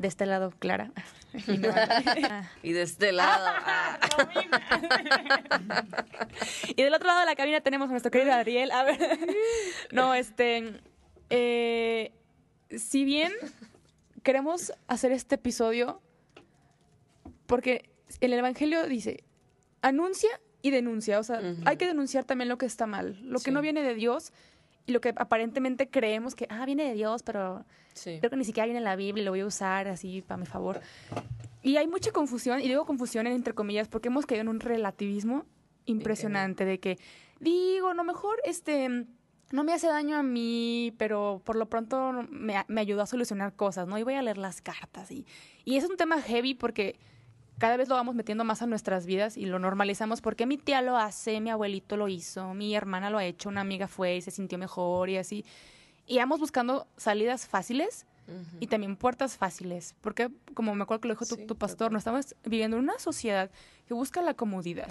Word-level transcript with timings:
De 0.00 0.08
este 0.08 0.24
lado, 0.24 0.50
Clara. 0.58 0.92
y 2.62 2.72
de 2.72 2.80
este 2.80 3.12
lado. 3.12 3.44
Ah. 3.46 3.98
y 6.74 6.82
del 6.82 6.94
otro 6.94 7.06
lado 7.06 7.20
de 7.20 7.26
la 7.26 7.36
cabina 7.36 7.60
tenemos 7.60 7.88
a 7.88 7.90
nuestro 7.90 8.10
querido 8.10 8.32
Ariel. 8.32 8.70
A 8.70 8.82
ver. 8.82 8.98
No, 9.92 10.14
este. 10.14 10.80
Eh, 11.28 12.12
si 12.70 13.04
bien 13.04 13.30
queremos 14.22 14.72
hacer 14.88 15.12
este 15.12 15.34
episodio, 15.34 16.00
porque 17.46 17.90
el 18.22 18.32
Evangelio 18.32 18.86
dice, 18.86 19.24
anuncia 19.82 20.30
y 20.62 20.70
denuncia. 20.70 21.18
O 21.18 21.22
sea, 21.22 21.42
hay 21.66 21.76
que 21.76 21.86
denunciar 21.86 22.24
también 22.24 22.48
lo 22.48 22.56
que 22.56 22.64
está 22.64 22.86
mal, 22.86 23.18
lo 23.22 23.38
que 23.38 23.50
no 23.50 23.60
viene 23.60 23.82
de 23.82 23.94
Dios 23.94 24.32
y 24.90 24.92
lo 24.92 25.00
que 25.00 25.14
aparentemente 25.16 25.88
creemos 25.88 26.34
que, 26.34 26.46
ah, 26.50 26.66
viene 26.66 26.84
de 26.84 26.94
Dios, 26.94 27.22
pero 27.22 27.64
creo 28.02 28.28
que 28.28 28.36
ni 28.36 28.44
siquiera 28.44 28.66
viene 28.66 28.78
en 28.78 28.84
la 28.84 28.96
Biblia 28.96 29.22
y 29.22 29.24
lo 29.24 29.30
voy 29.30 29.40
a 29.40 29.46
usar 29.46 29.86
así 29.86 30.20
para 30.20 30.36
mi 30.36 30.46
favor. 30.46 30.80
Y 31.62 31.76
hay 31.76 31.86
mucha 31.86 32.10
confusión, 32.10 32.60
y 32.60 32.64
digo 32.64 32.84
confusión 32.84 33.26
entre 33.28 33.54
comillas, 33.54 33.88
porque 33.88 34.08
hemos 34.08 34.26
caído 34.26 34.42
en 34.42 34.48
un 34.48 34.60
relativismo 34.60 35.46
impresionante 35.86 36.64
de 36.64 36.80
que, 36.80 36.98
digo, 37.38 37.94
no 37.94 38.04
mejor 38.04 38.36
este 38.44 39.06
no 39.52 39.64
me 39.64 39.72
hace 39.72 39.88
daño 39.88 40.16
a 40.16 40.22
mí, 40.22 40.94
pero 40.96 41.42
por 41.44 41.56
lo 41.56 41.66
pronto 41.66 42.24
me, 42.30 42.54
me, 42.68 42.80
ayudó 42.80 43.02
a 43.02 43.06
solucionar 43.06 43.54
cosas, 43.54 43.88
¿no? 43.88 43.98
Y 43.98 44.04
voy 44.04 44.14
a 44.14 44.22
leer 44.22 44.38
las 44.38 44.62
cartas. 44.62 45.10
Y, 45.10 45.26
y 45.64 45.76
es 45.76 45.84
un 45.84 45.96
tema 45.96 46.22
heavy 46.22 46.54
porque 46.54 47.00
cada 47.60 47.76
vez 47.76 47.88
lo 47.88 47.94
vamos 47.94 48.14
metiendo 48.14 48.42
más 48.42 48.62
a 48.62 48.66
nuestras 48.66 49.04
vidas 49.04 49.36
y 49.36 49.44
lo 49.44 49.58
normalizamos 49.58 50.22
porque 50.22 50.46
mi 50.46 50.56
tía 50.56 50.80
lo 50.80 50.96
hace, 50.96 51.40
mi 51.40 51.50
abuelito 51.50 51.98
lo 51.98 52.08
hizo, 52.08 52.54
mi 52.54 52.74
hermana 52.74 53.10
lo 53.10 53.18
ha 53.18 53.24
hecho, 53.24 53.50
una 53.50 53.60
amiga 53.60 53.86
fue 53.86 54.16
y 54.16 54.22
se 54.22 54.30
sintió 54.30 54.56
mejor 54.56 55.10
y 55.10 55.18
así. 55.18 55.44
Y 56.06 56.16
vamos 56.16 56.40
buscando 56.40 56.88
salidas 56.96 57.46
fáciles 57.46 58.06
y 58.60 58.68
también 58.68 58.96
puertas 58.96 59.36
fáciles, 59.36 59.96
porque 60.00 60.30
como 60.54 60.74
me 60.74 60.84
acuerdo 60.84 61.00
que 61.00 61.08
lo 61.08 61.14
dijo 61.14 61.26
tu, 61.26 61.56
pastor, 61.56 61.90
no 61.90 61.98
estamos 61.98 62.36
viviendo 62.44 62.76
en 62.76 62.84
una 62.84 62.98
sociedad 62.98 63.50
que 63.88 63.94
busca 63.94 64.22
la 64.22 64.34
comodidad, 64.34 64.88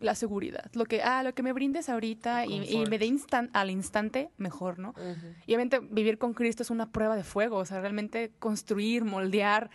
la 0.00 0.14
seguridad, 0.14 0.70
lo 0.72 0.86
que, 0.86 1.02
ah, 1.02 1.22
lo 1.22 1.34
que 1.34 1.42
me 1.42 1.52
brindes 1.52 1.90
ahorita 1.90 2.46
y, 2.46 2.86
me 2.88 2.98
dé 2.98 3.04
instan 3.04 3.50
al 3.52 3.70
instante, 3.70 4.30
mejor, 4.38 4.78
¿no? 4.78 4.94
Y 5.46 5.54
obviamente 5.54 5.78
vivir 5.78 6.16
con 6.16 6.32
Cristo 6.32 6.62
es 6.62 6.70
una 6.70 6.90
prueba 6.90 7.16
de 7.16 7.22
fuego, 7.22 7.58
o 7.58 7.64
sea, 7.66 7.80
realmente 7.80 8.32
construir, 8.38 9.04
moldear, 9.04 9.70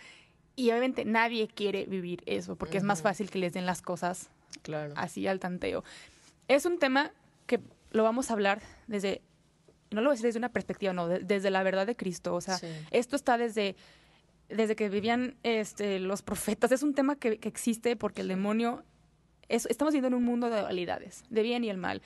y 0.60 0.70
obviamente 0.70 1.06
nadie 1.06 1.48
quiere 1.48 1.86
vivir 1.86 2.22
eso, 2.26 2.54
porque 2.54 2.76
es 2.76 2.84
más 2.84 3.00
fácil 3.00 3.30
que 3.30 3.38
les 3.38 3.54
den 3.54 3.64
las 3.64 3.80
cosas 3.80 4.28
claro. 4.62 4.92
así 4.94 5.26
al 5.26 5.40
tanteo. 5.40 5.84
Es 6.48 6.66
un 6.66 6.78
tema 6.78 7.12
que 7.46 7.60
lo 7.92 8.02
vamos 8.02 8.30
a 8.30 8.34
hablar 8.34 8.60
desde 8.86 9.22
no 9.90 10.02
lo 10.02 10.08
voy 10.08 10.12
a 10.12 10.16
decir 10.16 10.26
desde 10.26 10.38
una 10.38 10.50
perspectiva, 10.50 10.92
no, 10.92 11.08
desde 11.08 11.50
la 11.50 11.62
verdad 11.62 11.86
de 11.86 11.96
Cristo. 11.96 12.34
O 12.34 12.40
sea, 12.40 12.60
esto 12.90 13.16
está 13.16 13.38
desde, 13.38 13.74
desde 14.48 14.76
que 14.76 14.88
vivían 14.88 15.34
este, 15.42 15.98
los 15.98 16.22
profetas. 16.22 16.70
Es 16.72 16.82
un 16.82 16.94
tema 16.94 17.16
que, 17.16 17.40
existe 17.42 17.96
porque 17.96 18.20
el 18.20 18.28
demonio, 18.28 18.84
es, 19.48 19.66
estamos 19.66 19.92
viviendo 19.92 20.14
en 20.16 20.22
un 20.22 20.24
mundo 20.24 20.50
de 20.50 20.60
dualidades, 20.60 21.24
de 21.30 21.42
bien 21.42 21.64
y 21.64 21.70
el 21.70 21.78
mal. 21.78 22.02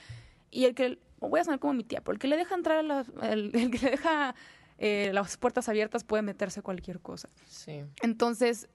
Y 0.49 0.65
el 0.65 0.73
que, 0.73 0.97
voy 1.19 1.41
a 1.41 1.43
sonar 1.43 1.59
como 1.59 1.73
mi 1.73 1.83
tía, 1.83 2.01
porque 2.01 2.15
el 2.15 2.19
que 2.21 2.27
le 2.29 2.37
deja 2.37 2.55
entrar, 2.55 2.83
el, 3.21 3.51
que 3.51 3.79
le 3.79 3.91
deja 3.91 4.33
eh, 4.77 5.11
las 5.13 5.37
puertas 5.37 5.69
abiertas 5.69 6.03
puede 6.03 6.23
meterse 6.23 6.61
cualquier 6.61 6.99
cosa. 6.99 7.29
Sí. 7.47 7.83
Entonces, 8.01 8.69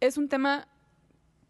es 0.00 0.18
un 0.18 0.28
tema 0.28 0.68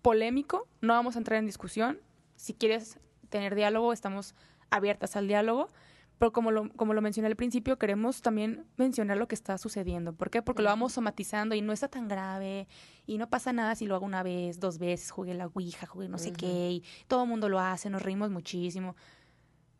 polémico, 0.03 0.69
no 0.81 0.93
vamos 0.93 1.17
a 1.17 1.19
entrar 1.19 1.39
en 1.39 1.47
discusión. 1.47 2.01
Si 2.37 2.55
quieres 2.55 2.99
tener 3.31 3.55
diálogo, 3.55 3.93
estamos 3.93 4.35
abiertas 4.71 5.17
al 5.17 5.29
diálogo 5.29 5.69
pero 6.19 6.33
como 6.33 6.51
lo, 6.53 6.71
como 6.71 6.95
lo 6.95 7.03
mencioné 7.03 7.27
al 7.27 7.37
principio, 7.37 7.79
queremos 7.79 8.23
también 8.23 8.65
mencionar 8.77 9.17
lo 9.17 9.27
que 9.27 9.35
está 9.35 9.59
sucediendo. 9.59 10.13
¿Por 10.13 10.31
qué? 10.31 10.43
Porque 10.43 10.63
lo 10.63 10.69
vamos 10.69 10.93
somatizando 10.93 11.55
y 11.55 11.61
no 11.61 11.73
está 11.73 11.89
tan 11.89 12.09
grave 12.09 12.69
y 13.07 13.19
no 13.19 13.29
pasa 13.29 13.53
nada 13.53 13.75
si 13.75 13.87
lo 13.87 13.97
hago 13.97 14.07
una 14.07 14.23
vez, 14.23 14.61
dos 14.61 14.79
veces, 14.79 15.11
jugué 15.11 15.35
la 15.35 15.47
Ouija, 15.47 15.87
jugué 15.87 16.09
no 16.09 16.19
sé 16.19 16.33
qué, 16.33 16.71
y 16.71 16.85
todo 17.09 17.25
el 17.25 17.29
mundo 17.29 17.49
lo 17.49 17.59
hace, 17.59 17.91
nos 17.91 18.03
reímos 18.03 18.31
muchísimo. 18.31 18.95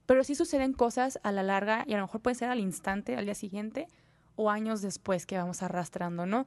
Pero 0.07 0.25
sí 0.25 0.35
suceden 0.35 0.73
cosas 0.73 1.19
a 1.23 1.33
la 1.33 1.43
larga 1.43 1.85
y 1.87 1.95
a 1.95 1.97
lo 1.97 2.05
mejor 2.05 2.21
puede 2.21 2.35
ser 2.35 2.51
al 2.51 2.61
instante, 2.61 3.17
al 3.17 3.25
día 3.25 3.35
siguiente 3.35 3.89
o 4.37 4.51
años 4.51 4.83
después 4.83 5.27
que 5.27 5.37
vamos 5.37 5.63
arrastrando, 5.63 6.27
¿no? 6.27 6.47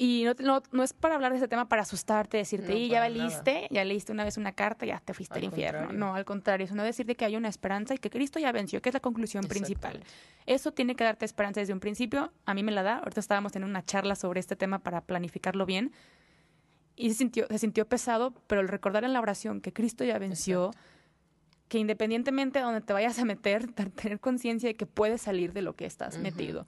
Y 0.00 0.26
no, 0.40 0.62
no, 0.70 0.84
es 0.84 0.92
para 0.92 1.16
hablar 1.16 1.32
de 1.32 1.38
ese 1.38 1.48
tema 1.48 1.68
para 1.68 1.82
asustarte, 1.82 2.36
decirte, 2.36 2.72
y 2.76 2.88
ya 2.88 3.00
valiste, 3.00 3.66
ya 3.68 3.84
leíste 3.84 4.12
una 4.12 4.22
vez 4.22 4.36
una 4.36 4.52
carta, 4.52 4.86
ya 4.86 5.00
te 5.00 5.12
fuiste 5.12 5.40
al, 5.40 5.44
infierno. 5.44 5.92
No, 5.92 6.14
al 6.14 6.24
contrario, 6.24 6.64
es 6.64 6.70
una 6.70 6.84
decirte 6.84 7.16
que 7.16 7.24
hay 7.24 7.34
una 7.34 7.48
esperanza 7.48 7.94
y 7.94 7.98
que 7.98 8.08
Cristo 8.08 8.38
ya 8.38 8.52
venció, 8.52 8.80
que 8.80 8.90
es 8.90 8.94
la 8.94 9.00
conclusión 9.00 9.42
principal. 9.48 10.04
Eso 10.46 10.70
tiene 10.70 10.94
que 10.94 11.02
darte 11.02 11.24
esperanza 11.24 11.58
desde 11.58 11.72
un 11.72 11.80
principio. 11.80 12.32
A 12.46 12.54
mí 12.54 12.62
me 12.62 12.70
la 12.70 12.84
da. 12.84 12.98
Ahorita 12.98 13.18
estábamos 13.18 13.56
en 13.56 13.64
una 13.64 13.84
charla 13.84 14.14
sobre 14.14 14.38
este 14.38 14.54
tema 14.54 14.78
para 14.78 15.00
planificarlo 15.00 15.66
bien. 15.66 15.92
Y 16.94 17.08
se 17.10 17.16
sintió, 17.16 17.48
se 17.48 17.58
sintió 17.58 17.88
pesado, 17.88 18.32
pero 18.46 18.60
el 18.60 18.68
recordar 18.68 19.02
en 19.02 19.12
la 19.12 19.20
oración 19.20 19.60
que 19.60 19.72
Cristo 19.72 20.04
ya 20.04 20.18
venció, 20.20 20.70
que 21.68 21.78
independientemente 21.78 22.58
de 22.58 22.64
donde 22.64 22.80
te 22.80 22.92
vayas 22.92 23.18
a 23.18 23.24
meter, 23.24 23.72
tener 23.94 24.20
conciencia 24.20 24.68
de 24.68 24.74
que 24.74 24.86
puedes 24.86 25.22
salir 25.22 25.52
de 25.52 25.62
lo 25.62 25.74
que 25.74 25.86
estás 25.86 26.18
metido. 26.18 26.66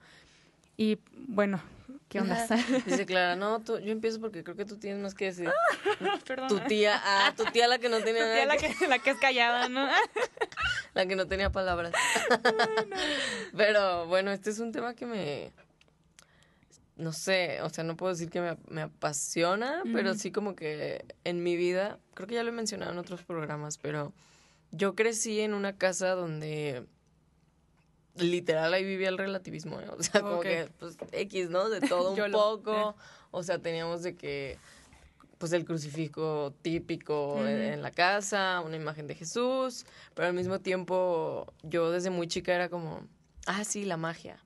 Y 0.77 0.99
bueno, 1.27 1.61
¿Qué 2.11 2.19
onda? 2.19 2.45
Dice 2.85 3.05
Clara, 3.05 3.37
no, 3.37 3.61
tú, 3.61 3.79
yo 3.79 3.93
empiezo 3.93 4.19
porque 4.19 4.43
creo 4.43 4.57
que 4.57 4.65
tú 4.65 4.75
tienes 4.75 5.01
más 5.01 5.15
que 5.15 5.25
decir. 5.25 5.49
Tu 6.49 6.59
tía, 6.61 6.99
ah, 7.03 7.33
tu 7.35 7.45
tía 7.45 7.67
la 7.67 7.77
que 7.77 7.87
no 7.87 8.01
tenía 8.01 8.33
tía 8.33 8.45
la 8.45 8.57
que, 8.57 8.87
la 8.87 8.99
que 8.99 9.11
es 9.11 9.17
callada, 9.17 9.69
¿no? 9.69 9.87
la 10.93 11.05
que 11.05 11.15
no 11.15 11.27
tenía 11.27 11.51
palabras. 11.51 11.93
Pero 13.55 14.07
bueno, 14.07 14.31
este 14.31 14.49
es 14.49 14.59
un 14.59 14.71
tema 14.71 14.93
que 14.93 15.05
me, 15.05 15.51
no 16.95 17.13
sé, 17.13 17.61
o 17.61 17.69
sea, 17.69 17.83
no 17.83 17.95
puedo 17.95 18.13
decir 18.13 18.29
que 18.29 18.41
me, 18.41 18.57
me 18.67 18.81
apasiona, 18.81 19.83
pero 19.93 20.13
sí 20.15 20.31
como 20.31 20.55
que 20.55 21.05
en 21.23 21.43
mi 21.43 21.55
vida, 21.55 21.99
creo 22.13 22.27
que 22.27 22.35
ya 22.35 22.43
lo 22.43 22.49
he 22.49 22.53
mencionado 22.53 22.91
en 22.91 22.97
otros 22.97 23.23
programas, 23.23 23.77
pero 23.77 24.13
yo 24.71 24.95
crecí 24.95 25.39
en 25.41 25.53
una 25.53 25.77
casa 25.77 26.15
donde 26.15 26.85
literal 28.15 28.73
ahí 28.73 28.83
vivía 28.83 29.09
el 29.09 29.17
relativismo, 29.17 29.79
¿eh? 29.79 29.87
o 29.89 30.01
sea, 30.01 30.21
como 30.21 30.41
que, 30.41 30.69
pues, 30.79 30.97
X, 31.11 31.49
¿no? 31.49 31.69
De 31.69 31.81
todo 31.81 32.13
un 32.25 32.31
poco, 32.31 32.95
o 33.31 33.43
sea, 33.43 33.59
teníamos 33.59 34.03
de 34.03 34.15
que, 34.15 34.57
pues, 35.37 35.53
el 35.53 35.65
crucifijo 35.65 36.53
típico 36.61 37.45
en, 37.45 37.81
la 37.81 37.91
casa, 37.91 38.61
una 38.65 38.75
imagen 38.75 39.07
de 39.07 39.15
Jesús, 39.15 39.85
pero 40.13 40.27
al 40.27 40.33
mismo 40.33 40.59
tiempo, 40.59 41.51
yo 41.63 41.91
desde 41.91 42.09
muy 42.09 42.27
chica 42.27 42.53
era 42.53 42.69
como, 42.69 43.07
ah, 43.45 43.63
sí, 43.63 43.85
la 43.85 43.97
magia, 43.97 44.43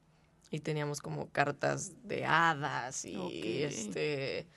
y 0.52 0.60
teníamos 0.60 1.02
como 1.02 1.30
cartas 1.32 1.92
de 2.04 2.26
hadas 2.26 3.04
y, 3.06 3.64
este, 3.64 4.48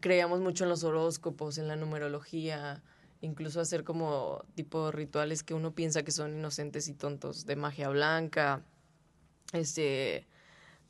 creíamos 0.00 0.40
mucho 0.40 0.64
en 0.64 0.70
los 0.70 0.84
horóscopos, 0.84 1.58
en 1.58 1.68
la 1.68 1.76
numerología, 1.76 2.82
incluso 3.26 3.60
hacer 3.60 3.84
como 3.84 4.44
tipo 4.54 4.90
rituales 4.90 5.42
que 5.42 5.54
uno 5.54 5.74
piensa 5.74 6.02
que 6.02 6.12
son 6.12 6.36
inocentes 6.38 6.88
y 6.88 6.94
tontos 6.94 7.44
de 7.44 7.56
magia 7.56 7.88
blanca. 7.88 8.62
Este, 9.52 10.26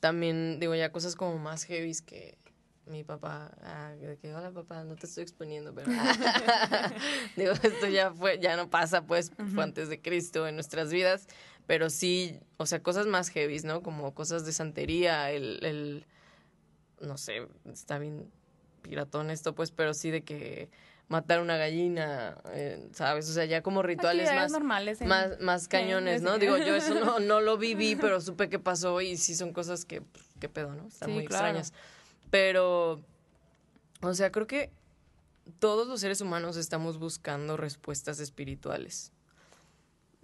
también 0.00 0.60
digo 0.60 0.74
ya 0.74 0.92
cosas 0.92 1.16
como 1.16 1.38
más 1.38 1.64
heavy 1.64 1.92
que 2.06 2.38
mi 2.86 3.02
papá, 3.02 3.50
ah, 3.62 3.94
que 4.20 4.32
hola 4.32 4.52
papá, 4.52 4.84
no 4.84 4.94
te 4.94 5.06
estoy 5.06 5.24
exponiendo, 5.24 5.74
pero 5.74 5.88
digo, 7.36 7.52
esto 7.52 7.88
ya 7.88 8.12
fue, 8.12 8.38
ya 8.38 8.56
no 8.56 8.70
pasa, 8.70 9.04
pues, 9.06 9.32
fue 9.54 9.64
antes 9.64 9.88
de 9.88 10.00
Cristo 10.00 10.46
en 10.46 10.54
nuestras 10.54 10.92
vidas, 10.92 11.26
pero 11.66 11.90
sí, 11.90 12.38
o 12.58 12.66
sea, 12.66 12.82
cosas 12.82 13.06
más 13.06 13.30
heavy, 13.30 13.58
¿no? 13.64 13.82
Como 13.82 14.14
cosas 14.14 14.46
de 14.46 14.52
santería, 14.52 15.32
el, 15.32 15.64
el, 15.64 16.06
no 17.00 17.18
sé, 17.18 17.48
está 17.64 17.98
bien 17.98 18.30
piratón 18.82 19.30
esto, 19.30 19.54
pues, 19.54 19.72
pero 19.72 19.92
sí 19.92 20.12
de 20.12 20.22
que 20.22 20.70
matar 21.08 21.40
una 21.40 21.56
gallina, 21.56 22.36
eh, 22.52 22.88
¿sabes? 22.92 23.28
O 23.30 23.32
sea, 23.32 23.44
ya 23.44 23.62
como 23.62 23.82
rituales 23.82 24.32
más, 24.34 24.50
normales, 24.50 25.00
más, 25.02 25.40
más 25.40 25.68
cañones, 25.68 26.22
¿no? 26.22 26.38
Digo, 26.38 26.56
yo 26.56 26.74
eso 26.74 26.94
no, 26.94 27.20
no 27.20 27.40
lo 27.40 27.58
viví, 27.58 27.96
pero 27.96 28.20
supe 28.20 28.48
que 28.48 28.58
pasó 28.58 29.00
y 29.00 29.16
sí 29.16 29.34
son 29.34 29.52
cosas 29.52 29.84
que, 29.84 30.02
qué 30.40 30.48
pedo, 30.48 30.74
¿no? 30.74 30.88
Están 30.88 31.12
muy 31.12 31.24
extrañas. 31.24 31.72
Pero, 32.30 33.04
o 34.02 34.14
sea, 34.14 34.32
creo 34.32 34.46
que 34.46 34.70
todos 35.58 35.86
los 35.86 36.00
seres 36.00 36.20
humanos 36.20 36.56
estamos 36.56 36.98
buscando 36.98 37.56
respuestas 37.56 38.18
espirituales. 38.18 39.12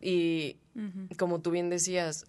Y 0.01 0.59
como 1.17 1.41
tú 1.41 1.53
bien 1.53 1.71
decías, 1.71 2.27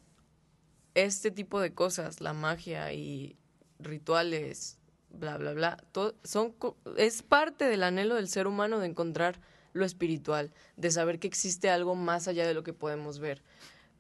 este 0.94 1.32
tipo 1.32 1.60
de 1.60 1.74
cosas, 1.74 2.22
la 2.22 2.34
magia 2.34 2.94
y 2.94 3.36
rituales, 3.80 4.78
bla, 5.14 5.38
bla, 5.38 5.54
bla. 5.54 5.78
Todo, 5.92 6.16
son, 6.24 6.54
es 6.98 7.24
parte 7.24 7.66
del 7.66 7.84
anhelo 7.84 8.16
del 8.16 8.28
ser 8.28 8.48
humano 8.48 8.80
de 8.80 8.88
encontrar 8.88 9.40
lo 9.72 9.86
espiritual, 9.86 10.52
de 10.78 10.92
saber 10.92 11.20
que 11.20 11.28
existe 11.28 11.70
algo 11.70 11.96
más 11.96 12.28
allá 12.28 12.46
de 12.46 12.54
lo 12.54 12.64
que 12.64 12.74
podemos 12.74 13.20
ver. 13.20 13.42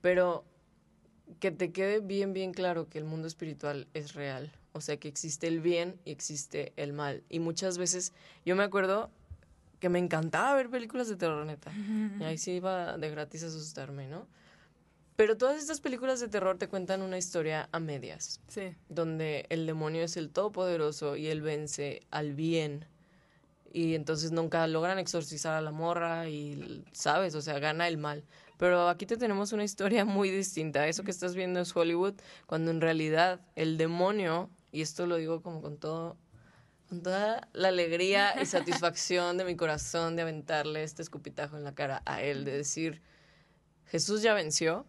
Pero 0.01 0.43
que 1.39 1.51
te 1.51 1.71
quede 1.71 1.99
bien, 1.99 2.33
bien 2.33 2.53
claro 2.53 2.89
que 2.89 2.97
el 2.97 3.05
mundo 3.05 3.27
espiritual 3.27 3.87
es 3.93 4.13
real. 4.13 4.51
O 4.73 4.81
sea, 4.81 4.97
que 4.97 5.07
existe 5.07 5.47
el 5.47 5.61
bien 5.61 5.99
y 6.03 6.11
existe 6.11 6.73
el 6.75 6.93
mal. 6.93 7.23
Y 7.29 7.39
muchas 7.39 7.77
veces, 7.77 8.11
yo 8.45 8.55
me 8.55 8.63
acuerdo 8.63 9.11
que 9.79 9.89
me 9.89 9.99
encantaba 9.99 10.55
ver 10.55 10.69
películas 10.69 11.09
de 11.09 11.15
terror, 11.15 11.45
neta. 11.45 11.71
Y 12.19 12.23
ahí 12.23 12.37
sí 12.37 12.53
iba 12.53 12.97
de 12.97 13.09
gratis 13.09 13.43
a 13.43 13.47
asustarme, 13.47 14.07
¿no? 14.07 14.27
Pero 15.15 15.37
todas 15.37 15.61
estas 15.61 15.79
películas 15.79 16.19
de 16.19 16.27
terror 16.27 16.57
te 16.57 16.67
cuentan 16.67 17.01
una 17.01 17.17
historia 17.17 17.69
a 17.71 17.79
medias. 17.79 18.41
Sí. 18.47 18.75
Donde 18.89 19.45
el 19.49 19.67
demonio 19.67 20.03
es 20.03 20.17
el 20.17 20.31
todopoderoso 20.31 21.15
y 21.15 21.27
él 21.27 21.41
vence 21.41 22.01
al 22.09 22.33
bien. 22.33 22.85
Y 23.71 23.95
entonces 23.95 24.31
nunca 24.31 24.65
logran 24.67 24.99
exorcizar 24.99 25.53
a 25.53 25.61
la 25.61 25.71
morra 25.71 26.29
y, 26.29 26.83
¿sabes? 26.91 27.35
O 27.35 27.41
sea, 27.41 27.59
gana 27.59 27.87
el 27.87 27.97
mal. 27.97 28.23
Pero 28.57 28.87
aquí 28.87 29.05
te 29.05 29.17
tenemos 29.17 29.51
una 29.51 29.63
historia 29.63 30.05
muy 30.05 30.29
distinta. 30.31 30.87
Eso 30.87 31.03
que 31.03 31.11
estás 31.11 31.35
viendo 31.35 31.59
es 31.59 31.75
Hollywood, 31.75 32.15
cuando 32.47 32.71
en 32.71 32.81
realidad 32.81 33.41
el 33.55 33.77
demonio, 33.77 34.49
y 34.71 34.81
esto 34.81 35.05
lo 35.05 35.17
digo 35.17 35.41
como 35.41 35.61
con 35.61 35.77
todo, 35.77 36.17
con 36.89 37.03
toda 37.03 37.49
la 37.53 37.67
alegría 37.67 38.41
y 38.41 38.45
satisfacción 38.47 39.37
de 39.37 39.45
mi 39.45 39.55
corazón 39.55 40.15
de 40.15 40.23
aventarle 40.23 40.83
este 40.83 41.01
escupitajo 41.01 41.57
en 41.57 41.63
la 41.63 41.75
cara 41.75 42.01
a 42.05 42.21
él, 42.23 42.45
de 42.45 42.57
decir, 42.57 43.01
Jesús 43.85 44.21
ya 44.21 44.33
venció, 44.33 44.85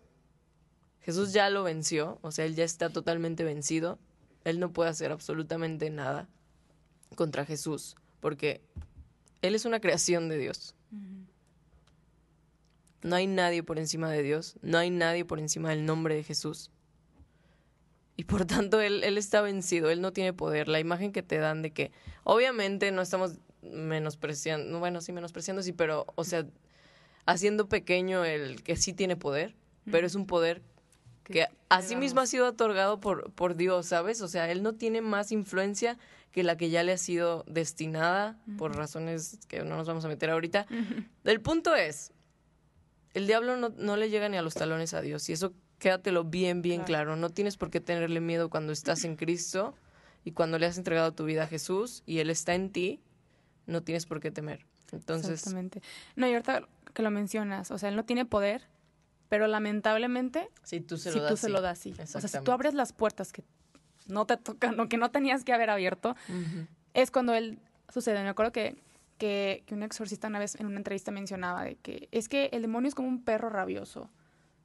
Jesús 1.04 1.34
ya 1.34 1.50
lo 1.50 1.62
venció, 1.62 2.18
o 2.22 2.32
sea, 2.32 2.46
él 2.46 2.54
ya 2.54 2.64
está 2.64 2.88
totalmente 2.88 3.44
vencido, 3.44 3.98
él 4.44 4.58
no 4.58 4.72
puede 4.72 4.88
hacer 4.88 5.12
absolutamente 5.12 5.90
nada 5.90 6.28
contra 7.14 7.44
Jesús, 7.44 7.94
porque 8.20 8.62
él 9.42 9.54
es 9.54 9.66
una 9.66 9.80
creación 9.80 10.30
de 10.30 10.38
Dios. 10.38 10.74
No 13.02 13.16
hay 13.16 13.26
nadie 13.26 13.62
por 13.62 13.78
encima 13.78 14.10
de 14.10 14.22
Dios, 14.22 14.56
no 14.62 14.78
hay 14.78 14.88
nadie 14.88 15.26
por 15.26 15.38
encima 15.38 15.68
del 15.68 15.84
nombre 15.84 16.14
de 16.14 16.24
Jesús. 16.24 16.70
Y 18.16 18.24
por 18.24 18.46
tanto, 18.46 18.80
él, 18.80 19.04
él 19.04 19.18
está 19.18 19.42
vencido, 19.42 19.90
él 19.90 20.00
no 20.00 20.14
tiene 20.14 20.32
poder. 20.32 20.68
La 20.68 20.80
imagen 20.80 21.12
que 21.12 21.22
te 21.22 21.36
dan 21.36 21.60
de 21.60 21.70
que, 21.70 21.92
obviamente, 22.22 22.90
no 22.92 23.02
estamos 23.02 23.34
menospreciando, 23.60 24.78
bueno, 24.78 25.02
sí, 25.02 25.12
menospreciando, 25.12 25.62
sí, 25.62 25.72
pero, 25.72 26.06
o 26.14 26.24
sea, 26.24 26.46
haciendo 27.26 27.68
pequeño 27.68 28.24
el 28.24 28.62
que 28.62 28.76
sí 28.76 28.94
tiene 28.94 29.16
poder, 29.16 29.54
pero 29.90 30.06
es 30.06 30.14
un 30.14 30.26
poder 30.26 30.62
que 31.24 31.46
así 31.68 31.96
mismo 31.96 32.20
ha 32.20 32.26
sido 32.26 32.46
otorgado 32.46 33.00
por, 33.00 33.32
por 33.32 33.56
Dios, 33.56 33.86
¿sabes? 33.86 34.20
O 34.20 34.28
sea, 34.28 34.50
él 34.50 34.62
no 34.62 34.74
tiene 34.74 35.00
más 35.00 35.32
influencia 35.32 35.98
que 36.30 36.42
la 36.42 36.56
que 36.56 36.68
ya 36.68 36.82
le 36.82 36.92
ha 36.92 36.98
sido 36.98 37.44
destinada 37.46 38.36
por 38.58 38.76
razones 38.76 39.38
que 39.48 39.62
no 39.62 39.76
nos 39.76 39.86
vamos 39.86 40.04
a 40.04 40.08
meter 40.08 40.30
ahorita. 40.30 40.66
El 41.24 41.40
punto 41.40 41.74
es, 41.76 42.12
el 43.14 43.26
diablo 43.26 43.56
no, 43.56 43.68
no, 43.70 43.96
le 43.96 44.10
llega 44.10 44.28
ni 44.28 44.36
a 44.36 44.42
los 44.42 44.54
talones 44.54 44.94
a 44.94 45.00
Dios 45.00 45.28
y 45.28 45.32
eso 45.32 45.54
quédatelo 45.78 46.24
bien, 46.24 46.60
bien 46.60 46.82
claro. 46.82 47.16
No 47.16 47.30
tienes 47.30 47.56
por 47.56 47.70
qué 47.70 47.80
tenerle 47.80 48.20
miedo 48.20 48.50
cuando 48.50 48.72
estás 48.72 49.04
en 49.04 49.16
Cristo 49.16 49.74
y 50.24 50.32
cuando 50.32 50.58
le 50.58 50.66
has 50.66 50.76
entregado 50.76 51.12
tu 51.12 51.24
vida 51.24 51.44
a 51.44 51.46
Jesús 51.46 52.02
y 52.04 52.18
Él 52.18 52.30
está 52.30 52.54
en 52.54 52.70
ti, 52.70 53.00
no 53.66 53.82
tienes 53.82 54.04
por 54.06 54.20
qué 54.20 54.30
temer. 54.30 54.66
Entonces... 54.92 55.30
Exactamente. 55.30 55.82
No, 56.16 56.26
y 56.26 56.32
ahorita 56.32 56.66
que 56.92 57.02
lo 57.02 57.10
mencionas, 57.10 57.70
o 57.70 57.78
sea, 57.78 57.88
Él 57.88 57.96
no 57.96 58.04
tiene 58.04 58.24
poder, 58.24 58.66
pero 59.28 59.46
lamentablemente, 59.46 60.48
si 60.62 60.80
tú 60.80 60.96
se 60.96 61.10
lo 61.10 61.14
si 61.14 61.20
das, 61.20 61.30
tú 61.30 61.36
se 61.36 61.48
lo 61.48 61.60
das, 61.60 61.78
sí. 61.78 61.94
O 61.98 62.06
sea, 62.06 62.20
si 62.20 62.40
tú 62.42 62.52
abres 62.52 62.74
las 62.74 62.92
puertas 62.92 63.32
que 63.32 63.44
no 64.06 64.26
te 64.26 64.36
tocan 64.36 64.78
o 64.80 64.88
que 64.88 64.96
no 64.96 65.10
tenías 65.10 65.44
que 65.44 65.52
haber 65.52 65.70
abierto, 65.70 66.14
es 66.92 67.10
cuando 67.10 67.34
él 67.34 67.58
sucede. 67.92 68.22
Me 68.22 68.28
acuerdo 68.28 68.52
que, 68.52 68.76
que, 69.18 69.64
que 69.66 69.74
un 69.74 69.82
exorcista 69.82 70.28
una 70.28 70.38
vez 70.38 70.54
en 70.56 70.66
una 70.66 70.76
entrevista 70.76 71.10
mencionaba 71.10 71.64
de 71.64 71.76
que 71.76 72.08
es 72.12 72.28
que 72.28 72.50
el 72.52 72.62
demonio 72.62 72.88
es 72.88 72.94
como 72.94 73.08
un 73.08 73.24
perro 73.24 73.48
rabioso, 73.48 74.10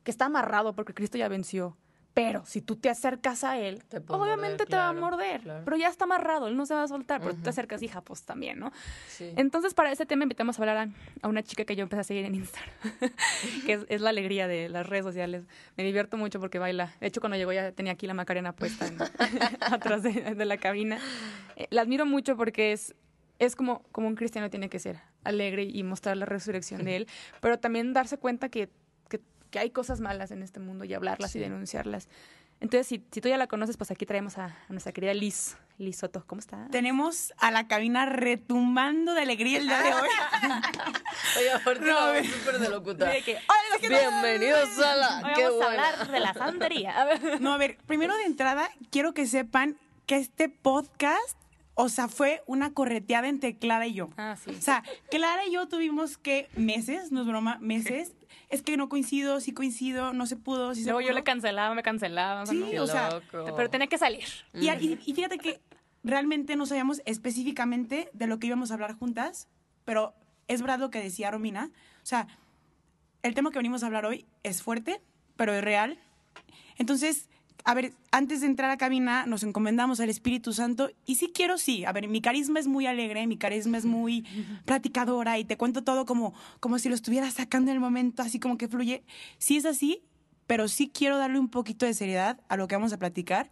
que 0.03 0.11
está 0.11 0.25
amarrado 0.25 0.73
porque 0.73 0.93
Cristo 0.93 1.17
ya 1.17 1.27
venció. 1.27 1.77
Pero 2.13 2.43
si 2.45 2.61
tú 2.61 2.75
te 2.75 2.89
acercas 2.89 3.43
a 3.43 3.57
él, 3.59 3.83
Te 3.85 3.97
obviamente 4.07 4.63
morder, 4.63 4.67
te 4.67 4.75
va 4.75 4.89
a 4.89 4.93
morder. 4.93 5.41
claro. 5.41 5.61
Pero 5.63 5.77
ya 5.77 5.87
está 5.87 6.03
amarrado, 6.05 6.47
él 6.47 6.57
no 6.57 6.65
se 6.65 6.73
va 6.73 6.83
a 6.83 6.87
soltar. 6.87 7.21
Pero 7.21 7.35
tú 7.35 7.41
te 7.43 7.49
acercas, 7.49 7.81
hija, 7.81 8.01
pues 8.01 8.23
también, 8.23 8.59
¿no? 8.59 8.71
Sí. 9.07 9.31
Entonces, 9.37 9.73
para 9.73 9.91
este 9.91 10.05
tema 10.05 10.23
invitamos 10.23 10.57
a 10.59 10.61
hablar 10.63 10.77
a, 10.77 10.87
a 11.21 11.27
una 11.27 11.43
chica 11.43 11.63
que 11.65 11.75
yo 11.75 11.83
empecé 11.83 12.01
a 12.01 12.03
seguir 12.03 12.25
en 12.25 12.35
Instagram, 12.35 12.73
que 13.65 13.73
es, 13.73 13.85
es 13.89 14.01
la 14.01 14.09
alegría 14.09 14.47
de 14.47 14.69
las 14.69 14.87
redes 14.87 15.05
sociales. 15.05 15.45
Me 15.77 15.83
divierto 15.83 16.17
mucho 16.17 16.39
porque 16.39 16.59
baila. 16.59 16.93
De 16.99 17.07
hecho, 17.07 17.21
cuando 17.21 17.37
llegó 17.37 17.53
ya 17.53 17.71
tenía 17.71 17.93
aquí 17.93 18.07
la 18.07 18.13
Macarena 18.15 18.53
puesta 18.53 18.87
en- 18.87 18.97
atrás 19.61 20.03
de, 20.03 20.11
de 20.35 20.45
la 20.45 20.57
cabina. 20.57 20.99
Eh, 21.55 21.67
la 21.69 21.81
admiro 21.81 22.05
mucho 22.05 22.35
porque 22.35 22.71
es, 22.73 22.95
es 23.37 23.55
como, 23.55 23.83
como 23.91 24.07
un 24.07 24.15
cristiano 24.15 24.49
tiene 24.49 24.67
que 24.69 24.79
ser, 24.79 24.99
alegre 25.23 25.63
y 25.63 25.83
mostrar 25.83 26.17
la 26.17 26.25
resurrección 26.25 26.83
de 26.83 26.95
él, 26.97 27.07
pero 27.39 27.59
también 27.59 27.93
darse 27.93 28.17
cuenta 28.17 28.49
que, 28.49 28.69
que, 29.49 29.59
hay 29.59 29.71
cosas 29.71 29.99
malas 29.99 30.31
en 30.31 30.43
este 30.43 30.59
mundo 30.59 30.85
y 30.85 30.93
hablarlas 30.93 31.35
y 31.35 31.39
denunciarlas. 31.39 32.07
Entonces, 32.61 32.87
si, 32.87 33.03
si 33.11 33.21
tú 33.21 33.29
ya 33.29 33.37
la 33.37 33.47
conoces, 33.47 33.77
pues 33.77 33.89
aquí 33.89 34.05
traemos 34.05 34.37
a, 34.37 34.45
a 34.45 34.65
nuestra 34.69 34.91
querida 34.91 35.13
Liz, 35.13 35.55
Liz 35.77 35.97
Soto. 35.97 36.25
¿Cómo 36.27 36.39
estás? 36.39 36.69
Tenemos 36.71 37.33
a 37.37 37.51
la 37.51 37.67
cabina 37.67 38.05
retumbando 38.05 39.13
de 39.13 39.21
alegría 39.21 39.59
el 39.59 39.67
día 39.67 39.81
de 39.81 39.93
hoy. 39.93 40.09
Oye, 41.39 41.51
aparte 41.51 41.85
No, 41.85 42.23
súper 42.23 42.59
de 42.59 42.69
locuta. 42.69 43.11
Bienvenidos 43.79 44.77
a 44.79 44.95
la... 44.95 45.21
Hoy 45.25 45.33
¡Qué 45.35 45.43
vamos 45.45 45.61
a 45.63 45.67
hablar 45.67 46.11
de 46.11 46.19
la 46.19 46.33
santería. 46.33 46.91
A 47.01 47.05
ver. 47.05 47.39
No, 47.39 47.53
a 47.53 47.57
ver, 47.57 47.77
primero 47.87 48.15
de 48.17 48.23
entrada, 48.23 48.69
quiero 48.91 49.13
que 49.13 49.25
sepan 49.25 49.77
que 50.05 50.17
este 50.17 50.49
podcast, 50.49 51.37
o 51.75 51.87
sea, 51.87 52.09
fue 52.09 52.43
una 52.45 52.73
correteada 52.73 53.29
entre 53.29 53.57
Clara 53.57 53.87
y 53.87 53.93
yo. 53.93 54.09
Ah, 54.17 54.35
sí. 54.43 54.51
O 54.51 54.61
sea, 54.61 54.83
Clara 55.09 55.45
y 55.45 55.53
yo 55.53 55.67
tuvimos 55.69 56.17
que 56.17 56.49
meses, 56.55 57.13
no 57.13 57.21
es 57.21 57.27
broma, 57.27 57.57
meses. 57.61 58.11
Es 58.49 58.61
que 58.61 58.77
no 58.77 58.89
coincido, 58.89 59.39
sí 59.39 59.53
coincido, 59.53 60.13
no 60.13 60.25
se 60.25 60.35
pudo, 60.35 60.73
sí 60.75 60.83
se 60.83 60.89
Luego 60.91 61.01
yo 61.01 61.13
le 61.13 61.23
cancelaba, 61.23 61.73
me 61.75 61.83
cancelaba. 61.83 62.45
Sí, 62.45 62.77
o 62.77 62.87
sea, 62.87 63.09
loco. 63.31 63.55
Pero 63.55 63.69
tenía 63.69 63.87
que 63.87 63.97
salir. 63.97 64.25
Y, 64.53 64.69
y- 64.69 64.99
y 65.05 65.13
fíjate 65.13 65.37
que 65.37 65.59
realmente 66.03 66.55
no 66.55 66.65
sabíamos 66.65 67.01
específicamente 67.05 68.09
de 68.13 68.27
lo 68.27 68.39
que 68.39 68.47
íbamos 68.47 68.71
a 68.71 68.75
hablar 68.75 68.95
juntas, 68.97 69.47
pero 69.85 70.13
es 70.47 70.61
verdad 70.61 70.79
lo 70.79 70.89
que 70.89 71.01
decía 71.01 71.31
Romina. 71.31 71.71
O 72.01 72.05
sea, 72.05 72.27
el 73.23 73.33
tema 73.33 73.51
que 73.51 73.59
venimos 73.59 73.83
a 73.83 73.87
hablar 73.87 74.05
hoy 74.05 74.25
es 74.43 74.61
fuerte, 74.63 75.01
pero 75.35 75.53
es 75.53 75.63
real. 75.63 75.99
Entonces, 76.77 77.29
a 77.65 77.73
ver, 77.73 77.93
antes 78.11 78.41
de 78.41 78.47
entrar 78.47 78.71
a 78.71 78.77
cabina, 78.77 79.25
nos 79.25 79.43
encomendamos 79.43 79.99
al 79.99 80.09
Espíritu 80.09 80.53
Santo. 80.53 80.89
Y 81.05 81.15
sí 81.15 81.31
quiero, 81.33 81.57
sí. 81.57 81.85
A 81.85 81.91
ver, 81.91 82.07
mi 82.07 82.21
carisma 82.21 82.59
es 82.59 82.67
muy 82.67 82.85
alegre, 82.87 83.27
mi 83.27 83.37
carisma 83.37 83.77
es 83.77 83.85
muy 83.85 84.25
platicadora 84.65 85.37
y 85.39 85.45
te 85.45 85.57
cuento 85.57 85.83
todo 85.83 86.05
como, 86.05 86.33
como 86.59 86.79
si 86.79 86.89
lo 86.89 86.95
estuviera 86.95 87.29
sacando 87.31 87.71
en 87.71 87.75
el 87.75 87.81
momento, 87.81 88.21
así 88.21 88.39
como 88.39 88.57
que 88.57 88.67
fluye. 88.67 89.03
Sí 89.37 89.57
es 89.57 89.65
así, 89.65 90.01
pero 90.47 90.67
sí 90.67 90.89
quiero 90.93 91.17
darle 91.17 91.39
un 91.39 91.49
poquito 91.49 91.85
de 91.85 91.93
seriedad 91.93 92.39
a 92.49 92.57
lo 92.57 92.67
que 92.67 92.75
vamos 92.75 92.93
a 92.93 92.97
platicar 92.97 93.51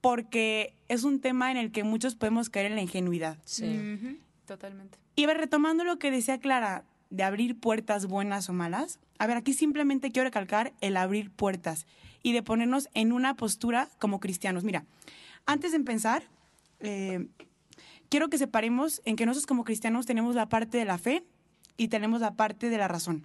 porque 0.00 0.74
es 0.88 1.02
un 1.02 1.20
tema 1.20 1.50
en 1.50 1.56
el 1.56 1.72
que 1.72 1.82
muchos 1.82 2.14
podemos 2.14 2.48
caer 2.48 2.66
en 2.66 2.76
la 2.76 2.82
ingenuidad. 2.82 3.38
Sí. 3.44 4.20
Totalmente. 4.46 4.98
Y 5.16 5.24
a 5.24 5.26
ver, 5.26 5.38
retomando 5.38 5.82
lo 5.82 5.98
que 5.98 6.12
decía 6.12 6.38
Clara 6.38 6.84
de 7.10 7.24
abrir 7.24 7.58
puertas 7.58 8.06
buenas 8.06 8.48
o 8.48 8.52
malas, 8.52 9.00
a 9.18 9.26
ver, 9.26 9.36
aquí 9.36 9.52
simplemente 9.52 10.12
quiero 10.12 10.26
recalcar 10.26 10.74
el 10.80 10.96
abrir 10.96 11.30
puertas 11.30 11.86
y 12.26 12.32
de 12.32 12.42
ponernos 12.42 12.88
en 12.94 13.12
una 13.12 13.34
postura 13.36 13.88
como 14.00 14.18
cristianos. 14.18 14.64
Mira, 14.64 14.84
antes 15.46 15.70
de 15.70 15.76
empezar, 15.76 16.24
eh, 16.80 17.28
quiero 18.08 18.28
que 18.28 18.36
separemos 18.36 19.00
en 19.04 19.14
que 19.14 19.26
nosotros 19.26 19.46
como 19.46 19.62
cristianos 19.62 20.06
tenemos 20.06 20.34
la 20.34 20.48
parte 20.48 20.76
de 20.76 20.84
la 20.84 20.98
fe 20.98 21.22
y 21.76 21.86
tenemos 21.86 22.20
la 22.20 22.34
parte 22.34 22.68
de 22.68 22.78
la 22.78 22.88
razón. 22.88 23.24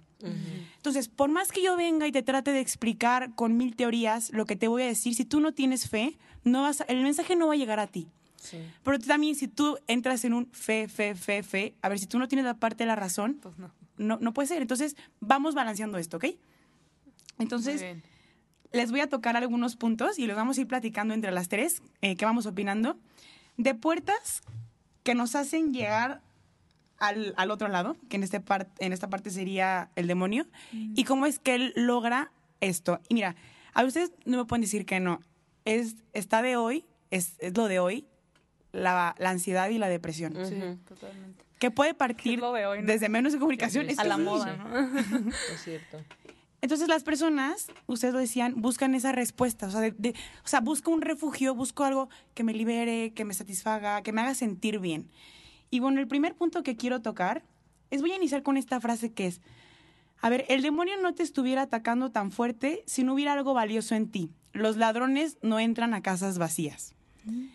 Entonces, 0.76 1.08
por 1.08 1.30
más 1.30 1.50
que 1.50 1.64
yo 1.64 1.76
venga 1.76 2.06
y 2.06 2.12
te 2.12 2.22
trate 2.22 2.52
de 2.52 2.60
explicar 2.60 3.34
con 3.34 3.56
mil 3.56 3.74
teorías 3.74 4.30
lo 4.32 4.44
que 4.46 4.54
te 4.54 4.68
voy 4.68 4.82
a 4.82 4.86
decir, 4.86 5.16
si 5.16 5.24
tú 5.24 5.40
no 5.40 5.50
tienes 5.52 5.88
fe, 5.88 6.16
no 6.44 6.62
vas 6.62 6.80
a- 6.82 6.84
el 6.84 7.02
mensaje 7.02 7.34
no 7.34 7.48
va 7.48 7.54
a 7.54 7.56
llegar 7.56 7.80
a 7.80 7.88
ti. 7.88 8.06
Sí. 8.36 8.58
Pero 8.84 9.00
tú 9.00 9.06
también, 9.08 9.34
si 9.34 9.48
tú 9.48 9.78
entras 9.88 10.24
en 10.24 10.32
un 10.32 10.46
fe, 10.52 10.86
fe, 10.86 11.16
fe, 11.16 11.42
fe, 11.42 11.74
a 11.82 11.88
ver, 11.88 11.98
si 11.98 12.06
tú 12.06 12.20
no 12.20 12.28
tienes 12.28 12.44
la 12.44 12.54
parte 12.54 12.84
de 12.84 12.86
la 12.86 12.94
razón, 12.94 13.38
Pues 13.42 13.58
no. 13.58 13.72
no, 13.98 14.18
no 14.20 14.32
puede 14.32 14.46
ser. 14.46 14.62
Entonces, 14.62 14.94
vamos 15.18 15.56
balanceando 15.56 15.98
esto, 15.98 16.18
¿ok? 16.18 16.26
Entonces. 17.40 17.82
Les 18.72 18.90
voy 18.90 19.00
a 19.00 19.08
tocar 19.08 19.36
algunos 19.36 19.76
puntos 19.76 20.18
y 20.18 20.26
los 20.26 20.36
vamos 20.36 20.58
a 20.58 20.60
ir 20.62 20.66
platicando 20.66 21.14
entre 21.14 21.30
las 21.32 21.48
tres, 21.48 21.82
eh, 22.00 22.16
qué 22.16 22.24
vamos 22.24 22.46
opinando, 22.46 22.96
de 23.56 23.74
puertas 23.74 24.42
que 25.02 25.14
nos 25.14 25.34
hacen 25.34 25.72
llegar 25.74 26.20
al, 26.98 27.34
al 27.36 27.50
otro 27.50 27.68
lado, 27.68 27.96
que 28.08 28.16
en, 28.16 28.22
este 28.22 28.40
par- 28.40 28.68
en 28.78 28.92
esta 28.92 29.08
parte 29.10 29.30
sería 29.30 29.90
el 29.96 30.06
demonio, 30.06 30.46
y 30.72 31.04
cómo 31.04 31.26
es 31.26 31.38
que 31.38 31.54
él 31.56 31.72
logra 31.74 32.30
esto. 32.60 33.00
Y 33.08 33.14
mira, 33.14 33.34
a 33.74 33.84
ustedes 33.84 34.12
no 34.24 34.36
me 34.38 34.44
pueden 34.44 34.62
decir 34.62 34.86
que 34.86 35.00
no. 35.00 35.20
Es, 35.64 35.96
está 36.12 36.42
de 36.42 36.56
hoy, 36.56 36.84
es, 37.10 37.34
es 37.40 37.56
lo 37.56 37.66
de 37.68 37.78
hoy, 37.80 38.06
la, 38.72 39.14
la 39.18 39.30
ansiedad 39.30 39.68
y 39.70 39.78
la 39.78 39.88
depresión. 39.88 40.34
Sí, 40.46 40.54
totalmente. 40.88 41.44
Que 41.58 41.70
puede 41.70 41.94
partir 41.94 42.34
Es 42.34 42.40
lo 42.40 42.52
de 42.52 42.66
hoy, 42.66 42.80
¿no? 42.82 42.86
desde 42.86 43.08
menos 43.08 43.32
de 43.32 43.38
comunicación. 43.40 43.86
Sí, 43.86 43.92
es 43.92 43.98
A 43.98 44.02
que 44.02 44.08
la 44.08 44.18
moda, 44.18 44.56
¿no? 44.56 44.98
Es 45.54 45.62
cierto. 45.64 45.98
Entonces 46.62 46.88
las 46.88 47.02
personas, 47.02 47.66
ustedes 47.86 48.14
lo 48.14 48.20
decían, 48.20 48.54
buscan 48.62 48.94
esa 48.94 49.12
respuesta, 49.12 49.66
o 49.66 49.70
sea, 49.70 49.80
de- 49.80 49.90
de- 49.98 50.14
o 50.44 50.48
sea, 50.48 50.60
busco 50.60 50.90
un 50.92 51.02
refugio, 51.02 51.54
busco 51.54 51.84
algo 51.84 52.08
que 52.34 52.44
me 52.44 52.54
libere, 52.54 53.12
que 53.12 53.24
me 53.24 53.34
satisfaga, 53.34 54.00
que 54.02 54.12
me 54.12 54.20
haga 54.20 54.34
sentir 54.34 54.78
bien. 54.78 55.08
Y 55.70 55.80
bueno, 55.80 56.00
el 56.00 56.06
primer 56.06 56.34
punto 56.34 56.62
que 56.62 56.76
quiero 56.76 57.02
tocar 57.02 57.42
es 57.90 58.00
voy 58.00 58.12
a 58.12 58.16
iniciar 58.16 58.42
con 58.44 58.56
esta 58.56 58.80
frase 58.80 59.12
que 59.12 59.26
es, 59.26 59.40
a 60.20 60.28
ver, 60.30 60.44
el 60.48 60.62
demonio 60.62 60.94
no 61.02 61.14
te 61.14 61.24
estuviera 61.24 61.62
atacando 61.62 62.10
tan 62.12 62.30
fuerte 62.30 62.84
si 62.86 63.02
no 63.02 63.14
hubiera 63.14 63.32
algo 63.32 63.54
valioso 63.54 63.96
en 63.96 64.08
ti. 64.08 64.30
Los 64.52 64.76
ladrones 64.76 65.38
no 65.42 65.58
entran 65.58 65.94
a 65.94 66.02
casas 66.02 66.38
vacías. 66.38 66.94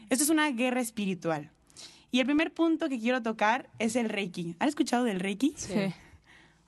Esto 0.10 0.24
es 0.26 0.30
una 0.30 0.50
guerra 0.52 0.82
espiritual. 0.82 1.50
Y 2.12 2.20
el 2.20 2.26
primer 2.26 2.54
punto 2.54 2.90
que 2.90 3.00
quiero 3.00 3.22
tocar 3.22 3.70
es 3.80 3.96
el 3.96 4.10
Reiki. 4.10 4.56
¿Han 4.60 4.68
escuchado 4.68 5.06
del 5.06 5.20
Reiki? 5.22 5.54
Sí. 5.56 5.74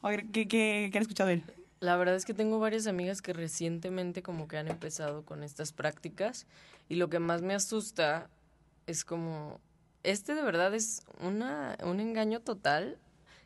A 0.01 0.09
ver, 0.09 0.25
¿qué, 0.27 0.47
qué, 0.47 0.89
qué 0.91 0.97
han 0.97 1.01
escuchado 1.01 1.27
de 1.27 1.33
él? 1.35 1.43
La 1.79 1.95
verdad 1.95 2.15
es 2.15 2.25
que 2.25 2.33
tengo 2.33 2.59
varias 2.59 2.87
amigas 2.87 3.21
que 3.21 3.33
recientemente 3.33 4.21
como 4.21 4.47
que 4.47 4.57
han 4.57 4.67
empezado 4.67 5.23
con 5.23 5.43
estas 5.43 5.71
prácticas 5.71 6.45
y 6.89 6.95
lo 6.95 7.09
que 7.09 7.19
más 7.19 7.41
me 7.41 7.53
asusta 7.53 8.29
es 8.85 9.05
como, 9.05 9.61
este 10.03 10.35
de 10.35 10.41
verdad 10.41 10.73
es 10.73 11.03
una, 11.21 11.77
un 11.83 11.99
engaño 11.99 12.41
total 12.41 12.97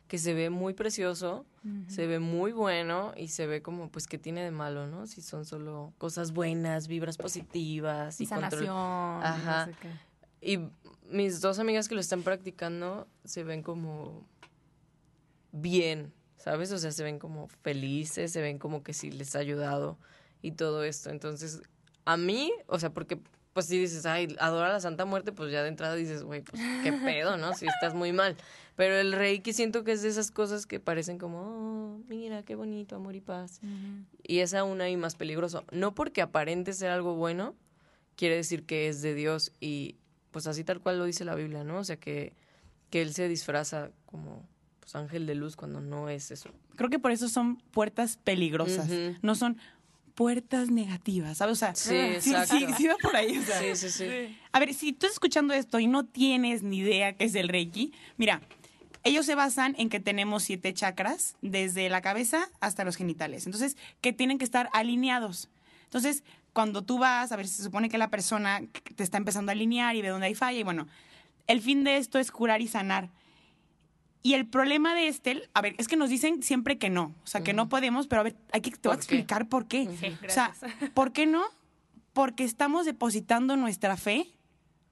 que 0.08 0.18
se 0.18 0.34
ve 0.34 0.50
muy 0.50 0.74
precioso, 0.74 1.46
se 1.88 2.06
ve 2.06 2.18
muy 2.18 2.52
bueno 2.52 3.14
y 3.16 3.28
se 3.28 3.46
ve 3.46 3.62
como 3.62 3.88
pues 3.88 4.06
que 4.06 4.18
tiene 4.18 4.42
de 4.42 4.50
malo, 4.50 4.86
¿no? 4.86 5.06
Si 5.06 5.22
son 5.22 5.46
solo 5.46 5.94
cosas 5.96 6.32
buenas, 6.32 6.88
vibras 6.88 7.16
positivas 7.16 8.20
y 8.20 8.26
Sanación. 8.26 8.68
Ajá. 8.70 9.66
no 9.66 9.72
sé 9.72 9.78
qué. 9.80 9.88
Y 10.46 10.58
mis 11.08 11.40
dos 11.40 11.58
amigas 11.58 11.88
que 11.88 11.94
lo 11.94 12.02
están 12.02 12.22
practicando 12.22 13.08
se 13.24 13.44
ven 13.44 13.62
como 13.62 14.26
bien, 15.52 16.12
¿sabes? 16.44 16.70
O 16.72 16.78
sea, 16.78 16.92
se 16.92 17.02
ven 17.02 17.18
como 17.18 17.48
felices, 17.62 18.30
se 18.30 18.42
ven 18.42 18.58
como 18.58 18.82
que 18.82 18.92
sí 18.92 19.10
les 19.10 19.34
ha 19.34 19.38
ayudado 19.38 19.96
y 20.42 20.52
todo 20.52 20.84
esto. 20.84 21.08
Entonces, 21.08 21.62
a 22.04 22.18
mí, 22.18 22.52
o 22.66 22.78
sea, 22.78 22.90
porque 22.90 23.18
pues 23.54 23.66
si 23.66 23.78
dices, 23.78 24.04
ay, 24.04 24.36
adora 24.38 24.68
la 24.68 24.80
Santa 24.80 25.06
Muerte, 25.06 25.32
pues 25.32 25.50
ya 25.50 25.62
de 25.62 25.68
entrada 25.68 25.94
dices, 25.94 26.22
güey, 26.22 26.42
pues 26.42 26.60
qué 26.82 26.92
pedo, 27.04 27.38
¿no? 27.38 27.54
Si 27.54 27.66
estás 27.66 27.94
muy 27.94 28.12
mal. 28.12 28.36
Pero 28.76 28.94
el 28.96 29.12
Reiki 29.12 29.54
siento 29.54 29.84
que 29.84 29.92
es 29.92 30.02
de 30.02 30.08
esas 30.08 30.30
cosas 30.30 30.66
que 30.66 30.80
parecen 30.80 31.16
como, 31.16 31.38
oh, 31.38 32.00
mira, 32.08 32.42
qué 32.42 32.56
bonito, 32.56 32.96
amor 32.96 33.16
y 33.16 33.22
paz. 33.22 33.60
Y 34.22 34.40
es 34.40 34.52
aún 34.52 34.82
ahí 34.82 34.98
más 34.98 35.14
peligroso. 35.14 35.64
No 35.72 35.94
porque 35.94 36.20
aparente 36.20 36.74
ser 36.74 36.90
algo 36.90 37.14
bueno, 37.14 37.54
quiere 38.16 38.36
decir 38.36 38.66
que 38.66 38.88
es 38.88 39.00
de 39.00 39.14
Dios 39.14 39.50
y 39.60 39.96
pues 40.30 40.46
así 40.46 40.62
tal 40.62 40.80
cual 40.80 40.98
lo 40.98 41.06
dice 41.06 41.24
la 41.24 41.36
Biblia, 41.36 41.64
¿no? 41.64 41.78
O 41.78 41.84
sea 41.84 41.96
que, 41.96 42.34
que 42.90 43.00
Él 43.00 43.14
se 43.14 43.28
disfraza 43.28 43.92
como 44.04 44.46
pues 44.84 44.94
ángel 44.96 45.26
de 45.26 45.34
luz 45.34 45.56
cuando 45.56 45.80
no 45.80 46.08
es 46.10 46.30
eso. 46.30 46.50
Creo 46.76 46.90
que 46.90 46.98
por 46.98 47.10
eso 47.10 47.28
son 47.28 47.56
puertas 47.56 48.18
peligrosas. 48.22 48.88
No 49.22 49.34
son 49.34 49.58
puertas 50.14 50.70
negativas, 50.70 51.38
¿sabes? 51.38 51.52
O 51.52 51.56
sea, 51.56 51.74
Sí, 51.74 51.96
sí, 52.20 52.34
sí, 52.46 52.66
sí 52.76 52.86
va 52.86 52.96
por 53.02 53.16
ahí. 53.16 53.38
o 53.38 53.42
sea. 53.42 53.58
Sí, 53.60 53.74
sí, 53.74 53.90
sí. 53.90 54.38
A 54.52 54.60
ver, 54.60 54.74
si 54.74 54.92
tú 54.92 55.06
estás 55.06 55.12
escuchando 55.12 55.54
esto 55.54 55.78
y 55.80 55.86
no 55.86 56.04
tienes 56.04 56.62
ni 56.62 56.78
idea 56.78 57.14
qué 57.14 57.24
es 57.24 57.34
el 57.34 57.48
Reiki, 57.48 57.92
mira, 58.16 58.40
ellos 59.02 59.26
se 59.26 59.34
basan 59.34 59.74
en 59.78 59.88
que 59.88 60.00
tenemos 60.00 60.44
siete 60.44 60.72
chakras, 60.72 61.36
desde 61.42 61.88
la 61.88 62.00
cabeza 62.00 62.48
hasta 62.60 62.84
los 62.84 62.96
genitales. 62.96 63.46
Entonces, 63.46 63.76
que 64.00 64.12
tienen 64.12 64.38
que 64.38 64.44
estar 64.44 64.68
alineados. 64.72 65.48
Entonces, 65.84 66.22
cuando 66.52 66.82
tú 66.82 66.98
vas, 66.98 67.32
a 67.32 67.36
ver, 67.36 67.48
se 67.48 67.62
supone 67.62 67.88
que 67.88 67.98
la 67.98 68.08
persona 68.10 68.62
te 68.96 69.02
está 69.02 69.18
empezando 69.18 69.50
a 69.50 69.54
alinear 69.54 69.96
y 69.96 70.02
ve 70.02 70.08
dónde 70.08 70.26
hay 70.26 70.34
falla, 70.34 70.58
y 70.58 70.62
bueno, 70.62 70.86
el 71.46 71.60
fin 71.60 71.84
de 71.84 71.96
esto 71.96 72.18
es 72.18 72.30
curar 72.30 72.62
y 72.62 72.68
sanar. 72.68 73.10
Y 74.26 74.32
el 74.32 74.46
problema 74.46 74.94
de 74.94 75.06
este, 75.06 75.50
a 75.52 75.60
ver, 75.60 75.74
es 75.76 75.86
que 75.86 75.96
nos 75.96 76.08
dicen 76.08 76.42
siempre 76.42 76.78
que 76.78 76.88
no, 76.88 77.14
o 77.22 77.26
sea, 77.26 77.42
que 77.42 77.52
no 77.52 77.68
podemos, 77.68 78.06
pero 78.06 78.20
a 78.20 78.24
ver, 78.24 78.36
hay 78.52 78.62
que, 78.62 78.70
te 78.70 78.88
voy 78.88 78.94
a 78.94 78.96
explicar 78.96 79.50
por 79.50 79.68
qué. 79.68 79.86
Sí, 80.00 80.16
O 80.26 80.30
sea. 80.30 80.54
¿por 80.94 81.12
qué 81.12 81.26
no? 81.26 81.44
Porque 82.14 82.42
estamos 82.42 82.86
depositando 82.86 83.54
nuestra 83.58 83.98
fe 83.98 84.32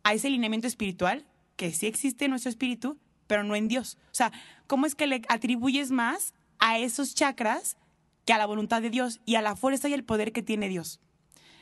a 0.02 0.12
ese 0.12 0.28
lineamiento 0.28 0.66
espiritual, 0.66 1.24
que 1.56 1.72
sí 1.72 1.86
existe 1.86 2.26
en 2.26 2.32
nuestro 2.32 2.50
espíritu, 2.50 2.98
pero 3.26 3.42
no 3.42 3.56
en 3.56 3.68
Dios. 3.68 3.96
O 4.10 4.14
sea, 4.14 4.32
¿cómo 4.66 4.84
es 4.84 4.94
que 4.94 5.06
le 5.06 5.22
atribuyes 5.30 5.90
más 5.90 6.34
a 6.58 6.78
esos 6.78 7.14
chakras 7.14 7.78
que 8.26 8.34
a 8.34 8.38
la 8.38 8.44
voluntad 8.44 8.82
de 8.82 8.90
Dios 8.90 9.22
y 9.24 9.36
a 9.36 9.42
la 9.42 9.56
fuerza 9.56 9.88
y 9.88 9.94
el 9.94 10.04
poder 10.04 10.32
que 10.32 10.42
tiene 10.42 10.68
Dios? 10.68 11.00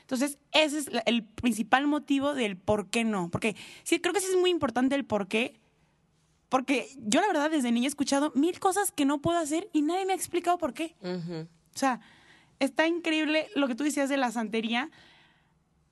Entonces, 0.01 0.39
ese 0.51 0.79
es 0.79 0.91
el 1.07 1.23
principal 1.23 1.87
motivo 1.87 2.35
del 2.35 2.57
por 2.57 2.91
qué 2.91 3.05
no. 3.05 3.31
Porque 3.31 3.55
sí, 3.85 4.01
creo 4.01 4.13
que 4.13 4.19
sí 4.19 4.27
es 4.29 4.37
muy 4.37 4.51
importante 4.51 4.97
el 4.97 5.05
por 5.05 5.29
qué. 5.29 5.60
Porque 6.51 6.89
yo, 6.99 7.21
la 7.21 7.29
verdad, 7.29 7.51
desde 7.51 7.73
niña 7.73 7.87
he 7.87 7.89
escuchado 7.89 8.33
mil 8.35 8.59
cosas 8.59 8.91
que 8.91 9.07
no 9.07 9.23
puedo 9.23 9.39
hacer 9.39 9.71
y 9.73 9.83
nadie 9.83 10.05
me 10.05 10.13
ha 10.13 10.17
explicado 10.17 10.59
por 10.59 10.75
qué. 10.75 10.97
O 11.03 11.79
sea, 11.79 12.01
está 12.59 12.87
increíble 12.87 13.49
lo 13.55 13.69
que 13.69 13.77
tú 13.77 13.85
decías 13.85 14.09
de 14.09 14.17
la 14.17 14.33
santería. 14.33 14.91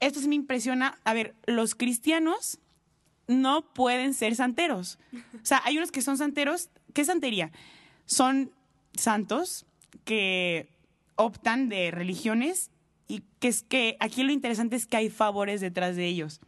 Esto 0.01 0.21
sí 0.21 0.29
me 0.29 0.35
impresiona. 0.35 0.99
A 1.05 1.15
ver, 1.15 1.35
los 1.47 1.75
cristianos 1.75 2.59
no 3.29 3.73
pueden 3.73 4.15
ser 4.15 4.35
santeros. 4.35 4.99
O 5.41 5.47
sea, 5.47 5.63
hay 5.65 5.79
unos 5.79 5.93
que 5.93 6.03
son 6.03 6.19
santeros. 6.19 6.71
¿Qué 6.93 7.03
es 7.03 7.07
santería? 7.07 7.53
Son 8.05 8.51
santos 8.95 9.65
que 10.05 10.69
optan 11.15 11.69
de 11.69 11.93
religiones 11.93 12.71
y 13.07 13.23
que 13.39 13.49
es 13.49 13.63
que 13.63 13.97
aquí 14.01 14.25
lo 14.25 14.33
interesante 14.33 14.75
es 14.75 14.87
que 14.87 14.97
hay 14.97 15.09
favores 15.09 15.61
detrás 15.61 15.95
de 15.95 16.07
ellos. 16.07 16.41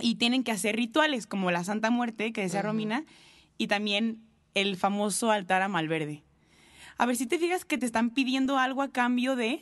Y 0.00 0.16
tienen 0.16 0.44
que 0.44 0.52
hacer 0.52 0.76
rituales 0.76 1.26
como 1.26 1.50
la 1.50 1.64
Santa 1.64 1.90
Muerte, 1.90 2.32
que 2.32 2.42
decía 2.42 2.62
Romina, 2.62 3.04
y 3.56 3.66
también 3.66 4.22
el 4.54 4.76
famoso 4.76 5.30
altar 5.30 5.62
a 5.62 5.68
Malverde. 5.68 6.22
A 6.96 7.06
ver, 7.06 7.16
si 7.16 7.26
te 7.26 7.38
fijas 7.38 7.64
que 7.64 7.78
te 7.78 7.86
están 7.86 8.10
pidiendo 8.10 8.58
algo 8.58 8.82
a 8.82 8.90
cambio 8.90 9.36
de, 9.36 9.60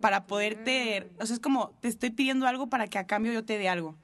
para 0.00 0.26
poderte, 0.26 1.10
o 1.20 1.26
sea, 1.26 1.34
es 1.34 1.40
como, 1.40 1.70
te 1.80 1.88
estoy 1.88 2.10
pidiendo 2.10 2.46
algo 2.46 2.68
para 2.68 2.86
que 2.86 2.98
a 2.98 3.06
cambio 3.06 3.32
yo 3.32 3.44
te 3.44 3.58
dé 3.58 3.68
algo. 3.68 3.96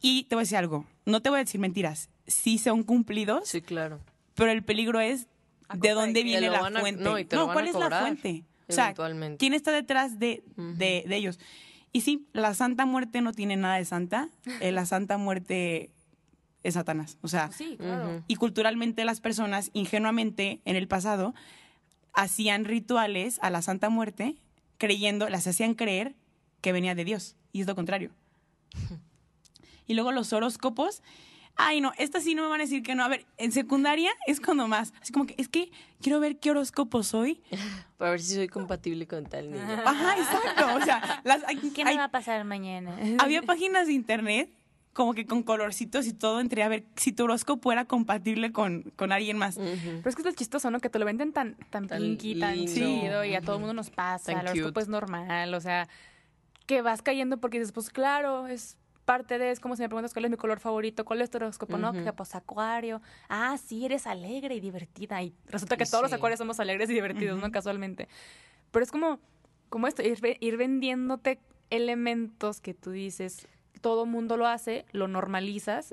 Y 0.00 0.24
te 0.24 0.34
voy 0.34 0.42
a 0.42 0.44
decir 0.44 0.56
algo, 0.58 0.86
no 1.04 1.20
te 1.20 1.30
voy 1.30 1.38
a 1.40 1.44
decir 1.44 1.60
mentiras, 1.60 2.08
sí 2.26 2.58
son 2.58 2.82
cumplidos, 2.84 3.48
Sí, 3.48 3.60
claro. 3.60 4.00
pero 4.34 4.50
el 4.50 4.62
peligro 4.62 5.00
es 5.00 5.26
de 5.74 5.90
dónde 5.90 6.20
de- 6.20 6.24
viene 6.24 6.48
la 6.48 6.58
a- 6.66 6.70
fuente. 6.80 7.02
no, 7.34 7.52
¿cuál 7.52 7.68
es 7.68 7.74
la 7.74 7.90
fuente? 8.00 8.44
O 8.68 8.72
sea. 8.72 8.94
¿quién 9.38 9.52
está 9.52 9.72
detrás 9.72 10.18
de, 10.20 10.42
de, 10.56 11.04
de 11.06 11.16
ellos? 11.16 11.38
Y 11.92 12.02
sí, 12.02 12.28
la 12.32 12.54
Santa 12.54 12.86
Muerte 12.86 13.20
no 13.20 13.32
tiene 13.32 13.56
nada 13.56 13.76
de 13.76 13.84
santa, 13.84 14.28
eh, 14.60 14.70
la 14.70 14.86
Santa 14.86 15.18
Muerte 15.18 15.90
es 16.62 16.74
Satanás, 16.74 17.18
o 17.22 17.28
sea, 17.28 17.50
Sí, 17.52 17.76
claro. 17.78 18.22
Y 18.28 18.36
culturalmente 18.36 19.04
las 19.04 19.20
personas 19.20 19.70
ingenuamente 19.72 20.60
en 20.64 20.76
el 20.76 20.86
pasado 20.88 21.34
hacían 22.12 22.64
rituales 22.64 23.38
a 23.42 23.50
la 23.50 23.62
Santa 23.62 23.88
Muerte 23.88 24.36
creyendo, 24.78 25.28
las 25.28 25.46
hacían 25.46 25.74
creer 25.74 26.14
que 26.60 26.72
venía 26.72 26.94
de 26.94 27.04
Dios 27.04 27.36
y 27.52 27.62
es 27.62 27.66
lo 27.66 27.74
contrario. 27.74 28.10
Y 29.86 29.94
luego 29.94 30.12
los 30.12 30.32
horóscopos, 30.32 31.02
ay 31.56 31.80
no, 31.80 31.92
esta 31.98 32.20
sí 32.20 32.34
no 32.34 32.42
me 32.44 32.48
van 32.48 32.60
a 32.60 32.64
decir 32.64 32.82
que 32.82 32.94
no. 32.94 33.04
A 33.04 33.08
ver, 33.08 33.26
en 33.36 33.52
secundaria 33.52 34.10
es 34.26 34.40
cuando 34.40 34.66
más, 34.68 34.92
así 35.00 35.12
como 35.12 35.26
que 35.26 35.34
es 35.38 35.48
que 35.48 35.70
quiero 36.00 36.20
ver 36.20 36.38
qué 36.38 36.50
horóscopo 36.50 37.02
soy. 37.02 37.42
Para 37.98 38.12
ver 38.12 38.20
si 38.20 38.34
soy 38.34 38.48
compatible 38.48 39.06
con 39.06 39.24
tal 39.26 39.50
niño. 39.50 39.62
Ajá, 39.84 40.16
exacto. 40.18 40.76
O 40.76 40.80
sea, 40.84 41.20
las, 41.24 41.44
hay- 41.44 41.56
¿Qué 41.74 41.82
hay- 41.82 41.94
me 41.94 41.98
va 41.98 42.04
a 42.04 42.10
pasar 42.10 42.44
mañana? 42.44 42.96
había 43.18 43.42
páginas 43.42 43.86
de 43.86 43.92
internet 43.92 44.50
como 44.92 45.14
que 45.14 45.24
con 45.24 45.44
colorcitos 45.44 46.06
y 46.08 46.12
todo 46.12 46.40
entre 46.40 46.64
a 46.64 46.68
ver 46.68 46.84
si 46.96 47.12
tu 47.12 47.22
horóscopo 47.24 47.70
era 47.70 47.84
compatible 47.84 48.50
con, 48.52 48.82
con 48.96 49.12
alguien 49.12 49.38
más. 49.38 49.56
Pero 49.56 50.08
es 50.08 50.16
que 50.16 50.22
es 50.22 50.26
lo 50.26 50.32
chistoso, 50.32 50.68
¿no? 50.72 50.80
Que 50.80 50.90
te 50.90 50.98
lo 50.98 51.04
venden 51.04 51.32
tan, 51.32 51.54
tan, 51.70 51.86
Tan 51.86 51.98
pinky, 52.02 52.40
tan 52.40 52.56
lindo. 52.56 52.72
chido 52.74 53.24
y 53.24 53.34
a 53.36 53.40
todo 53.40 53.54
el 53.54 53.60
mundo 53.60 53.72
nos 53.74 53.90
pasa. 53.90 54.32
Tan 54.32 54.40
el 54.40 54.46
horóscopo 54.48 54.68
cute. 54.70 54.80
es 54.80 54.88
normal, 54.88 55.54
o 55.54 55.60
sea, 55.60 55.88
que 56.66 56.82
vas 56.82 57.02
cayendo 57.02 57.38
porque 57.38 57.58
dices, 57.58 57.72
pues 57.72 57.88
claro, 57.90 58.48
es 58.48 58.76
parte 59.10 59.38
de, 59.38 59.50
es 59.50 59.58
como 59.58 59.74
si 59.74 59.82
me 59.82 59.88
preguntas 59.88 60.12
cuál 60.12 60.26
es 60.26 60.30
mi 60.30 60.36
color 60.36 60.60
favorito, 60.60 61.04
cuál 61.04 61.20
es 61.20 61.30
tu 61.30 61.38
horóscopo, 61.38 61.78
¿no? 61.78 61.92
Que 61.92 62.12
pues 62.12 62.36
acuario. 62.36 63.02
Ah, 63.28 63.56
sí, 63.58 63.84
eres 63.84 64.06
alegre 64.06 64.54
y 64.54 64.60
divertida. 64.60 65.20
Y 65.20 65.34
resulta 65.46 65.76
que 65.76 65.84
Sí. 65.84 65.90
todos 65.90 66.02
los 66.04 66.12
acuarios 66.12 66.38
somos 66.38 66.60
alegres 66.60 66.88
y 66.90 66.94
divertidos, 66.94 67.40
¿no? 67.40 67.50
Casualmente. 67.50 68.08
Pero 68.70 68.84
es 68.84 68.92
como, 68.92 69.18
como 69.68 69.88
esto, 69.88 70.02
ir, 70.02 70.20
ve- 70.20 70.36
ir 70.40 70.56
vendiéndote 70.56 71.40
elementos 71.70 72.60
que 72.60 72.72
tú 72.72 72.92
dices, 72.92 73.48
todo 73.80 74.06
mundo 74.06 74.36
lo 74.36 74.46
hace, 74.46 74.84
lo 74.92 75.08
normalizas 75.08 75.92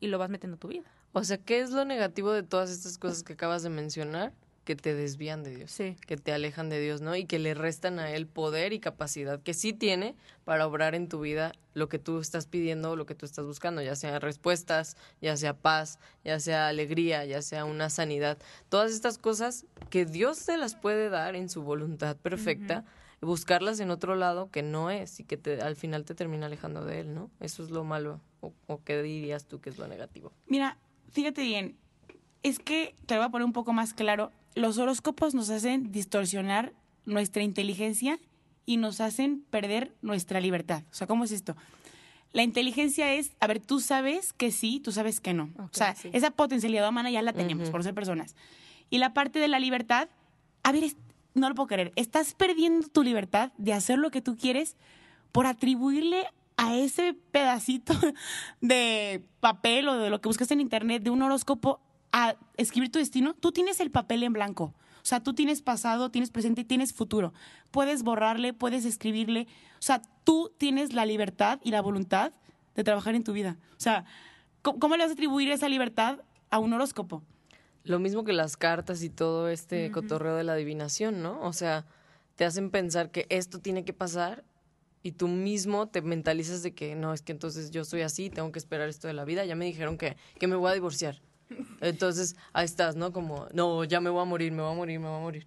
y 0.00 0.06
lo 0.08 0.18
vas 0.18 0.28
metiendo 0.30 0.56
a 0.56 0.58
tu 0.58 0.66
vida. 0.68 0.90
O 1.12 1.22
sea, 1.22 1.38
¿qué 1.38 1.60
es 1.60 1.70
lo 1.70 1.84
negativo 1.84 2.32
de 2.32 2.42
todas 2.42 2.70
estas 2.70 2.98
cosas 2.98 3.22
que 3.22 3.34
acabas 3.34 3.62
de 3.62 3.70
mencionar? 3.70 4.32
Que 4.66 4.74
te 4.74 4.96
desvían 4.96 5.44
de 5.44 5.54
Dios. 5.54 5.70
Sí. 5.70 5.96
Que 6.08 6.16
te 6.16 6.32
alejan 6.32 6.68
de 6.68 6.80
Dios, 6.80 7.00
¿no? 7.00 7.14
Y 7.14 7.24
que 7.24 7.38
le 7.38 7.54
restan 7.54 8.00
a 8.00 8.10
Él 8.10 8.26
poder 8.26 8.72
y 8.72 8.80
capacidad 8.80 9.40
que 9.40 9.54
sí 9.54 9.72
tiene 9.72 10.16
para 10.44 10.66
obrar 10.66 10.96
en 10.96 11.08
tu 11.08 11.20
vida 11.20 11.52
lo 11.72 11.88
que 11.88 12.00
tú 12.00 12.18
estás 12.18 12.46
pidiendo 12.48 12.90
o 12.90 12.96
lo 12.96 13.06
que 13.06 13.14
tú 13.14 13.26
estás 13.26 13.46
buscando, 13.46 13.80
ya 13.80 13.94
sea 13.94 14.18
respuestas, 14.18 14.96
ya 15.22 15.36
sea 15.36 15.56
paz, 15.56 16.00
ya 16.24 16.40
sea 16.40 16.66
alegría, 16.66 17.24
ya 17.24 17.42
sea 17.42 17.64
una 17.64 17.90
sanidad. 17.90 18.38
Todas 18.68 18.90
estas 18.90 19.18
cosas 19.18 19.66
que 19.88 20.04
Dios 20.04 20.44
te 20.44 20.56
las 20.56 20.74
puede 20.74 21.10
dar 21.10 21.36
en 21.36 21.48
su 21.48 21.62
voluntad 21.62 22.16
perfecta, 22.16 22.84
buscarlas 23.20 23.78
en 23.78 23.92
otro 23.92 24.16
lado 24.16 24.50
que 24.50 24.62
no 24.62 24.90
es 24.90 25.20
y 25.20 25.24
que 25.24 25.36
te, 25.36 25.62
al 25.62 25.76
final 25.76 26.04
te 26.04 26.16
termina 26.16 26.46
alejando 26.46 26.84
de 26.84 26.98
Él, 26.98 27.14
¿no? 27.14 27.30
Eso 27.38 27.62
es 27.62 27.70
lo 27.70 27.84
malo. 27.84 28.20
¿O, 28.40 28.52
o 28.66 28.82
qué 28.82 29.00
dirías 29.00 29.46
tú 29.46 29.60
que 29.60 29.70
es 29.70 29.78
lo 29.78 29.86
negativo? 29.86 30.32
Mira, 30.48 30.76
fíjate 31.12 31.42
bien, 31.42 31.76
es 32.42 32.58
que 32.58 32.94
te 33.06 33.14
lo 33.14 33.20
voy 33.20 33.28
a 33.28 33.30
poner 33.30 33.44
un 33.44 33.52
poco 33.52 33.72
más 33.72 33.94
claro. 33.94 34.32
Los 34.56 34.78
horóscopos 34.78 35.34
nos 35.34 35.50
hacen 35.50 35.92
distorsionar 35.92 36.72
nuestra 37.04 37.42
inteligencia 37.42 38.18
y 38.64 38.78
nos 38.78 39.00
hacen 39.00 39.44
perder 39.50 39.94
nuestra 40.02 40.40
libertad. 40.40 40.82
O 40.90 40.94
sea, 40.94 41.06
¿cómo 41.06 41.24
es 41.24 41.30
esto? 41.30 41.54
La 42.32 42.42
inteligencia 42.42 43.12
es, 43.14 43.32
a 43.38 43.46
ver, 43.46 43.60
tú 43.60 43.80
sabes 43.80 44.32
que 44.32 44.50
sí, 44.50 44.80
tú 44.80 44.92
sabes 44.92 45.20
que 45.20 45.34
no. 45.34 45.50
O 45.58 45.68
sea, 45.72 45.94
sí. 45.94 46.08
esa 46.12 46.30
potencialidad 46.30 46.88
humana 46.88 47.10
ya 47.10 47.22
la 47.22 47.34
tenemos 47.34 47.64
Ujú. 47.64 47.72
por 47.72 47.82
ser 47.84 47.94
personas. 47.94 48.34
Y 48.90 48.98
la 48.98 49.12
parte 49.12 49.38
de 49.38 49.48
la 49.48 49.60
libertad, 49.60 50.08
a 50.62 50.72
ver, 50.72 50.84
no 51.34 51.48
lo 51.50 51.54
puedo 51.54 51.66
creer, 51.68 51.92
estás 51.94 52.32
perdiendo 52.34 52.88
tu 52.88 53.02
libertad 53.02 53.52
de 53.58 53.74
hacer 53.74 53.98
lo 53.98 54.10
que 54.10 54.22
tú 54.22 54.36
quieres 54.36 54.76
por 55.32 55.46
atribuirle 55.46 56.24
a 56.56 56.74
ese 56.76 57.14
pedacito 57.30 57.92
de 58.62 59.22
papel 59.40 59.88
o 59.88 59.96
de 59.98 60.08
lo 60.08 60.22
que 60.22 60.28
buscaste 60.28 60.54
en 60.54 60.62
internet, 60.62 61.02
de 61.02 61.10
un 61.10 61.20
horóscopo, 61.20 61.80
a 62.16 62.34
escribir 62.56 62.90
tu 62.90 62.98
destino. 62.98 63.34
Tú 63.34 63.52
tienes 63.52 63.78
el 63.78 63.90
papel 63.90 64.22
en 64.22 64.32
blanco. 64.32 64.72
O 65.02 65.04
sea, 65.08 65.22
tú 65.22 65.34
tienes 65.34 65.60
pasado, 65.60 66.10
tienes 66.10 66.30
presente 66.30 66.62
y 66.62 66.64
tienes 66.64 66.94
futuro. 66.94 67.34
Puedes 67.70 68.02
borrarle, 68.02 68.54
puedes 68.54 68.86
escribirle. 68.86 69.46
O 69.74 69.82
sea, 69.82 70.00
tú 70.24 70.50
tienes 70.56 70.94
la 70.94 71.04
libertad 71.04 71.60
y 71.62 71.72
la 71.72 71.82
voluntad 71.82 72.32
de 72.74 72.84
trabajar 72.84 73.14
en 73.14 73.22
tu 73.22 73.34
vida. 73.34 73.58
O 73.72 73.80
sea, 73.80 74.06
¿cómo, 74.62 74.78
cómo 74.78 74.96
le 74.96 75.04
vas 75.04 75.10
a 75.10 75.12
atribuir 75.12 75.50
esa 75.50 75.68
libertad 75.68 76.20
a 76.48 76.58
un 76.58 76.72
horóscopo? 76.72 77.22
Lo 77.84 77.98
mismo 77.98 78.24
que 78.24 78.32
las 78.32 78.56
cartas 78.56 79.02
y 79.02 79.10
todo 79.10 79.50
este 79.50 79.90
cotorreo 79.90 80.36
de 80.36 80.44
la 80.44 80.54
adivinación, 80.54 81.22
¿no? 81.22 81.38
O 81.42 81.52
sea, 81.52 81.84
te 82.34 82.46
hacen 82.46 82.70
pensar 82.70 83.10
que 83.10 83.26
esto 83.28 83.60
tiene 83.60 83.84
que 83.84 83.92
pasar 83.92 84.42
y 85.02 85.12
tú 85.12 85.28
mismo 85.28 85.86
te 85.88 86.00
mentalizas 86.00 86.62
de 86.62 86.72
que 86.72 86.94
no, 86.94 87.12
es 87.12 87.20
que 87.20 87.32
entonces 87.32 87.70
yo 87.70 87.84
soy 87.84 88.00
así, 88.00 88.30
tengo 88.30 88.50
que 88.52 88.58
esperar 88.58 88.88
esto 88.88 89.06
de 89.06 89.12
la 89.12 89.26
vida. 89.26 89.44
Ya 89.44 89.54
me 89.54 89.66
dijeron 89.66 89.98
que, 89.98 90.16
que 90.38 90.46
me 90.46 90.56
voy 90.56 90.70
a 90.70 90.74
divorciar. 90.74 91.20
Entonces, 91.80 92.36
ahí 92.52 92.64
estás, 92.64 92.96
¿no? 92.96 93.12
Como, 93.12 93.46
no, 93.52 93.84
ya 93.84 94.00
me 94.00 94.10
voy 94.10 94.22
a 94.22 94.24
morir, 94.24 94.52
me 94.52 94.62
voy 94.62 94.72
a 94.72 94.74
morir, 94.74 95.00
me 95.00 95.08
voy 95.08 95.18
a 95.18 95.20
morir. 95.20 95.46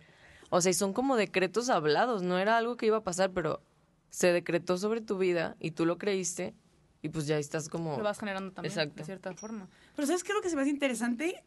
O 0.50 0.62
sea, 0.62 0.72
y 0.72 0.74
son 0.74 0.94
como 0.94 1.16
decretos 1.16 1.70
hablados, 1.70 2.24
no 2.24 2.38
era 2.38 2.58
algo 2.58 2.78
que 2.78 2.86
iba 2.88 2.98
a 2.98 3.04
pasar, 3.04 3.32
pero 3.32 3.62
se 4.10 4.32
decretó 4.34 4.78
sobre 4.78 5.02
tu 5.02 5.18
vida 5.18 5.56
y 5.60 5.72
tú 5.72 5.86
lo 5.86 5.98
creíste 5.98 6.56
y 7.02 7.10
pues 7.10 7.28
ya 7.28 7.38
estás 7.38 7.70
como... 7.70 7.98
Lo 7.98 8.04
vas 8.04 8.20
generando 8.20 8.52
también, 8.52 8.72
Exacto. 8.72 8.96
de 8.98 9.04
cierta 9.06 9.34
forma. 9.34 9.68
Pero 9.96 10.08
¿sabes 10.08 10.24
qué 10.24 10.32
es 10.32 10.36
lo 10.36 10.42
que 10.42 10.50
se 10.50 10.56
me 10.56 10.64
hace 10.64 10.72
interesante? 10.72 11.44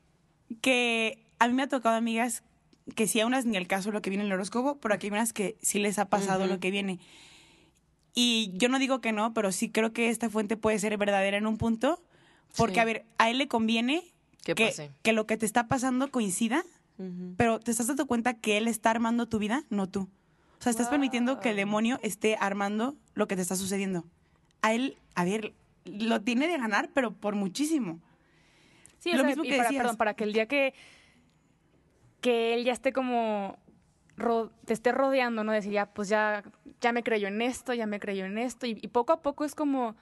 Que 0.60 1.24
a 1.38 1.48
mí 1.48 1.54
me 1.54 1.62
ha 1.62 1.68
tocado 1.68 1.96
amigas 1.96 2.42
que 2.94 3.06
sí 3.06 3.20
a 3.20 3.26
unas 3.26 3.44
ni 3.44 3.56
el 3.56 3.66
caso 3.66 3.90
lo 3.90 4.02
que 4.02 4.10
viene 4.10 4.24
en 4.24 4.28
el 4.28 4.34
horóscopo, 4.34 4.78
pero 4.78 4.94
aquí 4.94 5.06
hay 5.08 5.12
unas 5.12 5.32
que 5.32 5.56
sí 5.62 5.78
les 5.78 5.98
ha 5.98 6.08
pasado 6.08 6.46
lo 6.46 6.60
que 6.60 6.70
viene. 6.70 7.00
Y 8.14 8.52
yo 8.56 8.68
no 8.68 8.78
digo 8.78 9.00
que 9.00 9.12
no, 9.12 9.32
pero 9.34 9.52
sí 9.52 9.70
creo 9.70 9.92
que 9.92 10.10
esta 10.10 10.28
fuente 10.30 10.56
puede 10.56 10.78
ser 10.78 10.96
verdadera 10.98 11.36
en 11.36 11.46
un 11.46 11.58
punto, 11.58 12.02
porque 12.56 12.74
Sí. 12.74 12.80
a 12.80 12.84
ver, 12.84 13.04
a 13.18 13.30
él 13.30 13.38
le 13.38 13.48
conviene 13.48 14.02
¿Qué 14.02 14.11
que, 14.44 14.54
pase? 14.54 14.90
que 15.02 15.12
lo 15.12 15.26
que 15.26 15.36
te 15.36 15.46
está 15.46 15.68
pasando 15.68 16.10
coincida, 16.10 16.64
pero 17.36 17.58
te 17.58 17.70
estás 17.72 17.88
dando 17.88 18.06
cuenta 18.06 18.34
que 18.34 18.58
él 18.58 18.68
está 18.68 18.90
armando 18.90 19.26
tu 19.26 19.38
vida, 19.38 19.64
no 19.70 19.88
tú. 19.88 20.02
O 20.58 20.62
sea, 20.62 20.70
estás 20.70 20.88
permitiendo 20.88 21.40
que 21.40 21.50
el 21.50 21.56
demonio 21.56 21.98
esté 22.02 22.36
armando 22.38 22.94
lo 23.14 23.26
que 23.26 23.34
te 23.34 23.42
está 23.42 23.56
sucediendo. 23.56 24.04
A 24.60 24.72
él, 24.72 24.96
a 25.16 25.24
ver, 25.24 25.52
lo 25.84 26.20
tiene 26.20 26.46
de 26.46 26.56
ganar, 26.58 26.90
pero 26.94 27.12
por 27.12 27.34
muchísimo. 27.34 27.98
Sí, 29.00 29.10
o 29.10 29.14
Lo 29.14 29.20
sea, 29.20 29.26
mismo 29.26 29.44
y 29.44 29.48
que 29.48 29.56
para, 29.56 29.68
decías. 29.68 29.82
perdón, 29.82 29.96
para 29.96 30.14
que 30.14 30.22
el 30.22 30.32
día 30.32 30.46
que, 30.46 30.74
que 32.20 32.54
él 32.54 32.64
ya 32.64 32.72
esté 32.72 32.92
como 32.92 33.58
te 34.64 34.72
esté 34.72 34.92
rodeando, 34.92 35.42
¿no? 35.42 35.50
Decir, 35.50 35.72
ya, 35.72 35.86
pues 35.86 36.08
ya, 36.08 36.44
ya 36.80 36.92
me 36.92 37.02
creyó 37.02 37.26
en 37.28 37.42
esto, 37.42 37.74
ya 37.74 37.86
me 37.86 37.98
creyó 37.98 38.24
en 38.24 38.38
esto. 38.38 38.66
Y, 38.66 38.78
y 38.80 38.88
poco 38.88 39.12
a 39.12 39.22
poco 39.22 39.44
es 39.44 39.56
como, 39.56 39.96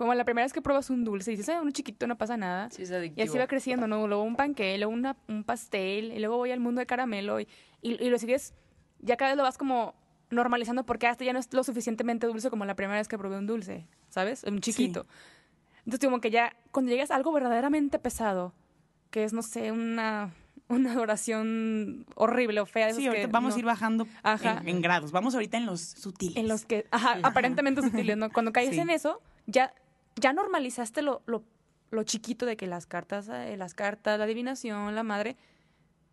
como 0.00 0.14
la 0.14 0.24
primera 0.24 0.46
vez 0.46 0.54
que 0.54 0.62
pruebas 0.62 0.88
un 0.88 1.04
dulce 1.04 1.30
y 1.30 1.36
dices, 1.36 1.50
ay, 1.54 1.58
uno 1.60 1.70
chiquito, 1.72 2.06
no 2.06 2.16
pasa 2.16 2.38
nada. 2.38 2.70
Sí, 2.70 2.84
es 2.84 2.90
Y 2.90 2.94
adictivo. 2.94 3.28
así 3.28 3.36
va 3.38 3.46
creciendo, 3.46 3.86
¿no? 3.86 4.08
Luego 4.08 4.22
un 4.22 4.34
panqué, 4.34 4.78
luego 4.78 4.94
una- 4.94 5.14
un 5.28 5.44
pastel, 5.44 6.12
y 6.12 6.18
luego 6.20 6.38
voy 6.38 6.52
al 6.52 6.58
mundo 6.60 6.78
de 6.80 6.86
caramelo 6.86 7.38
y, 7.38 7.46
y, 7.82 8.02
y 8.02 8.08
lo 8.08 8.18
sigues, 8.18 8.54
ya 9.00 9.18
cada 9.18 9.32
vez 9.32 9.36
lo 9.36 9.42
vas 9.42 9.58
como 9.58 9.94
normalizando 10.30 10.86
porque 10.86 11.06
hasta 11.06 11.22
ya 11.24 11.34
no 11.34 11.38
es 11.38 11.52
lo 11.52 11.62
suficientemente 11.64 12.26
dulce 12.26 12.48
como 12.48 12.64
la 12.64 12.74
primera 12.76 12.98
vez 12.98 13.08
que 13.08 13.18
probé 13.18 13.36
un 13.36 13.46
dulce, 13.46 13.86
¿sabes? 14.08 14.42
Un 14.44 14.60
chiquito. 14.60 15.06
Entonces, 15.84 16.08
como 16.08 16.20
que 16.22 16.30
ya, 16.30 16.56
cuando 16.70 16.90
llegas 16.92 17.10
a 17.10 17.16
algo 17.16 17.30
verdaderamente 17.32 17.98
pesado, 17.98 18.54
que 19.10 19.24
es, 19.24 19.34
no 19.34 19.42
sé, 19.42 19.70
una, 19.70 20.32
una 20.68 20.92
adoración 20.92 22.06
horrible 22.14 22.60
o 22.60 22.66
fea. 22.66 22.86
de 22.86 22.94
Sí, 22.94 23.06
ahorita 23.06 23.26
que 23.26 23.32
vamos 23.32 23.50
no- 23.50 23.56
a 23.56 23.58
ir 23.58 23.64
bajando 23.66 24.06
Ajá. 24.22 24.60
en, 24.62 24.68
en 24.68 24.80
grados. 24.80 25.12
Vamos 25.12 25.34
ahorita 25.34 25.58
en 25.58 25.66
los 25.66 25.80
sutiles. 25.82 26.36
en 26.36 26.48
los 26.48 26.64
que, 26.64 26.86
ajá, 26.90 27.18
aparentemente 27.22 27.82
sutiles, 27.82 28.16
¿no? 28.16 28.30
Cuando 28.30 28.52
caes 28.52 28.70
Sí. 28.70 28.78
en 28.78 28.90
eso, 28.90 29.20
ya, 29.46 29.74
ya 30.16 30.32
normalizaste 30.32 31.02
lo, 31.02 31.22
lo, 31.26 31.44
lo 31.90 32.02
chiquito 32.04 32.46
de 32.46 32.56
que 32.56 32.66
las 32.66 32.86
cartas, 32.86 33.28
eh, 33.28 33.56
las 33.56 33.74
cartas, 33.74 34.18
la 34.18 34.24
adivinación, 34.24 34.94
la 34.94 35.02
madre, 35.02 35.36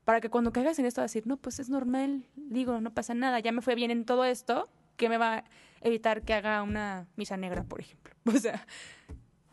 para 0.06 0.22
que 0.22 0.30
cuando 0.30 0.52
caigas 0.54 0.80
en 0.80 0.86
esto 0.86 1.02
decir, 1.02 1.28
no, 1.28 1.38
pues 1.38 1.60
es 1.60 1.70
normal, 1.70 2.24
digo, 2.36 2.80
no 2.80 2.94
pasa 2.94 3.14
nada, 3.14 3.40
ya 3.40 3.52
me 3.52 3.62
fue 3.62 3.76
bien 3.76 3.92
en 3.92 4.06
todo 4.06 4.26
esto, 4.26 4.70
que 4.96 5.10
me 5.10 5.18
va 5.18 5.38
a 5.38 5.44
evitar 5.82 6.22
que 6.22 6.34
haga 6.34 6.64
una 6.64 7.08
misa 7.16 7.38
negra, 7.38 7.64
por 7.64 7.82
ejemplo. 7.82 8.14
O 8.26 8.40
sea, 8.40 8.66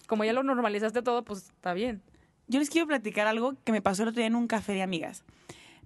como 0.07 0.25
ya 0.25 0.33
lo 0.33 0.43
normalizaste 0.43 1.03
todo, 1.03 1.25
pues 1.25 1.45
está 1.45 1.75
bien. 1.75 2.03
Yo 2.47 2.59
les 2.59 2.71
quiero 2.71 2.87
platicar 2.87 3.27
algo 3.27 3.55
que 3.65 3.73
me 3.73 3.81
pasó 3.83 4.03
el 4.03 4.11
otro 4.11 4.19
día 4.19 4.27
en 4.27 4.35
un 4.35 4.47
café 4.47 4.73
de 4.73 4.83
amigas. 4.83 5.25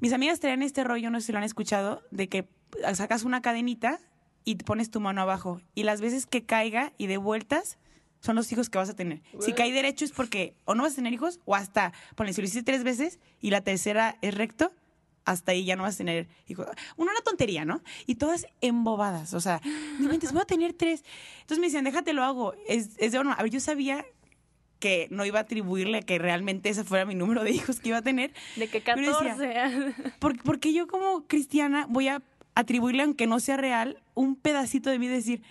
Mis 0.01 0.13
amigas 0.13 0.41
traían 0.41 0.63
este 0.63 0.85
rollo, 0.85 1.11
no 1.11 1.21
sé 1.21 1.27
si 1.27 1.33
lo 1.33 1.39
han 1.39 1.45
escuchado, 1.45 2.03
de 2.11 2.29
que 2.29 2.49
sacas 2.95 3.25
una 3.25 3.43
cadenita 3.43 4.01
y 4.45 4.57
pones 4.57 4.91
tu 4.91 5.01
mano 5.01 5.23
abajo. 5.23 5.61
Y 5.75 5.83
las 5.83 6.01
veces 6.01 6.27
que 6.27 6.45
caiga 6.45 6.93
y 6.99 7.07
de 7.07 7.17
vueltas 7.17 7.79
son 8.21 8.37
los 8.37 8.51
hijos 8.53 8.71
que 8.71 8.79
vas 8.79 8.89
a 8.91 8.97
tener. 8.97 9.23
Si 9.41 9.53
cae 9.53 9.73
derecho 9.73 10.05
es 10.05 10.13
porque 10.13 10.55
o 10.65 10.75
no 10.75 10.83
vas 10.83 10.93
a 10.93 10.97
tener 10.97 11.13
hijos 11.13 11.41
o 11.45 11.55
hasta, 11.55 11.93
ponle, 12.15 12.33
si 12.33 12.41
lo 12.41 12.47
hiciste 12.47 12.65
tres 12.65 12.85
veces 12.85 13.19
y 13.41 13.51
la 13.51 13.61
tercera 13.61 14.19
es 14.23 14.35
recto, 14.35 14.73
hasta 15.25 15.53
ahí 15.53 15.65
ya 15.65 15.77
no 15.77 15.83
vas 15.83 15.95
a 15.95 15.99
tener 15.99 16.29
hijos. 16.47 16.67
Una, 16.97 17.13
una 17.13 17.21
tontería, 17.21 17.65
¿no? 17.65 17.83
Y 18.07 18.15
todas 18.15 18.47
embobadas, 18.61 19.35
o 19.35 19.41
sea, 19.41 19.61
no 19.99 20.05
inventes, 20.07 20.33
voy 20.33 20.43
a 20.43 20.47
tener 20.47 20.73
tres. 20.73 21.05
Entonces 21.41 21.59
me 21.59 21.67
decían, 21.67 21.85
déjate 21.85 22.13
lo 22.13 22.25
hago. 22.25 22.55
Es, 22.67 22.91
es 22.99 23.13
de 23.13 23.19
broma. 23.19 23.35
A 23.35 23.43
ver, 23.43 23.53
yo 23.53 23.61
sabía 23.61 24.05
que 24.79 25.09
no 25.11 25.25
iba 25.25 25.39
a 25.39 25.43
atribuirle 25.43 26.03
que 26.03 26.19
realmente 26.19 26.69
ese 26.69 26.85
fuera 26.85 27.05
mi 27.05 27.15
número 27.15 27.43
de 27.45 27.51
hijos 27.51 27.81
que 27.81 27.91
iba 27.91 27.99
a 27.99 28.03
tener. 28.03 28.33
De 28.57 28.69
que 28.69 28.81
Pero 28.81 29.19
decía, 29.21 29.37
14. 29.37 30.13
Porque, 30.19 30.41
porque 30.45 30.73
yo 30.73 30.87
como 30.87 31.27
cristiana 31.27 31.87
voy 31.89 32.09
a 32.09 32.23
atribuirle, 32.55 33.03
aunque 33.03 33.27
no 33.27 33.39
sea 33.41 33.57
real, 33.57 34.03
un 34.15 34.35
pedacito 34.35 34.91
de 34.91 34.99
mí 34.99 35.09
decir, 35.09 35.43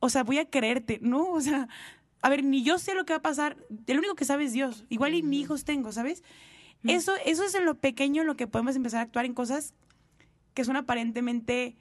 o 0.00 0.08
sea, 0.08 0.22
voy 0.24 0.38
a 0.38 0.48
creerte, 0.48 0.98
¿no? 1.02 1.30
O 1.30 1.40
sea, 1.40 1.68
a 2.22 2.28
ver, 2.28 2.42
ni 2.44 2.62
yo 2.62 2.78
sé 2.78 2.94
lo 2.94 3.04
que 3.04 3.12
va 3.12 3.18
a 3.18 3.22
pasar, 3.22 3.56
el 3.86 3.98
único 3.98 4.14
que 4.14 4.24
sabe 4.24 4.44
es 4.44 4.52
Dios. 4.52 4.84
Igual 4.88 5.14
y 5.14 5.22
ni 5.22 5.40
hijos 5.40 5.64
tengo, 5.64 5.92
¿sabes? 5.92 6.22
Eso, 6.84 7.12
eso 7.24 7.42
es 7.44 7.54
en 7.54 7.64
lo 7.64 7.76
pequeño 7.76 8.22
en 8.22 8.26
lo 8.28 8.36
que 8.36 8.46
podemos 8.46 8.76
empezar 8.76 9.00
a 9.00 9.02
actuar 9.02 9.24
en 9.24 9.34
cosas 9.34 9.74
que 10.54 10.64
son 10.64 10.76
aparentemente 10.76 11.76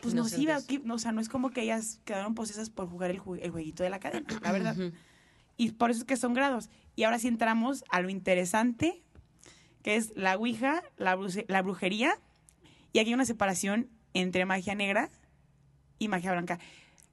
pues 0.00 0.14
nocivas. 0.14 0.66
O 0.90 0.98
sea, 0.98 1.12
no 1.12 1.20
es 1.20 1.28
como 1.28 1.50
que 1.50 1.62
ellas 1.62 2.00
quedaron 2.04 2.34
posesas 2.34 2.70
por 2.70 2.88
jugar 2.88 3.10
el, 3.10 3.20
jue- 3.20 3.40
el 3.42 3.50
jueguito 3.50 3.82
de 3.82 3.90
la 3.90 4.00
cadena, 4.00 4.26
la 4.42 4.52
verdad. 4.52 4.76
Y 5.58 5.72
por 5.72 5.90
eso 5.90 6.00
es 6.00 6.04
que 6.06 6.16
son 6.16 6.32
grados. 6.32 6.70
Y 6.96 7.04
ahora 7.04 7.18
sí 7.18 7.28
entramos 7.28 7.84
a 7.90 8.00
lo 8.00 8.08
interesante, 8.08 9.02
que 9.82 9.96
es 9.96 10.12
la 10.16 10.36
Ouija, 10.36 10.82
la, 10.96 11.18
la 11.48 11.62
brujería. 11.62 12.14
Y 12.92 12.98
aquí 12.98 13.08
hay 13.10 13.14
una 13.14 13.26
separación 13.26 13.88
entre 14.14 14.44
magia 14.46 14.74
negra 14.74 15.10
y 15.98 16.08
magia 16.08 16.32
blanca. 16.32 16.58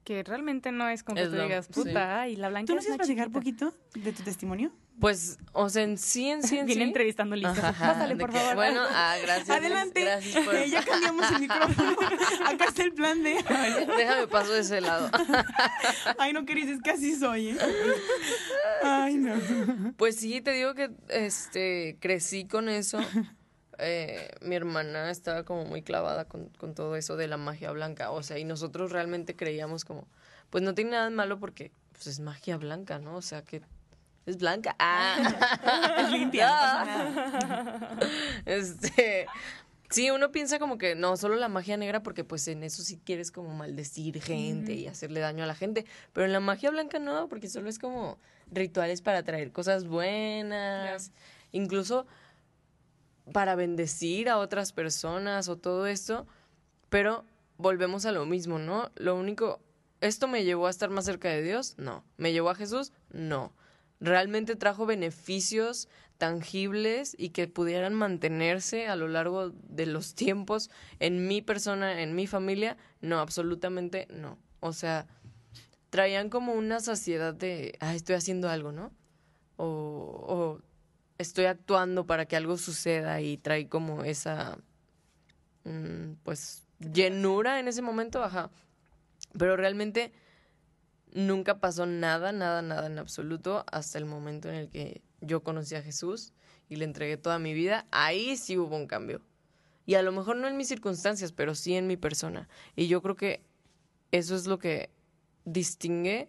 Que 0.08 0.22
realmente 0.22 0.72
no 0.72 0.88
es 0.88 1.02
como 1.02 1.16
que 1.16 1.24
Es 1.24 1.28
tú 1.28 1.36
lo- 1.36 1.42
digas, 1.42 1.66
sí. 1.66 1.72
puta, 1.74 2.26
y 2.28 2.36
la 2.36 2.48
blanca 2.48 2.64
¿Tú 2.68 2.72
no 2.72 2.78
es 2.78 2.86
quieres 2.86 3.06
una 3.10 3.18
platicar 3.26 3.42
chiquita". 3.44 3.66
poquito 3.66 4.00
de 4.00 4.12
tu 4.14 4.22
testimonio? 4.22 4.72
Pues, 4.98 5.38
o 5.52 5.68
sea, 5.68 5.82
en 5.82 5.98
sí, 5.98 6.30
en 6.30 6.42
sí, 6.42 6.56
en 6.58 6.64
Viene 6.64 6.84
sí. 6.84 6.88
entrevistando 6.88 7.34
a 7.34 7.36
Lisa. 7.36 7.68
Ajá, 7.68 7.92
Pásale, 7.92 8.16
por 8.16 8.30
que, 8.30 8.38
favor. 8.38 8.54
Bueno, 8.54 8.80
ah, 8.88 9.16
gracias. 9.22 9.50
Adelante. 9.50 10.00
Gracias 10.02 10.44
por... 10.46 10.54
Eh, 10.54 10.70
ya 10.70 10.82
cambiamos 10.82 11.30
el 11.30 11.40
micrófono. 11.40 11.94
Acá 12.46 12.64
está 12.64 12.82
el 12.84 12.94
plan 12.94 13.22
de... 13.22 13.34
Déjame 13.98 14.26
paso 14.28 14.50
de 14.54 14.60
ese 14.60 14.80
lado. 14.80 15.10
Ay, 16.18 16.32
no, 16.32 16.46
Cris, 16.46 16.68
es 16.70 16.80
que 16.82 16.90
así 16.90 17.14
soy. 17.14 17.50
¿eh? 17.50 17.58
Ay, 18.82 19.18
no. 19.18 19.34
Pues 19.98 20.16
sí, 20.16 20.40
te 20.40 20.52
digo 20.52 20.72
que 20.74 20.90
este 21.10 21.98
crecí 22.00 22.46
con 22.48 22.70
eso. 22.70 22.98
Eh, 23.78 24.30
mi 24.40 24.56
hermana 24.56 25.10
estaba 25.10 25.44
como 25.44 25.64
muy 25.64 25.82
clavada 25.82 26.24
con, 26.24 26.48
con 26.50 26.74
todo 26.74 26.96
eso 26.96 27.16
de 27.16 27.28
la 27.28 27.36
magia 27.36 27.70
blanca. 27.70 28.10
O 28.10 28.22
sea, 28.22 28.38
y 28.38 28.44
nosotros 28.44 28.92
realmente 28.92 29.36
creíamos 29.36 29.84
como, 29.84 30.08
pues 30.50 30.64
no 30.64 30.74
tiene 30.74 30.92
nada 30.92 31.04
de 31.04 31.10
malo 31.10 31.38
porque 31.38 31.72
pues 31.92 32.06
es 32.06 32.20
magia 32.20 32.56
blanca, 32.56 32.98
¿no? 32.98 33.16
O 33.16 33.22
sea, 33.22 33.42
que 33.42 33.62
es 34.28 34.36
blanca. 34.36 34.76
Ah. 34.78 35.16
Es 35.98 36.10
limpia. 36.10 36.48
Este, 38.44 39.26
sí, 39.90 40.10
uno 40.10 40.30
piensa 40.30 40.58
como 40.58 40.78
que 40.78 40.94
no, 40.94 41.16
solo 41.16 41.36
la 41.36 41.48
magia 41.48 41.76
negra 41.76 42.02
porque 42.02 42.24
pues 42.24 42.46
en 42.48 42.62
eso 42.62 42.82
sí 42.82 43.00
quieres 43.04 43.30
como 43.30 43.54
maldecir 43.54 44.20
gente 44.22 44.72
y 44.72 44.86
hacerle 44.86 45.20
daño 45.20 45.44
a 45.44 45.46
la 45.46 45.54
gente, 45.54 45.84
pero 46.12 46.26
en 46.26 46.32
la 46.32 46.40
magia 46.40 46.70
blanca 46.70 46.98
no, 46.98 47.28
porque 47.28 47.48
solo 47.48 47.68
es 47.68 47.78
como 47.78 48.18
rituales 48.50 49.02
para 49.02 49.22
traer 49.22 49.52
cosas 49.52 49.86
buenas, 49.86 51.12
incluso 51.52 52.06
para 53.32 53.54
bendecir 53.54 54.28
a 54.28 54.38
otras 54.38 54.72
personas 54.72 55.48
o 55.48 55.56
todo 55.56 55.86
esto, 55.86 56.26
pero 56.88 57.24
volvemos 57.56 58.06
a 58.06 58.12
lo 58.12 58.24
mismo, 58.26 58.58
¿no? 58.58 58.90
Lo 58.96 59.16
único, 59.16 59.60
¿esto 60.00 60.28
me 60.28 60.44
llevó 60.44 60.66
a 60.66 60.70
estar 60.70 60.90
más 60.90 61.04
cerca 61.04 61.28
de 61.28 61.42
Dios? 61.42 61.74
No. 61.76 62.04
¿Me 62.16 62.32
llevó 62.32 62.50
a 62.50 62.54
Jesús? 62.54 62.92
No. 63.10 63.52
¿Realmente 64.00 64.56
trajo 64.56 64.86
beneficios 64.86 65.88
tangibles 66.18 67.14
y 67.18 67.30
que 67.30 67.48
pudieran 67.48 67.94
mantenerse 67.94 68.86
a 68.86 68.96
lo 68.96 69.08
largo 69.08 69.50
de 69.50 69.86
los 69.86 70.14
tiempos 70.14 70.70
en 71.00 71.26
mi 71.26 71.42
persona, 71.42 72.02
en 72.02 72.14
mi 72.14 72.26
familia? 72.26 72.76
No, 73.00 73.18
absolutamente 73.18 74.06
no. 74.10 74.38
O 74.60 74.72
sea, 74.72 75.06
traían 75.90 76.30
como 76.30 76.52
una 76.52 76.80
saciedad 76.80 77.34
de, 77.34 77.76
ah, 77.80 77.94
estoy 77.94 78.14
haciendo 78.14 78.48
algo, 78.48 78.72
¿no? 78.72 78.92
O, 79.56 79.64
o 79.66 80.67
estoy 81.18 81.46
actuando 81.46 82.06
para 82.06 82.26
que 82.26 82.36
algo 82.36 82.56
suceda 82.56 83.20
y 83.20 83.36
trae 83.36 83.68
como 83.68 84.04
esa, 84.04 84.58
mm, 85.64 86.14
pues, 86.22 86.66
llenura 86.78 87.60
en 87.60 87.68
ese 87.68 87.82
momento, 87.82 88.22
ajá. 88.22 88.50
Pero 89.36 89.56
realmente 89.56 90.12
nunca 91.12 91.60
pasó 91.60 91.86
nada, 91.86 92.32
nada, 92.32 92.62
nada 92.62 92.86
en 92.86 92.98
absoluto 92.98 93.64
hasta 93.70 93.98
el 93.98 94.04
momento 94.04 94.48
en 94.48 94.54
el 94.54 94.68
que 94.68 95.02
yo 95.20 95.42
conocí 95.42 95.74
a 95.74 95.82
Jesús 95.82 96.32
y 96.68 96.76
le 96.76 96.84
entregué 96.84 97.16
toda 97.16 97.38
mi 97.38 97.54
vida. 97.54 97.86
Ahí 97.90 98.36
sí 98.36 98.56
hubo 98.56 98.76
un 98.76 98.86
cambio. 98.86 99.20
Y 99.86 99.94
a 99.94 100.02
lo 100.02 100.12
mejor 100.12 100.36
no 100.36 100.46
en 100.48 100.56
mis 100.56 100.68
circunstancias, 100.68 101.32
pero 101.32 101.54
sí 101.54 101.74
en 101.74 101.86
mi 101.86 101.96
persona. 101.96 102.48
Y 102.76 102.88
yo 102.88 103.02
creo 103.02 103.16
que 103.16 103.42
eso 104.12 104.36
es 104.36 104.46
lo 104.46 104.58
que 104.58 104.90
distingue 105.44 106.28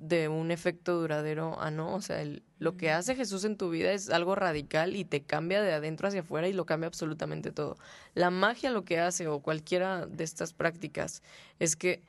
de 0.00 0.28
un 0.28 0.50
efecto 0.50 0.98
duradero 0.98 1.60
a 1.60 1.70
no. 1.70 1.94
O 1.94 2.00
sea, 2.00 2.22
el- 2.22 2.42
lo 2.58 2.76
que 2.76 2.90
hace 2.90 3.14
Jesús 3.14 3.44
en 3.44 3.56
tu 3.56 3.68
vida 3.70 3.92
es 3.92 4.08
algo 4.10 4.34
radical 4.34 4.96
y 4.96 5.04
te 5.04 5.22
cambia 5.22 5.60
de 5.62 5.72
adentro 5.72 6.08
hacia 6.08 6.20
afuera 6.20 6.48
y 6.48 6.52
lo 6.52 6.64
cambia 6.66 6.86
absolutamente 6.88 7.52
todo. 7.52 7.76
La 8.14 8.30
magia 8.30 8.70
lo 8.70 8.84
que 8.84 8.98
hace, 8.98 9.28
o 9.28 9.40
cualquiera 9.40 10.06
de 10.06 10.24
estas 10.24 10.52
prácticas, 10.52 11.22
es 11.58 11.76
que 11.76 12.02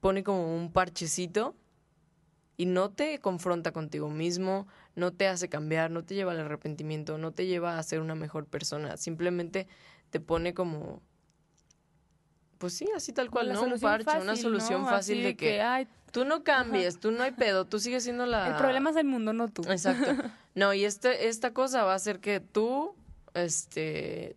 pone 0.00 0.22
como 0.22 0.54
un 0.54 0.70
parchecito 0.72 1.54
y 2.56 2.66
no 2.66 2.90
te 2.90 3.18
confronta 3.20 3.72
contigo 3.72 4.10
mismo, 4.10 4.66
no 4.94 5.12
te 5.12 5.26
hace 5.28 5.48
cambiar, 5.48 5.90
no 5.90 6.04
te 6.04 6.14
lleva 6.14 6.32
al 6.32 6.40
arrepentimiento, 6.40 7.16
no 7.16 7.32
te 7.32 7.46
lleva 7.46 7.78
a 7.78 7.82
ser 7.82 8.00
una 8.00 8.14
mejor 8.14 8.46
persona, 8.46 8.96
simplemente 8.98 9.66
te 10.10 10.20
pone 10.20 10.52
como 10.52 11.00
pues 12.58 12.74
sí, 12.74 12.86
así 12.94 13.12
tal 13.12 13.28
cual, 13.28 13.52
¿no? 13.52 13.62
Un 13.64 13.80
parche, 13.80 14.20
una 14.20 14.36
solución 14.36 14.82
¿no? 14.82 14.88
fácil 14.88 15.22
de 15.24 15.36
que, 15.36 15.60
ay, 15.62 15.88
tú 16.12 16.24
no 16.24 16.44
cambies, 16.44 17.00
tú 17.00 17.10
no 17.10 17.22
hay 17.24 17.32
pedo, 17.32 17.64
tú 17.64 17.80
sigues 17.80 18.04
siendo 18.04 18.26
la 18.26 18.48
el 18.48 18.54
problema 18.56 18.90
es 18.90 18.96
el 18.96 19.06
mundo, 19.06 19.32
no 19.32 19.48
tú. 19.48 19.62
Exacto. 19.68 20.22
No, 20.54 20.74
y 20.74 20.84
este, 20.84 21.28
esta 21.28 21.54
cosa 21.54 21.82
va 21.84 21.92
a 21.92 21.96
hacer 21.96 22.20
que 22.20 22.38
tú, 22.38 22.94
este, 23.32 24.36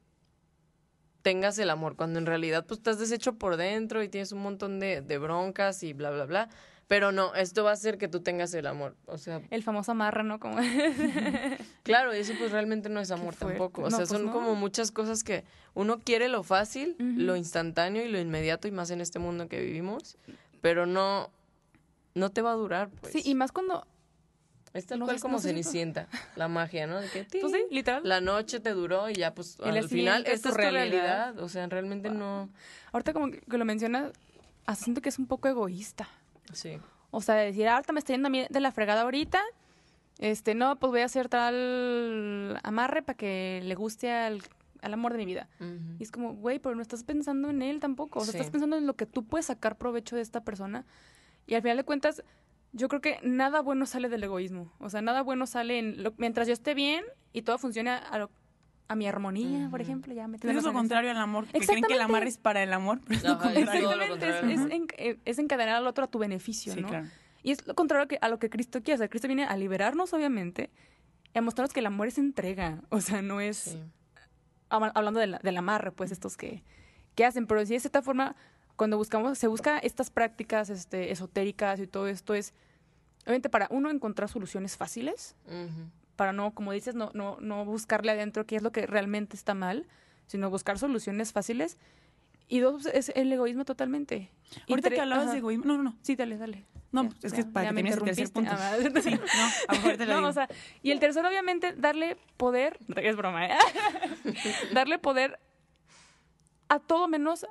tengas 1.22 1.58
el 1.60 1.70
amor, 1.70 1.98
cuando 1.98 2.20
en 2.20 2.26
realidad 2.26 2.66
pues 2.66 2.78
estás 2.80 3.00
deshecho 3.00 3.34
por 3.34 3.58
dentro 3.58 4.02
y 4.02 4.08
tienes 4.08 4.32
un 4.32 4.42
montón 4.42 4.80
de, 4.80 5.02
de 5.02 5.18
broncas 5.18 5.84
y 5.84 5.92
bla, 5.92 6.12
bla, 6.12 6.26
bla. 6.26 6.50
Pero 6.88 7.12
no, 7.12 7.34
esto 7.34 7.64
va 7.64 7.72
a 7.72 7.74
hacer 7.74 7.98
que 7.98 8.08
tú 8.08 8.22
tengas 8.22 8.54
el 8.54 8.68
amor. 8.68 8.96
O 9.08 9.18
sea, 9.18 9.42
El 9.50 9.64
famoso 9.64 9.92
amarra, 9.92 10.22
¿no? 10.24 10.40
Como... 10.40 10.56
claro, 11.84 12.16
y 12.16 12.20
eso 12.20 12.34
pues 12.38 12.52
realmente 12.52 12.90
no 12.90 13.00
es 13.00 13.10
amor 13.12 13.36
tampoco. 13.36 13.82
O 13.82 13.86
No, 13.86 13.90
sea, 13.90 13.98
pues 14.00 14.10
son 14.10 14.28
no. 14.28 14.32
como 14.32 14.54
muchas 14.56 14.92
cosas 14.92 15.24
que 15.24 15.44
uno 15.74 16.00
quiere 16.00 16.30
lo 16.30 16.44
fácil, 16.44 16.96
lo 17.00 17.36
instantáneo 17.36 18.06
y 18.06 18.08
lo 18.10 18.20
inmediato 18.20 18.68
y 18.68 18.72
más 18.72 18.92
en 18.92 19.02
este 19.02 19.18
mundo 19.20 19.48
que 19.50 19.60
vivimos, 19.60 20.18
pero 20.62 20.86
no, 20.86 21.32
no 22.16 22.32
te 22.32 22.42
va 22.42 22.52
a 22.52 22.56
durar, 22.56 22.90
pues. 22.90 23.14
Sí, 23.14 23.22
y 23.24 23.36
más 23.36 23.52
cuando... 23.52 23.86
Es 24.74 24.88
tal 24.88 25.00
no 25.00 25.06
cual 25.06 25.18
sé- 25.18 25.22
como 25.22 25.34
no 25.36 25.40
sé 25.40 25.50
Cenicienta, 25.50 26.08
la 26.36 26.48
magia, 26.50 26.86
¿no? 26.88 27.00
De 27.00 27.08
que, 27.10 27.26
Pues 27.42 27.54
sí, 27.54 27.64
literal. 27.72 28.02
la 28.04 28.20
noche 28.20 28.60
te 28.60 28.72
duró 28.74 29.10
y 29.10 29.14
ya 29.14 29.34
pues 29.34 29.58
Y 29.64 29.70
al 29.70 29.88
final 29.88 30.26
esta 30.26 30.32
tu 30.32 30.34
es 30.34 30.42
tu 30.56 30.58
realidad. 30.58 30.82
realidad. 30.82 31.40
O 31.40 31.48
sea, 31.48 31.68
realmente 31.68 32.10
no. 32.10 32.50
Ahorita 32.92 33.14
como 33.14 33.32
que 33.32 33.58
lo 33.58 33.64
mencionas, 33.64 34.12
siento 34.76 35.02
que 35.02 35.08
es 35.10 35.18
un 35.20 35.28
poco 35.28 35.48
egoísta. 35.48 36.10
Sí. 36.52 36.78
O 37.12 37.22
sea, 37.22 37.36
de 37.36 37.46
decir, 37.46 37.68
"Ah, 37.70 37.76
ahorita 37.76 37.94
me 37.94 38.00
está 38.00 38.12
yendo 38.14 38.28
a 38.28 38.30
mí 38.32 38.46
de 38.50 38.60
la 38.60 38.72
fregada 38.74 39.04
ahorita. 39.04 39.42
Este, 40.20 40.56
no, 40.56 40.76
pues 40.78 40.92
voy 40.92 41.02
a 41.02 41.06
hacer 41.06 41.30
tal 41.30 42.60
amarre 42.64 43.02
para 43.02 43.16
que 43.18 43.62
le 43.64 43.76
guste 43.76 44.12
al, 44.12 44.42
al 44.82 44.94
amor 44.94 45.14
de 45.14 45.18
mi 45.20 45.26
vida. 45.26 45.48
Y 46.00 46.04
es 46.04 46.12
como, 46.12 46.34
güey, 46.36 46.60
pero 46.60 46.76
no 46.76 46.82
estás 46.82 47.04
pensando 47.04 47.50
en 47.50 47.62
él 47.62 47.80
tampoco. 47.80 48.20
O 48.20 48.24
sea, 48.24 48.34
Sí. 48.34 48.38
estás 48.40 48.52
pensando 48.52 48.76
en 48.78 48.88
lo 48.88 48.96
que 48.96 49.06
tú 49.06 49.24
puedes 49.26 49.46
sacar 49.46 49.78
provecho 49.78 50.18
de 50.18 50.22
esta 50.22 50.42
persona. 50.44 50.86
Y 51.48 51.54
al 51.56 51.62
final 51.62 51.78
de 51.78 51.84
cuentas, 51.84 52.24
yo 52.72 52.88
creo 52.88 53.02
que 53.02 53.20
nada 53.24 53.62
bueno 53.62 53.86
sale 53.86 54.10
del 54.10 54.24
egoísmo. 54.24 54.72
O 54.80 54.90
sea, 54.90 55.02
nada 55.02 55.22
bueno 55.22 55.46
sale 55.48 55.80
en 55.80 56.04
lo- 56.04 56.14
mientras 56.18 56.48
yo 56.48 56.54
esté 56.54 56.74
bien 56.74 57.04
y 57.34 57.44
todo 57.44 57.58
funcione 57.58 57.92
a, 57.92 58.18
lo- 58.18 58.32
a 58.88 58.96
mi 58.96 59.08
armonía, 59.08 59.68
por 59.70 59.82
ejemplo. 59.82 60.14
Ya 60.14 60.28
metiéndonos 60.28 60.60
es 60.62 60.64
lo 60.66 60.70
eso. 60.72 60.78
contrario 60.78 61.12
al 61.12 61.18
amor. 61.18 61.46
Que 61.46 61.52
creen 61.60 61.66
que 61.68 61.74
el 61.74 61.78
Exactamente. 62.00 62.04
amar 62.04 62.28
es 62.28 62.38
para 62.38 62.64
el 62.64 62.74
amor. 62.74 63.00
pero 63.08 63.16
es 63.20 63.24
es 63.24 63.30
Exactamente, 63.58 64.30
es, 64.30 64.36
es 64.44 64.72
en- 64.72 64.88
eh, 64.98 65.20
es 65.26 65.40
encadenar 65.40 65.76
al 65.76 65.88
otro 65.88 66.04
a 66.04 66.08
tu 66.08 66.20
beneficio, 66.20 66.74
Sí, 66.74 66.82
¿no? 66.82 66.88
claro. 66.90 67.08
Y 67.44 67.52
es 67.52 67.66
lo 67.68 67.76
contrario 67.76 68.08
que- 68.08 68.18
a 68.22 68.28
lo 68.30 68.40
que 68.40 68.50
Cristo 68.50 68.82
quiere. 68.82 68.96
O 68.96 68.98
sea, 69.00 69.08
Cristo 69.08 69.28
viene 69.28 69.46
a 69.46 69.56
liberarnos, 69.56 70.14
obviamente, 70.14 70.72
y 71.34 71.38
a 71.38 71.42
mostrarnos 71.42 71.74
que 71.74 71.80
el 71.80 71.86
amor 71.86 72.08
es 72.08 72.18
entrega. 72.18 72.82
O 72.90 73.02
sea, 73.02 73.22
no 73.22 73.40
es 73.40 73.58
Sí. 73.58 73.80
hablando 74.70 75.20
del, 75.20 75.38
del 75.42 75.58
amarre, 75.58 75.92
pues 75.92 76.12
estos 76.12 76.38
que, 76.38 76.64
que 77.16 77.26
hacen. 77.26 77.48
Pero 77.48 77.66
sí, 77.66 77.74
de 77.74 77.80
cierta 77.80 78.02
forma, 78.02 78.36
cuando 78.76 78.98
buscamos, 78.98 79.38
se 79.38 79.48
busca 79.48 79.78
estas 79.80 80.10
prácticas 80.10 80.70
este, 80.70 81.12
esotéricas 81.12 81.80
y 81.80 81.88
todo 81.88 82.08
esto 82.08 82.34
es, 82.34 82.54
obviamente, 83.24 83.50
para 83.50 83.68
uno 83.72 83.90
encontrar 83.90 84.30
soluciones 84.30 84.76
fáciles, 84.78 85.36
Ujú. 85.48 85.90
para 86.16 86.34
no, 86.34 86.54
como 86.54 86.72
dices, 86.72 86.96
no, 86.96 87.12
no, 87.14 87.38
no 87.40 87.64
buscarle 87.66 88.12
adentro 88.12 88.46
qué 88.46 88.58
es 88.58 88.62
lo 88.62 88.72
que 88.72 88.86
realmente 88.86 89.36
está 89.36 89.54
mal, 89.54 89.88
sino 90.28 90.50
buscar 90.50 90.78
soluciones 90.80 91.32
fáciles. 91.32 91.78
Y 92.48 92.60
dos, 92.60 92.86
es 92.86 93.10
el 93.16 93.32
egoísmo 93.34 93.66
totalmente. 93.66 94.30
Ahorita 94.70 94.90
que 94.92 95.02
hablabas 95.02 95.26
ajá. 95.26 95.34
de 95.34 95.40
egoísmo. 95.40 95.66
No, 95.66 95.78
no, 95.78 95.84
no. 95.84 95.96
Sí, 96.04 96.16
dale, 96.16 96.38
dale. 96.38 96.64
No, 96.92 97.04
Ya, 97.04 97.10
es 97.24 97.32
ya, 97.32 97.38
que 97.38 97.46
para 97.46 97.64
ya 97.66 97.70
que 97.70 97.74
me 97.84 97.90
termines 97.90 97.98
el 97.98 98.04
tercer 98.04 98.32
punto. 98.34 98.52
Ah, 98.54 98.76
Sí, 99.02 99.12
no, 99.12 99.20
a 99.68 99.74
lo 99.74 99.80
mejor 99.82 99.98
te 99.98 100.06
lo 100.06 100.12
no, 100.14 100.18
digo. 100.20 100.30
o 100.30 100.34
sea, 100.34 100.48
y 100.84 100.92
el 100.92 101.00
tercero, 101.00 101.28
obviamente, 101.28 101.74
darle 101.74 102.18
poder, 102.38 102.78
es 102.98 103.16
broma, 103.16 103.48
¿eh? 103.48 103.58
darle 104.74 105.00
poder 105.00 105.40
a 106.70 106.80
todo 106.80 107.08
menos 107.08 107.46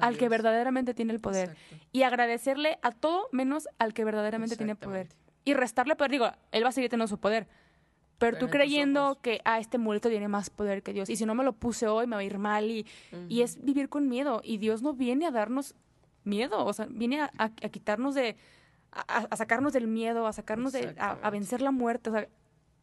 al 0.00 0.16
que 0.18 0.28
verdaderamente 0.28 0.94
tiene 0.94 1.12
el 1.12 1.20
poder. 1.20 1.50
Exacto. 1.50 1.76
Y 1.92 2.02
agradecerle 2.02 2.78
a 2.82 2.92
todo 2.92 3.28
menos 3.32 3.68
al 3.78 3.94
que 3.94 4.04
verdaderamente 4.04 4.56
tiene 4.56 4.74
poder. 4.76 5.08
Y 5.44 5.54
restarle 5.54 5.96
poder, 5.96 6.10
digo, 6.10 6.30
él 6.52 6.64
va 6.64 6.68
a 6.68 6.72
seguir 6.72 6.90
teniendo 6.90 7.08
su 7.08 7.18
poder. 7.18 7.46
Pero, 8.18 8.32
Pero 8.32 8.38
tú 8.46 8.50
creyendo 8.50 9.18
que, 9.22 9.40
ah, 9.44 9.60
este 9.60 9.78
muerto 9.78 10.08
tiene 10.08 10.26
más 10.28 10.50
poder 10.50 10.82
que 10.82 10.92
Dios. 10.92 11.08
Y 11.08 11.16
si 11.16 11.24
no 11.24 11.34
me 11.34 11.44
lo 11.44 11.52
puse 11.52 11.86
hoy, 11.86 12.06
me 12.06 12.16
va 12.16 12.20
a 12.20 12.24
ir 12.24 12.38
mal. 12.38 12.64
Y, 12.70 12.84
y 13.28 13.42
es 13.42 13.64
vivir 13.64 13.88
con 13.88 14.08
miedo. 14.08 14.40
Y 14.42 14.58
Dios 14.58 14.82
no 14.82 14.92
viene 14.92 15.24
a 15.26 15.30
darnos 15.30 15.74
miedo. 16.24 16.64
O 16.66 16.72
sea, 16.72 16.86
viene 16.90 17.20
a, 17.22 17.30
a- 17.38 17.44
a 17.44 17.68
quitarnos 17.70 18.14
de. 18.16 18.36
A, 18.90 19.18
a 19.30 19.36
sacarnos 19.36 19.72
del 19.72 19.86
miedo, 19.86 20.26
a 20.26 20.32
sacarnos 20.32 20.72
de. 20.72 20.94
A, 20.98 21.12
a 21.22 21.30
vencer 21.30 21.62
la 21.62 21.70
muerte. 21.70 22.10
O 22.10 22.12
sea, 22.12 22.28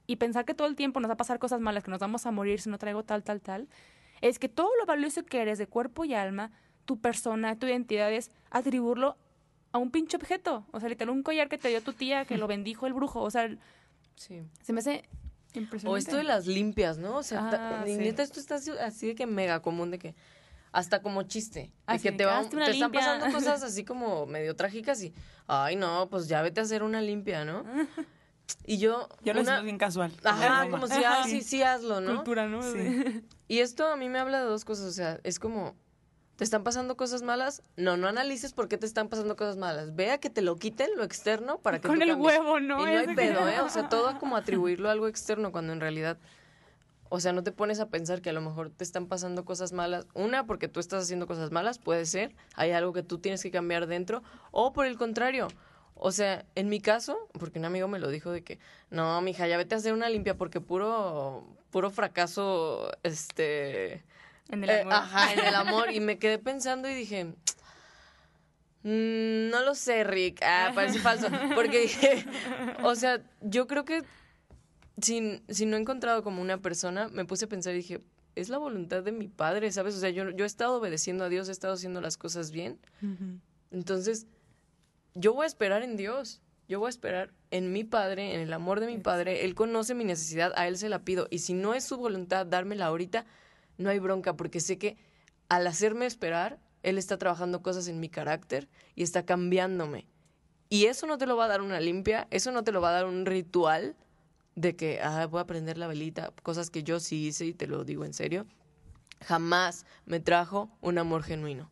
y 0.08 0.16
pensar 0.16 0.46
que 0.46 0.54
todo 0.54 0.68
el 0.68 0.76
tiempo 0.76 1.00
nos 1.02 1.10
va 1.10 1.16
a 1.16 1.18
pasar 1.18 1.38
cosas 1.38 1.60
malas, 1.60 1.84
que 1.84 1.92
nos 1.92 2.00
vamos 2.00 2.26
a 2.26 2.32
morir 2.32 2.62
si 2.62 2.70
no 2.70 2.78
traigo 2.78 3.04
tal, 3.04 3.22
tal, 3.24 3.42
tal. 3.42 3.68
Es 4.22 4.40
que 4.40 4.48
todo 4.48 4.70
lo 4.80 4.86
valioso 4.86 5.24
que 5.26 5.42
eres 5.42 5.58
de 5.58 5.68
cuerpo 5.68 6.06
y 6.06 6.14
alma, 6.14 6.52
tu 6.86 7.00
persona, 7.00 7.58
tu 7.58 7.66
identidad, 7.68 8.12
es 8.14 8.32
atribuirlo 8.52 9.18
a 9.72 9.78
un 9.78 9.92
pinche 9.92 10.18
objeto. 10.18 10.66
O 10.72 10.80
sea, 10.80 10.88
literal, 10.90 11.10
un 11.14 11.24
collar 11.24 11.50
que 11.50 11.58
te 11.58 11.68
dio 11.70 11.82
tu 11.82 11.94
tía, 11.94 12.26
que 12.26 12.38
lo 12.38 12.48
bendijo 12.48 12.88
el 12.88 12.94
brujo. 12.94 13.22
O 13.22 13.32
sea, 13.32 13.50
Sí. 14.16 14.42
se 14.62 14.72
me 14.74 14.80
hace 14.80 15.04
impresionante. 15.54 15.88
O 15.90 15.98
esto 15.98 16.16
de 16.18 16.24
las 16.24 16.48
limpias, 16.48 16.98
¿no? 16.98 17.18
O 17.18 17.24
sea, 17.24 17.50
Ah, 17.52 17.84
y 17.88 17.92
sí. 17.92 17.98
neta, 17.98 18.24
esto 18.24 18.40
está 18.40 18.56
así, 18.56 18.72
así 18.82 19.08
de 19.08 19.16
que 19.16 19.26
mega 19.26 19.62
común 19.62 19.92
de 19.92 20.00
que 20.00 20.16
hasta 20.72 21.02
como 21.02 21.24
chiste, 21.24 21.60
de 21.60 21.72
Así 21.88 22.04
que 22.04 22.12
te, 22.12 22.18
que, 22.20 22.26
va- 22.26 22.40
"Hazte 22.40 22.56
una 22.58 22.66
te 22.66 22.72
están 22.72 22.92
limpia". 22.92 23.08
pasando 23.14 23.34
cosas 23.38 23.64
así 23.64 23.84
como 23.86 24.26
medio 24.26 24.56
trágicas 24.56 25.02
y, 25.04 25.14
ay 25.48 25.76
no, 25.78 26.10
pues 26.10 26.28
ya 26.28 26.42
vete 26.42 26.60
a 26.60 26.64
hacer 26.64 26.84
una 26.84 27.02
limpia, 27.02 27.44
¿no? 27.46 27.64
Y 28.66 28.78
yo, 28.78 29.10
Yo 29.24 29.34
lo 29.34 29.40
una- 29.42 29.52
siento 29.54 29.64
bien 29.64 29.78
casual. 29.80 30.12
ajá, 30.24 30.66
Es 30.66 30.70
como 30.72 30.86
si, 30.88 31.04
ay, 31.04 31.30
sí, 31.30 31.42
sí, 31.42 31.64
hazlo, 31.64 32.00
¿no? 32.00 32.16
cultura, 32.18 32.48
¿no? 32.48 32.62
Sí. 32.62 33.24
Y 33.48 33.60
esto 33.60 33.88
a 33.88 33.96
mí 33.96 34.08
me 34.08 34.20
habla 34.20 34.40
de 34.40 34.46
dos 34.46 34.66
cosas, 34.66 34.86
o 34.86 34.92
sea, 34.92 35.20
es 35.24 35.40
como, 35.40 35.76
¿te 36.36 36.44
están 36.44 36.64
pasando 36.64 36.98
cosas 36.98 37.22
malas? 37.22 37.64
No, 37.78 37.98
no 37.98 38.08
analices 38.08 38.54
por 38.54 38.68
qué 38.68 38.78
te 38.78 38.86
están 38.86 39.08
pasando 39.08 39.36
cosas 39.36 39.58
malas. 39.58 39.96
Vea 39.96 40.18
que 40.20 40.30
te 40.30 40.42
lo 40.42 40.56
quiten, 40.58 40.90
lo 40.96 41.04
externo, 41.04 41.60
para 41.60 41.80
que 41.80 41.88
Con 41.88 41.98
tú 41.98 42.04
el 42.04 42.10
cambies. 42.10 42.38
huevo, 42.38 42.60
¿no? 42.60 42.82
Y 42.82 42.92
no 42.92 43.00
hay 43.00 43.16
pedo, 43.16 43.48
¿eh? 43.48 43.62
O 43.62 43.70
sea, 43.70 43.90
todo 43.90 44.18
como 44.20 44.36
atribuirlo 44.36 44.90
a 44.90 44.92
algo 44.92 45.08
externo 45.08 45.52
cuando 45.52 45.74
en 45.74 45.80
realidad, 45.80 46.18
o 47.10 47.20
sea, 47.20 47.32
no 47.34 47.44
te 47.44 47.52
pones 47.52 47.80
a 47.80 47.90
pensar 47.90 48.22
que 48.22 48.30
a 48.30 48.34
lo 48.34 48.42
mejor 48.42 48.70
te 48.70 48.84
están 48.84 49.08
pasando 49.08 49.46
cosas 49.46 49.72
malas. 49.72 50.08
Una, 50.14 50.46
porque 50.46 50.68
tú 50.68 50.80
estás 50.80 51.04
haciendo 51.04 51.28
cosas 51.28 51.52
malas, 51.52 51.80
puede 51.80 52.06
ser. 52.06 52.36
Hay 52.56 52.72
algo 52.72 52.94
que 52.94 53.04
tú 53.04 53.20
tienes 53.20 53.42
que 53.42 53.52
cambiar 53.52 53.88
dentro. 53.88 54.24
O 54.52 54.74
por 54.74 54.86
el 54.86 54.98
contrario. 54.98 55.48
O 55.98 56.12
sea, 56.12 56.46
en 56.56 56.68
mi 56.68 56.82
caso, 56.82 57.30
porque 57.40 57.58
un 57.58 57.64
amigo 57.64 57.88
me 57.88 58.00
lo 58.00 58.10
dijo 58.10 58.30
de 58.30 58.44
que, 58.44 58.60
no, 58.90 59.22
mija, 59.22 59.48
ya 59.48 59.56
vete 59.56 59.76
a 59.76 59.78
hacer 59.78 59.94
una 59.94 60.10
limpia 60.10 60.36
porque 60.36 60.60
puro, 60.60 61.48
puro 61.72 61.90
fracaso, 61.90 62.92
este... 63.04 64.04
En 64.50 64.64
el 64.64 64.70
Eh, 64.70 64.82
amor. 64.82 64.94
ajá, 64.94 65.34
en 65.34 65.40
el 65.40 65.56
amor. 65.56 65.92
Y 65.92 66.00
me 66.00 66.18
quedé 66.20 66.38
pensando 66.38 66.90
y 66.90 66.94
dije, 66.94 67.26
"Mm, 68.84 69.50
no 69.50 69.62
lo 69.64 69.76
sé, 69.76 70.04
Rick. 70.04 70.42
Ah, 70.44 70.72
parece 70.76 71.00
falso. 71.00 71.28
Porque 71.56 71.82
dije, 71.82 72.26
o 72.84 72.96
sea, 72.96 73.22
yo 73.42 73.68
creo 73.68 73.86
que 73.86 74.04
si, 75.02 75.42
si 75.50 75.66
no 75.66 75.78
he 75.78 75.80
encontrado 75.80 76.24
como 76.24 76.42
una 76.42 76.58
persona, 76.60 77.08
me 77.10 77.26
puse 77.26 77.46
a 77.46 77.50
pensar 77.50 77.74
y 77.74 77.78
dije, 77.78 78.02
es 78.36 78.50
la 78.50 78.58
voluntad 78.58 79.02
de 79.04 79.12
mi 79.12 79.28
padre, 79.28 79.72
¿sabes? 79.72 79.96
O 79.96 80.00
sea, 80.00 80.10
yo, 80.10 80.30
yo 80.32 80.44
he 80.44 80.48
estado 80.48 80.76
obedeciendo 80.78 81.24
a 81.24 81.30
Dios, 81.30 81.48
he 81.50 81.52
estado 81.52 81.74
haciendo 81.74 82.02
las 82.02 82.18
cosas 82.18 82.52
bien. 82.52 82.80
Entonces, 83.72 84.28
yo 85.16 85.34
voy 85.34 85.46
a 85.46 85.48
esperar 85.48 85.84
en 85.84 85.96
Dios. 85.98 86.42
Yo 86.68 86.80
voy 86.80 86.88
a 86.88 86.90
esperar 86.90 87.32
en 87.52 87.72
mi 87.72 87.84
padre, 87.84 88.34
en 88.34 88.42
el 88.42 88.52
amor 88.52 88.80
de 88.80 88.88
mi 88.88 88.98
padre. 88.98 89.46
Él 89.46 89.54
conoce 89.56 89.94
mi 89.94 90.04
necesidad, 90.04 90.52
a 90.56 90.68
él 90.68 90.78
se 90.78 90.90
la 90.90 91.00
pido. 91.04 91.28
Y 91.30 91.40
si 91.40 91.54
no 91.54 91.74
es 91.76 91.84
su 91.86 91.96
voluntad 91.98 92.46
dármela 92.46 92.88
ahorita, 92.88 93.26
no 93.78 93.90
hay 93.90 94.00
bronca, 94.00 94.36
porque 94.36 94.60
sé 94.60 94.78
que 94.78 94.98
al 95.50 95.68
hacerme 95.68 96.06
esperar, 96.06 96.60
él 96.84 96.98
está 96.98 97.18
trabajando 97.18 97.62
cosas 97.62 97.88
en 97.88 98.00
mi 98.00 98.10
carácter 98.10 98.70
y 98.96 99.04
está 99.04 99.26
cambiándome. 99.26 100.08
Y 100.70 100.86
eso 100.86 101.08
no 101.08 101.18
te 101.18 101.26
lo 101.26 101.38
va 101.38 101.46
a 101.46 101.50
dar 101.50 101.62
una 101.62 101.80
limpia, 101.80 102.28
eso 102.32 102.52
no 102.52 102.64
te 102.64 102.72
lo 102.72 102.82
va 102.82 102.90
a 102.90 102.94
dar 102.94 103.06
un 103.06 103.26
ritual, 103.26 103.96
de 104.56 104.76
que 104.76 105.02
ah, 105.02 105.28
voy 105.28 105.42
a 105.42 105.46
prender 105.46 105.78
la 105.78 105.88
velita, 105.88 106.32
cosas 106.42 106.70
que 106.70 106.84
yo 106.84 107.00
sí 107.00 107.28
hice 107.28 107.46
y 107.46 107.54
te 107.54 107.68
lo 107.68 107.84
digo 107.84 108.06
en 108.06 108.14
serio, 108.14 108.46
jamás 109.22 109.86
me 110.06 110.20
trajo 110.20 110.70
un 110.82 110.98
amor 110.98 111.24
genuino. 111.24 111.70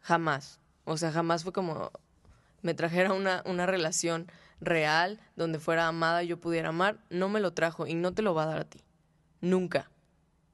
Jamás. 0.00 0.60
O 0.84 0.96
sea, 0.96 1.12
jamás 1.12 1.42
fue 1.42 1.52
como 1.52 1.90
me 2.62 2.72
trajera 2.72 3.12
una, 3.12 3.42
una 3.44 3.66
relación 3.66 4.26
real 4.60 5.20
donde 5.36 5.58
fuera 5.58 5.86
amada 5.86 6.22
y 6.22 6.28
yo 6.28 6.40
pudiera 6.40 6.70
amar. 6.70 6.98
No 7.10 7.28
me 7.28 7.40
lo 7.40 7.52
trajo 7.52 7.86
y 7.86 7.94
no 7.94 8.14
te 8.14 8.22
lo 8.22 8.34
va 8.34 8.44
a 8.44 8.46
dar 8.46 8.58
a 8.58 8.64
ti. 8.64 8.82
Nunca. 9.40 9.90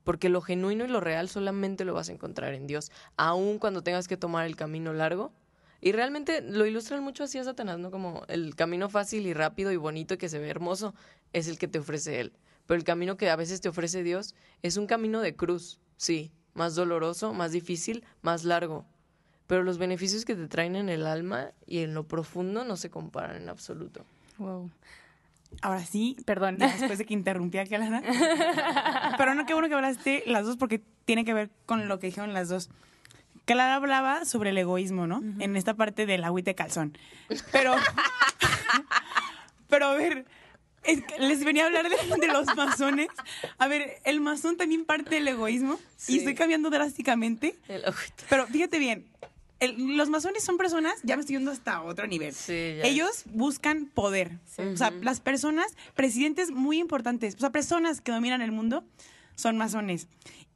Porque 0.04 0.28
lo 0.28 0.40
genuino 0.40 0.84
y 0.84 0.88
lo 0.88 1.00
real 1.00 1.28
solamente 1.28 1.84
lo 1.84 1.94
vas 1.94 2.08
a 2.08 2.12
encontrar 2.12 2.54
en 2.54 2.66
Dios, 2.66 2.92
aun 3.16 3.58
cuando 3.58 3.82
tengas 3.82 4.06
que 4.06 4.16
tomar 4.16 4.46
el 4.46 4.56
camino 4.56 4.92
largo. 4.92 5.32
Y 5.80 5.92
realmente 5.92 6.40
lo 6.40 6.64
ilustran 6.64 7.02
mucho 7.02 7.24
así 7.24 7.38
a 7.38 7.44
Satanás, 7.44 7.78
¿no? 7.78 7.90
Como 7.90 8.24
el 8.28 8.54
camino 8.54 8.88
fácil 8.88 9.26
y 9.26 9.34
rápido 9.34 9.72
y 9.72 9.76
bonito 9.76 10.16
que 10.16 10.28
se 10.28 10.38
ve 10.38 10.48
hermoso 10.48 10.94
es 11.32 11.48
el 11.48 11.58
que 11.58 11.68
te 11.68 11.78
ofrece 11.78 12.20
Él. 12.20 12.32
Pero 12.66 12.78
el 12.78 12.84
camino 12.84 13.16
que 13.16 13.28
a 13.28 13.36
veces 13.36 13.60
te 13.60 13.68
ofrece 13.68 14.02
Dios 14.02 14.34
es 14.62 14.76
un 14.76 14.86
camino 14.86 15.20
de 15.20 15.36
cruz, 15.36 15.80
sí, 15.96 16.32
más 16.54 16.74
doloroso, 16.74 17.34
más 17.34 17.52
difícil, 17.52 18.04
más 18.22 18.44
largo. 18.44 18.86
Pero 19.46 19.62
los 19.62 19.76
beneficios 19.76 20.24
que 20.24 20.34
te 20.34 20.48
traen 20.48 20.76
en 20.76 20.88
el 20.88 21.06
alma 21.06 21.50
y 21.66 21.80
en 21.80 21.92
lo 21.92 22.08
profundo 22.08 22.64
no 22.64 22.76
se 22.76 22.88
comparan 22.88 23.36
en 23.36 23.48
absoluto. 23.50 24.06
Wow. 24.38 24.70
Ahora 25.62 25.84
sí, 25.84 26.16
Perdón. 26.24 26.58
después 26.58 26.98
de 26.98 27.04
que 27.06 27.14
interrumpí 27.14 27.58
a 27.58 27.64
Clara. 27.66 28.02
Pero 29.18 29.34
no, 29.34 29.46
qué 29.46 29.54
bueno 29.54 29.68
que 29.68 29.74
hablaste 29.74 30.22
las 30.26 30.44
dos 30.46 30.56
porque 30.56 30.82
tiene 31.04 31.24
que 31.24 31.34
ver 31.34 31.50
con 31.66 31.88
lo 31.88 31.98
que 31.98 32.06
dijeron 32.08 32.32
las 32.32 32.48
dos. 32.48 32.70
Clara 33.44 33.74
hablaba 33.74 34.24
sobre 34.24 34.50
el 34.50 34.58
egoísmo, 34.58 35.06
¿no? 35.06 35.22
En 35.38 35.56
esta 35.56 35.74
parte 35.74 36.06
del 36.06 36.24
agüite 36.24 36.50
de 36.50 36.54
calzón. 36.54 36.96
Pero, 37.52 37.74
pero 39.68 39.86
a 39.86 39.94
ver, 39.94 40.24
es 40.82 41.02
que 41.04 41.18
les 41.18 41.44
venía 41.44 41.64
a 41.64 41.66
hablar 41.66 41.88
de, 41.88 41.96
de 42.20 42.26
los 42.32 42.46
masones. 42.56 43.08
A 43.58 43.68
ver, 43.68 44.00
el 44.04 44.20
masón 44.20 44.56
también 44.56 44.84
parte 44.84 45.16
del 45.16 45.28
egoísmo 45.28 45.78
Sí. 45.96 46.14
y 46.14 46.18
estoy 46.18 46.34
cambiando 46.34 46.70
drásticamente. 46.70 47.56
El. 47.68 47.82
Pero 48.28 48.46
fíjate 48.46 48.78
bien, 48.78 49.06
el- 49.64 49.96
los 49.96 50.08
masones 50.10 50.44
son 50.44 50.56
personas, 50.56 50.94
ya 51.02 51.16
me 51.16 51.20
estoy 51.20 51.36
yendo 51.36 51.50
hasta 51.50 51.82
otro 51.82 52.06
nivel. 52.06 52.32
Sí. 52.34 52.52
Ellos 52.82 53.24
buscan 53.32 53.86
poder. 53.86 54.38
O 54.58 54.76
sea, 54.76 54.90
las 55.02 55.20
personas, 55.20 55.66
presidentes 55.94 56.50
muy 56.50 56.78
importantes, 56.78 57.34
o 57.36 57.38
sea, 57.38 57.50
personas 57.50 58.00
que 58.00 58.12
dominan 58.12 58.42
el 58.42 58.52
mundo, 58.52 58.84
son 59.34 59.56
masones. 59.56 60.08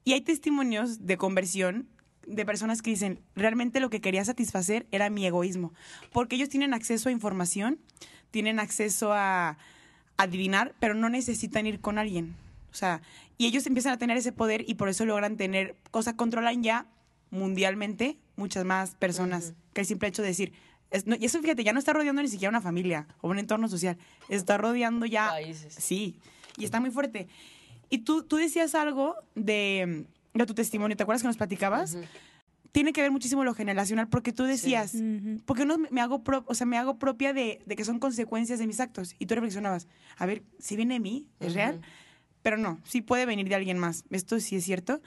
Y 0.04 0.12
hay 0.12 0.20
testimonios 0.20 1.06
de 1.06 1.16
conversión 1.16 1.88
de 2.26 2.44
personas 2.44 2.82
que 2.82 2.90
dicen, 2.90 3.20
realmente 3.34 3.80
lo 3.80 3.90
que 3.90 4.00
quería 4.00 4.24
satisfacer 4.24 4.86
era 4.90 5.10
mi 5.10 5.26
egoísmo. 5.26 5.72
Porque 6.12 6.36
ellos 6.36 6.48
tienen 6.50 6.74
acceso 6.74 7.08
a 7.08 7.12
información, 7.12 7.78
tienen 8.30 8.60
acceso 8.60 9.12
a 9.12 9.56
adivinar, 10.16 10.74
pero 10.80 10.94
no 10.94 11.08
necesitan 11.08 11.66
ir 11.66 11.80
con 11.80 11.98
alguien. 11.98 12.36
O 12.70 12.74
sea, 12.74 13.00
y 13.38 13.46
ellos 13.46 13.66
empiezan 13.66 13.92
a 13.92 13.98
tener 13.98 14.16
ese 14.16 14.32
poder 14.32 14.64
y 14.68 14.74
por 14.74 14.88
eso 14.88 15.06
logran 15.06 15.36
tener, 15.36 15.76
sea, 16.02 16.16
controlan 16.16 16.62
ya 16.62 16.86
mundialmente 17.30 18.16
muchas 18.36 18.64
más 18.64 18.94
personas 18.94 19.54
que 19.72 19.80
el 19.82 19.86
simple 19.86 20.08
hecho 20.08 20.22
de 20.22 20.28
decir, 20.28 20.52
es- 20.90 21.06
no- 21.06 21.16
y 21.18 21.24
eso 21.24 21.40
fíjate, 21.40 21.64
ya 21.64 21.72
no 21.72 21.78
está 21.78 21.92
rodeando 21.92 22.22
ni 22.22 22.28
siquiera 22.28 22.50
una 22.50 22.60
familia 22.60 23.06
o 23.20 23.28
un 23.28 23.38
entorno 23.38 23.68
social, 23.68 23.96
está 24.28 24.56
rodeando 24.58 25.06
ya... 25.06 25.28
Países. 25.28 25.74
Sí, 25.74 26.16
y 26.56 26.64
está 26.64 26.80
muy 26.80 26.90
fuerte. 26.90 27.28
Y 27.90 27.98
tú, 27.98 28.22
tú 28.22 28.36
decías 28.36 28.74
algo 28.74 29.14
de, 29.34 30.06
de 30.34 30.46
tu 30.46 30.54
testimonio, 30.54 30.96
¿te 30.96 31.02
acuerdas 31.02 31.22
que 31.22 31.28
nos 31.28 31.36
platicabas? 31.36 31.96
Tiene 32.70 32.92
que 32.92 33.00
ver 33.00 33.10
muchísimo 33.10 33.44
lo 33.44 33.54
generacional, 33.54 34.08
porque 34.08 34.30
tú 34.32 34.44
decías, 34.44 34.92
porque 35.46 35.64
no 35.64 35.78
me 35.78 36.00
hago 36.02 36.22
pro- 36.22 36.44
o 36.46 36.54
sea, 36.54 36.66
me 36.66 36.76
hago 36.76 36.98
propia 36.98 37.32
de, 37.32 37.62
de 37.64 37.76
que 37.76 37.84
son 37.84 37.98
consecuencias 37.98 38.58
de 38.58 38.66
mis 38.66 38.78
actos. 38.78 39.14
Y 39.18 39.24
tú 39.26 39.34
reflexionabas, 39.34 39.88
a 40.18 40.26
ver, 40.26 40.42
si 40.58 40.76
viene 40.76 40.94
de 40.94 41.00
mí, 41.00 41.26
es 41.40 41.54
real, 41.54 41.80
pero 42.42 42.58
no, 42.58 42.78
sí 42.84 43.00
puede 43.00 43.24
venir 43.24 43.48
de 43.48 43.54
alguien 43.54 43.78
más. 43.78 44.04
Esto 44.10 44.38
sí 44.38 44.56
es 44.56 44.64
cierto. 44.64 45.00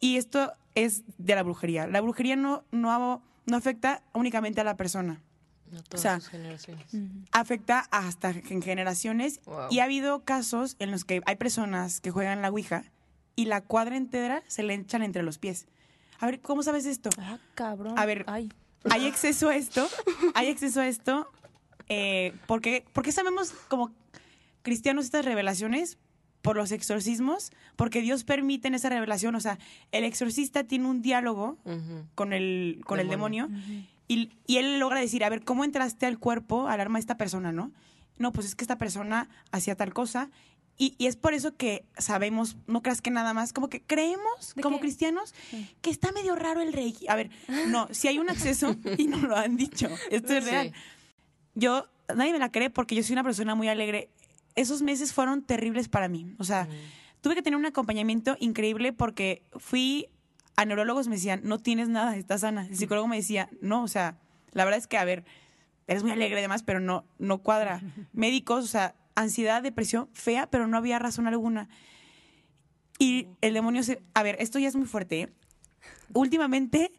Y 0.00 0.16
esto 0.16 0.52
es 0.74 1.02
de 1.18 1.34
la 1.34 1.42
brujería. 1.42 1.86
La 1.86 2.00
brujería 2.00 2.36
no, 2.36 2.64
no, 2.70 3.22
no 3.46 3.56
afecta 3.56 4.02
únicamente 4.12 4.60
a 4.60 4.64
la 4.64 4.76
persona, 4.76 5.20
No 5.72 5.82
todas 5.82 6.00
sea, 6.02 6.20
sus 6.20 6.28
generaciones. 6.28 6.86
afecta 7.32 7.80
hasta 7.90 8.30
en 8.30 8.62
generaciones. 8.62 9.40
Wow. 9.44 9.68
Y 9.70 9.80
ha 9.80 9.84
habido 9.84 10.24
casos 10.24 10.76
en 10.78 10.90
los 10.90 11.04
que 11.04 11.20
hay 11.26 11.36
personas 11.36 12.00
que 12.00 12.10
juegan 12.10 12.42
la 12.42 12.48
Ouija 12.50 12.84
y 13.36 13.46
la 13.46 13.60
cuadra 13.60 13.96
entera 13.96 14.42
se 14.46 14.62
le 14.62 14.74
echan 14.74 15.02
entre 15.02 15.22
los 15.22 15.38
pies. 15.38 15.66
A 16.20 16.26
ver, 16.26 16.40
¿cómo 16.40 16.62
sabes 16.62 16.86
esto? 16.86 17.10
Ah, 17.18 17.38
cabrón. 17.54 17.98
A 17.98 18.06
ver. 18.06 18.24
Ay. 18.28 18.52
hay 18.90 19.06
acceso 19.06 19.48
a 19.48 19.56
esto, 19.56 19.88
hay 20.34 20.48
acceso 20.50 20.80
a 20.80 20.86
esto, 20.88 21.30
eh, 21.88 22.34
porque, 22.46 22.84
porque 22.92 23.12
sabemos 23.12 23.52
como 23.68 23.92
cristianos 24.62 25.04
estas 25.06 25.24
revelaciones 25.24 25.98
por 26.42 26.56
los 26.56 26.70
exorcismos, 26.72 27.50
porque 27.76 28.00
Dios 28.00 28.24
permite 28.24 28.68
en 28.68 28.74
esa 28.74 28.88
revelación, 28.88 29.34
o 29.34 29.40
sea, 29.40 29.58
el 29.92 30.04
exorcista 30.04 30.64
tiene 30.64 30.86
un 30.86 31.02
diálogo 31.02 31.58
con 32.14 32.32
el, 32.32 32.80
con 32.86 33.00
el 33.00 33.08
Demonio. 33.08 33.48
demonio 33.48 33.84
y, 34.06 34.30
y 34.46 34.56
él 34.56 34.78
logra 34.78 35.00
decir, 35.00 35.24
a 35.24 35.28
ver, 35.28 35.44
¿cómo 35.44 35.64
entraste 35.64 36.06
al 36.06 36.18
cuerpo, 36.18 36.68
al 36.68 36.80
alma 36.80 36.98
de 36.98 37.00
esta 37.00 37.16
persona, 37.16 37.52
no? 37.52 37.72
No, 38.18 38.32
pues 38.32 38.46
es 38.46 38.54
que 38.54 38.64
esta 38.64 38.78
persona 38.78 39.28
hacía 39.52 39.74
tal 39.76 39.92
cosa. 39.92 40.30
Y, 40.80 40.94
y 40.96 41.06
es 41.06 41.16
por 41.16 41.34
eso 41.34 41.56
que 41.56 41.84
sabemos, 41.98 42.56
no 42.68 42.82
creas 42.82 43.02
que 43.02 43.10
nada 43.10 43.34
más, 43.34 43.52
como 43.52 43.68
que 43.68 43.82
creemos 43.82 44.54
¿De 44.54 44.62
como 44.62 44.76
qué? 44.76 44.82
cristianos 44.82 45.34
que 45.82 45.90
está 45.90 46.12
medio 46.12 46.36
raro 46.36 46.60
el 46.60 46.72
rey. 46.72 46.96
A 47.08 47.16
ver, 47.16 47.30
no, 47.66 47.88
si 47.90 48.06
hay 48.08 48.18
un 48.20 48.30
acceso 48.30 48.76
y 48.96 49.08
nos 49.08 49.22
lo 49.22 49.36
han 49.36 49.56
dicho, 49.56 49.88
esto 50.10 50.32
es 50.34 50.44
Sí. 50.44 50.50
real. 50.50 50.72
Yo, 51.54 51.86
nadie 52.14 52.32
me 52.32 52.38
la 52.38 52.50
cree 52.52 52.70
porque 52.70 52.94
yo 52.94 53.02
soy 53.02 53.12
una 53.14 53.24
persona 53.24 53.54
muy 53.56 53.66
alegre. 53.68 54.08
Esos 54.58 54.82
meses 54.82 55.12
fueron 55.12 55.42
terribles 55.42 55.88
para 55.88 56.08
mí. 56.08 56.34
O 56.38 56.44
sea, 56.44 56.68
tuve 57.20 57.34
que 57.34 57.42
tener 57.42 57.56
un 57.58 57.66
acompañamiento 57.66 58.36
increíble 58.40 58.92
porque 58.92 59.42
fui 59.56 60.08
a 60.56 60.64
neurólogos, 60.64 61.06
me 61.08 61.14
decían, 61.14 61.40
no 61.44 61.58
tienes 61.58 61.88
nada, 61.88 62.16
estás 62.16 62.40
sana. 62.40 62.66
El 62.66 62.76
psicólogo 62.76 63.06
me 63.06 63.16
decía, 63.16 63.48
no, 63.60 63.82
o 63.84 63.88
sea, 63.88 64.18
la 64.52 64.64
verdad 64.64 64.78
es 64.78 64.86
que, 64.88 64.98
a 64.98 65.04
ver, 65.04 65.24
eres 65.86 66.02
muy 66.02 66.10
alegre 66.12 66.40
y 66.40 66.42
demás, 66.42 66.62
pero 66.64 66.80
no, 66.80 67.04
no 67.18 67.38
cuadra. 67.38 67.80
Médicos, 68.12 68.64
o 68.64 68.68
sea, 68.68 68.94
ansiedad, 69.14 69.62
depresión, 69.62 70.08
fea, 70.12 70.48
pero 70.50 70.66
no 70.66 70.76
había 70.76 70.98
razón 70.98 71.26
alguna. 71.28 71.68
Y 72.98 73.28
el 73.40 73.54
demonio 73.54 73.82
se... 73.84 74.02
A 74.14 74.22
ver, 74.24 74.36
esto 74.40 74.58
ya 74.58 74.66
es 74.68 74.74
muy 74.74 74.86
fuerte. 74.86 75.20
¿eh? 75.20 75.28
Últimamente, 76.14 76.90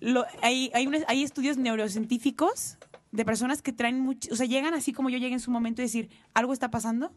lo- 0.00 0.24
hay, 0.42 0.70
hay, 0.74 0.86
unos- 0.88 1.04
hay 1.06 1.22
estudios 1.22 1.56
neurocientíficos 1.56 2.78
de 3.12 3.24
personas 3.24 3.62
que 3.62 3.72
traen 3.72 4.00
mucho... 4.00 4.32
O 4.32 4.36
sea, 4.36 4.46
llegan 4.46 4.74
así 4.74 4.92
como 4.92 5.10
yo 5.10 5.18
llegué 5.18 5.32
en 5.34 5.40
su 5.40 5.50
momento 5.50 5.80
y 5.82 5.84
decir, 5.86 6.10
algo 6.34 6.52
está 6.52 6.70
pasando. 6.70 7.12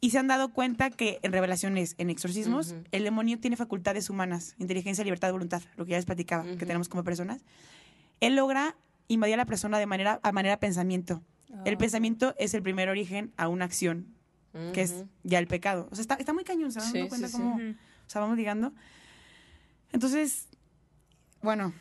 Y 0.00 0.10
se 0.10 0.18
han 0.18 0.26
dado 0.28 0.52
cuenta 0.52 0.90
que 0.90 1.18
en 1.22 1.32
revelaciones, 1.32 1.94
en 1.98 2.10
exorcismos, 2.10 2.74
el 2.92 3.04
demonio 3.04 3.40
tiene 3.40 3.56
facultades 3.56 4.10
humanas, 4.10 4.54
inteligencia, 4.58 5.02
libertad, 5.02 5.32
voluntad, 5.32 5.62
lo 5.76 5.84
que 5.86 5.92
ya 5.92 5.96
les 5.96 6.04
platicaba, 6.04 6.44
que 6.44 6.66
tenemos 6.66 6.88
como 6.90 7.04
personas. 7.04 7.42
Él 8.20 8.36
logra 8.36 8.76
invadir 9.08 9.34
a 9.34 9.38
la 9.38 9.46
persona 9.46 9.78
de 9.78 9.86
manera, 9.86 10.20
a 10.22 10.32
manera 10.32 10.58
pensamiento. 10.60 11.22
El 11.64 11.74
Ah. 11.74 11.78
pensamiento 11.78 12.34
es 12.38 12.52
el 12.52 12.62
primer 12.62 12.88
origen 12.90 13.32
a 13.38 13.48
una 13.48 13.64
acción, 13.64 14.08
que 14.74 14.82
es 14.82 15.04
ya 15.22 15.38
el 15.38 15.46
pecado. 15.46 15.88
O 15.90 15.94
sea, 15.94 16.02
está, 16.02 16.14
está 16.16 16.32
muy 16.34 16.44
cañón, 16.44 16.70
¿se 16.70 16.80
dan 16.80 16.88
Sí, 16.88 16.98
dando 16.98 17.08
cuenta 17.08 17.28
sí, 17.28 17.32
sí. 17.36 17.38
cómo 17.42 17.54
Ujú. 17.56 17.70
o 18.06 18.10
sea, 18.10 18.20
vamos 18.20 18.36
ligando? 18.36 18.72
Entonces, 19.92 20.48
bueno, 21.42 21.72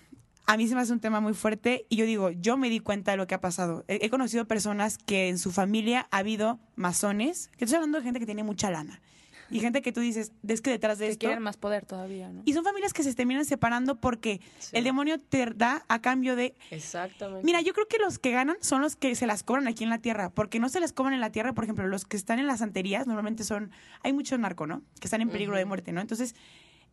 a 0.46 0.58
mí 0.58 0.68
se 0.68 0.76
me 0.76 0.82
hace 0.82 0.92
un 0.94 1.00
tema 1.00 1.20
muy 1.22 1.34
fuerte 1.34 1.86
y 1.90 1.96
yo 1.96 2.06
digo, 2.06 2.30
yo 2.32 2.58
me 2.58 2.70
di 2.70 2.80
cuenta 2.80 3.12
de 3.12 3.18
lo 3.18 3.28
que 3.28 3.36
ha 3.36 3.42
pasado. 3.42 3.86
He, 3.88 4.06
he 4.06 4.10
conocido 4.10 4.46
personas 4.46 4.98
que 4.98 5.30
en 5.30 5.38
su 5.38 5.52
familia 5.52 6.08
ha 6.12 6.18
habido 6.18 6.60
masones, 6.76 7.50
que 7.58 7.66
estoy 7.66 7.78
hablando 7.78 7.98
de 7.98 8.04
gente 8.04 8.20
que 8.20 8.26
tiene 8.26 8.44
mucha 8.44 8.70
lana. 8.70 9.02
Y 9.50 9.60
gente 9.60 9.82
que 9.84 9.92
tú 9.92 10.00
dices, 10.00 10.32
es 10.48 10.62
que 10.62 10.72
detrás 10.72 10.98
de 10.98 11.06
Que 11.06 11.12
esto... 11.12 11.28
quieren 11.28 11.44
más 11.44 11.58
poder 11.58 11.86
todavía, 11.86 12.28
¿no? 12.30 12.42
Y 12.44 12.54
son 12.54 12.64
familias 12.64 12.92
que 12.92 13.04
se 13.04 13.14
terminan 13.14 13.46
separando 13.46 14.00
porque 14.00 14.42
Sí. 14.58 14.70
el 14.76 14.84
demonio 14.84 15.20
te 15.20 15.46
da 15.46 15.86
a 15.90 16.02
cambio 16.02 16.36
de... 16.36 16.56
Exactamente. 16.72 17.46
Mira, 17.46 17.62
yo 17.62 17.74
creo 17.74 17.88
que 17.88 18.00
los 18.00 18.18
que 18.18 18.32
ganan 18.32 18.56
son 18.62 18.82
los 18.82 18.96
que 18.96 19.14
se 19.14 19.28
las 19.28 19.44
cobran 19.44 19.68
aquí 19.68 19.84
en 19.84 19.92
la 19.92 20.00
tierra, 20.00 20.32
porque 20.32 20.60
no 20.60 20.70
se 20.70 20.80
las 20.80 20.92
cobran 20.92 21.14
en 21.14 21.20
la 21.22 21.32
tierra, 21.32 21.54
por 21.54 21.66
ejemplo, 21.66 21.86
los 21.88 22.06
que 22.06 22.18
están 22.18 22.40
en 22.40 22.48
las 22.48 22.60
santerías 22.60 23.06
normalmente 23.06 23.44
son, 23.44 23.70
hay 24.02 24.12
mucho 24.14 24.36
narco, 24.40 24.66
¿no? 24.66 24.82
Que 25.00 25.06
están 25.08 25.22
en 25.22 25.30
peligro 25.30 25.56
de 25.56 25.66
muerte, 25.66 25.92
¿no? 25.92 26.02
Entonces, 26.02 26.34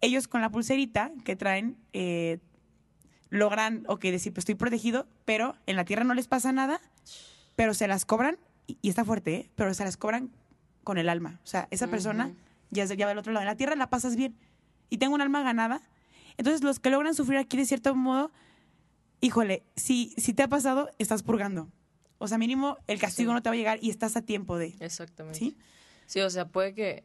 ellos 0.02 0.28
con 0.28 0.42
la 0.42 0.50
pulserita 0.50 1.12
que 1.24 1.36
traen, 1.36 1.78
eh, 1.94 2.40
logran, 3.30 3.84
ok, 3.88 4.02
decir, 4.02 4.32
pues 4.32 4.42
estoy 4.42 4.54
protegido, 4.56 5.06
pero 5.24 5.56
en 5.66 5.76
la 5.76 5.84
tierra 5.84 6.04
no 6.04 6.14
les 6.14 6.28
pasa 6.28 6.52
nada, 6.52 6.80
pero 7.56 7.74
se 7.74 7.88
las 7.88 8.04
cobran, 8.04 8.38
y, 8.66 8.78
y 8.82 8.88
está 8.88 9.04
fuerte, 9.04 9.34
¿eh? 9.34 9.50
Pero 9.54 9.72
se 9.74 9.84
las 9.84 9.96
cobran 9.96 10.30
con 10.84 10.98
el 10.98 11.08
alma. 11.08 11.40
O 11.44 11.46
sea, 11.46 11.68
esa 11.70 11.88
persona 11.88 12.32
ya, 12.70 12.84
ya 12.84 13.06
va 13.06 13.12
al 13.12 13.18
otro 13.18 13.32
lado. 13.32 13.42
En 13.42 13.46
la 13.48 13.56
tierra 13.56 13.76
la 13.76 13.88
pasas 13.90 14.16
bien 14.16 14.34
y 14.88 14.98
tengo 14.98 15.14
un 15.14 15.20
alma 15.20 15.42
ganada. 15.42 15.80
Entonces, 16.36 16.62
los 16.62 16.80
que 16.80 16.90
logran 16.90 17.14
sufrir 17.14 17.38
aquí 17.38 17.56
de 17.56 17.64
cierto 17.66 17.94
modo, 17.94 18.30
híjole, 19.20 19.62
si, 19.76 20.14
si 20.16 20.32
te 20.34 20.42
ha 20.42 20.48
pasado, 20.48 20.90
estás 20.98 21.22
purgando. 21.22 21.68
O 22.18 22.28
sea, 22.28 22.38
mínimo 22.38 22.78
el 22.86 22.98
castigo 22.98 23.30
Sí. 23.30 23.34
no 23.34 23.42
te 23.42 23.48
va 23.48 23.54
a 23.54 23.56
llegar 23.56 23.78
y 23.82 23.90
estás 23.90 24.16
a 24.16 24.22
tiempo 24.22 24.58
de. 24.58 24.74
Exactamente. 24.80 25.38
¿Sí? 25.38 25.56
Sí, 26.06 26.20
o 26.20 26.30
sea, 26.30 26.48
puede 26.48 26.74
que, 26.74 27.04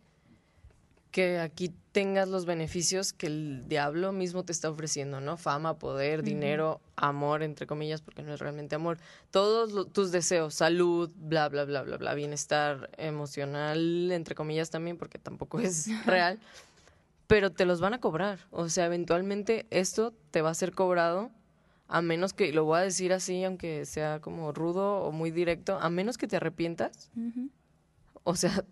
que 1.16 1.40
aquí 1.40 1.74
tengas 1.94 2.28
los 2.28 2.46
beneficios 2.46 3.14
que 3.14 3.28
el 3.28 3.70
diablo 3.70 4.12
mismo 4.12 4.44
te 4.44 4.52
está 4.52 4.70
ofreciendo, 4.70 5.22
¿no? 5.22 5.38
Fama, 5.38 5.80
poder, 5.80 6.24
dinero, 6.24 6.82
amor, 6.98 7.42
entre 7.42 7.66
comillas, 7.66 8.02
porque 8.02 8.22
no 8.22 8.34
es 8.34 8.42
realmente 8.42 8.76
amor. 8.76 8.98
Todos 9.32 9.94
tus 9.94 10.12
deseos, 10.12 10.56
salud, 10.56 11.10
bla, 11.16 11.48
bla, 11.48 11.64
bla, 11.64 11.84
bla, 11.84 11.96
bla, 11.96 12.14
bienestar 12.16 12.90
emocional, 12.98 14.12
entre 14.12 14.36
comillas 14.36 14.72
también, 14.72 14.98
porque 14.98 15.18
tampoco 15.18 15.62
es 15.62 15.88
real, 16.06 16.38
pero 17.28 17.50
te 17.50 17.64
los 17.64 17.80
van 17.80 17.94
a 17.94 18.02
cobrar. 18.02 18.40
O 18.52 18.68
sea, 18.68 18.86
eventualmente 18.86 19.68
esto 19.70 20.14
te 20.32 20.42
va 20.42 20.50
a 20.50 20.54
ser 20.54 20.74
cobrado, 20.74 21.32
a 21.88 22.02
menos 22.02 22.34
que, 22.34 22.52
lo 22.52 22.66
voy 22.66 22.80
a 22.80 22.82
decir 22.82 23.14
así, 23.14 23.42
aunque 23.46 23.86
sea 23.86 24.20
como 24.20 24.52
rudo 24.52 24.98
o 24.98 25.14
muy 25.14 25.32
directo, 25.32 25.80
a 25.80 25.90
menos 25.90 26.18
que 26.18 26.28
te 26.28 26.36
arrepientas, 26.36 27.10
o 28.26 28.36
sea, 28.36 28.66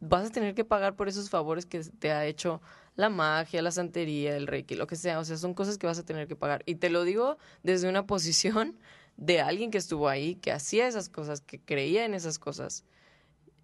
vas 0.00 0.28
a 0.28 0.32
tener 0.32 0.54
que 0.54 0.64
pagar 0.64 0.96
por 0.96 1.08
esos 1.08 1.30
favores 1.30 1.66
que 1.66 1.80
te 1.80 2.12
ha 2.12 2.26
hecho 2.26 2.60
la 2.94 3.08
magia, 3.08 3.62
la 3.62 3.70
santería, 3.70 4.36
el 4.36 4.46
reiki, 4.46 4.74
lo 4.74 4.86
que 4.86 4.96
sea. 4.96 5.18
O 5.18 5.24
sea, 5.24 5.36
son 5.36 5.54
cosas 5.54 5.78
que 5.78 5.86
vas 5.86 5.98
a 5.98 6.04
tener 6.04 6.26
que 6.28 6.36
pagar. 6.36 6.62
Y 6.66 6.76
te 6.76 6.90
lo 6.90 7.04
digo 7.04 7.38
desde 7.62 7.88
una 7.88 8.06
posición 8.06 8.78
de 9.16 9.40
alguien 9.40 9.70
que 9.70 9.78
estuvo 9.78 10.08
ahí, 10.08 10.36
que 10.36 10.52
hacía 10.52 10.86
esas 10.86 11.08
cosas, 11.08 11.40
que 11.40 11.60
creía 11.60 12.04
en 12.04 12.14
esas 12.14 12.38
cosas 12.38 12.84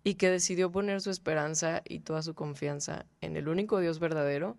y 0.05 0.14
que 0.14 0.31
decidió 0.31 0.71
poner 0.73 1.01
su 1.01 1.11
esperanza 1.11 1.83
y 1.85 2.01
toda 2.01 2.23
su 2.23 2.35
confianza 2.35 3.07
en 3.21 3.37
el 3.37 3.49
único 3.49 3.79
Dios 3.81 3.99
verdadero. 3.99 4.57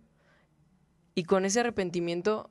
Y 1.15 1.23
con 1.23 1.45
ese 1.45 1.59
arrepentimiento 1.59 2.49